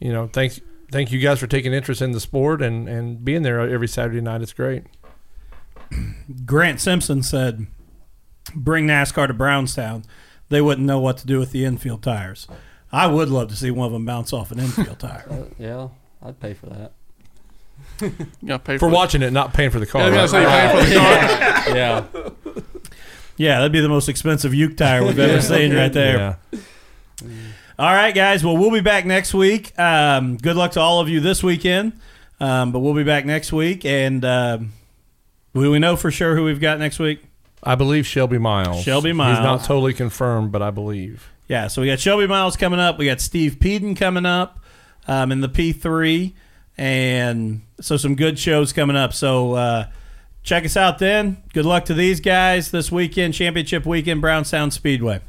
you 0.06 0.12
know, 0.12 0.26
thanks, 0.26 0.60
thank 0.90 1.12
you 1.12 1.18
guys 1.20 1.38
for 1.38 1.46
taking 1.46 1.72
interest 1.74 2.00
in 2.02 2.12
the 2.12 2.20
sport 2.20 2.62
and 2.62 2.88
and 2.88 3.22
being 3.24 3.42
there 3.42 3.60
every 3.60 3.88
Saturday 3.88 4.20
night. 4.22 4.40
It's 4.42 4.54
great. 4.54 4.84
Grant 6.46 6.80
Simpson 6.80 7.22
said, 7.22 7.66
"Bring 8.54 8.86
NASCAR 8.86 9.26
to 9.28 9.34
Brownstown. 9.34 10.04
They 10.48 10.60
wouldn't 10.60 10.86
know 10.86 10.98
what 11.00 11.16
to 11.18 11.26
do 11.26 11.38
with 11.38 11.52
the 11.52 11.64
infield 11.64 12.02
tires." 12.02 12.46
I 12.92 13.06
would 13.06 13.28
love 13.30 13.48
to 13.48 13.56
see 13.56 13.70
one 13.70 13.86
of 13.86 13.92
them 13.92 14.04
bounce 14.04 14.32
off 14.32 14.52
an 14.52 14.58
infield 14.60 14.98
tire. 14.98 15.24
Uh, 15.30 15.44
yeah, 15.58 15.88
I'd 16.22 16.38
pay 16.40 16.54
for 16.54 16.66
that. 16.66 16.92
You 18.42 18.58
pay 18.58 18.78
For 18.78 18.88
the- 18.90 18.94
watching 18.94 19.22
it, 19.22 19.32
not 19.32 19.54
paying 19.54 19.70
for 19.70 19.80
the 19.80 19.86
car. 19.86 20.02
Yeah, 20.10 20.18
I 20.18 20.22
was 20.22 20.32
right? 20.32 20.42
say 20.42 20.42
you 20.42 20.48
paying 20.48 20.84
for 20.84 20.90
the 20.90 20.98
car. 20.98 21.76
yeah. 22.54 22.62
Yeah, 23.38 23.56
that'd 23.58 23.72
be 23.72 23.80
the 23.80 23.88
most 23.88 24.08
expensive 24.08 24.52
Uke 24.54 24.76
tire 24.76 25.02
we've 25.04 25.18
ever 25.18 25.40
seen 25.40 25.74
right 25.74 25.92
there. 25.92 26.36
Yeah. 26.52 26.58
All 27.78 27.92
right, 27.92 28.14
guys. 28.14 28.44
Well, 28.44 28.56
we'll 28.56 28.70
be 28.70 28.80
back 28.82 29.06
next 29.06 29.32
week. 29.34 29.76
Um, 29.78 30.36
good 30.36 30.54
luck 30.56 30.72
to 30.72 30.80
all 30.80 31.00
of 31.00 31.08
you 31.08 31.20
this 31.20 31.42
weekend. 31.42 31.94
Um, 32.40 32.72
but 32.72 32.80
we'll 32.80 32.94
be 32.94 33.04
back 33.04 33.24
next 33.24 33.52
week, 33.52 33.84
and 33.84 34.24
um, 34.24 34.72
will 35.54 35.70
we 35.70 35.78
know 35.78 35.96
for 35.96 36.10
sure 36.10 36.36
who 36.36 36.44
we've 36.44 36.60
got 36.60 36.78
next 36.78 36.98
week? 36.98 37.22
I 37.62 37.74
believe 37.74 38.06
Shelby 38.06 38.38
Miles. 38.38 38.82
Shelby 38.82 39.12
Miles. 39.12 39.38
He's 39.38 39.44
not 39.44 39.64
totally 39.64 39.94
confirmed, 39.94 40.50
but 40.50 40.62
I 40.62 40.70
believe. 40.70 41.30
Yeah, 41.48 41.68
so 41.68 41.82
we 41.82 41.88
got 41.88 42.00
Shelby 42.00 42.26
Miles 42.26 42.56
coming 42.56 42.80
up. 42.80 42.98
We 42.98 43.06
got 43.06 43.20
Steve 43.20 43.58
Peden 43.60 43.94
coming 43.94 44.26
up 44.26 44.58
um, 45.06 45.30
in 45.30 45.40
the 45.40 45.48
P3. 45.48 46.32
And 46.76 47.62
so 47.80 47.96
some 47.96 48.14
good 48.16 48.38
shows 48.38 48.72
coming 48.72 48.96
up. 48.96 49.12
So 49.12 49.54
uh, 49.54 49.86
check 50.42 50.64
us 50.64 50.76
out 50.76 50.98
then. 50.98 51.42
Good 51.52 51.66
luck 51.66 51.84
to 51.86 51.94
these 51.94 52.20
guys 52.20 52.70
this 52.70 52.90
weekend, 52.90 53.34
championship 53.34 53.86
weekend, 53.86 54.20
Brownstown 54.20 54.70
Speedway. 54.70 55.20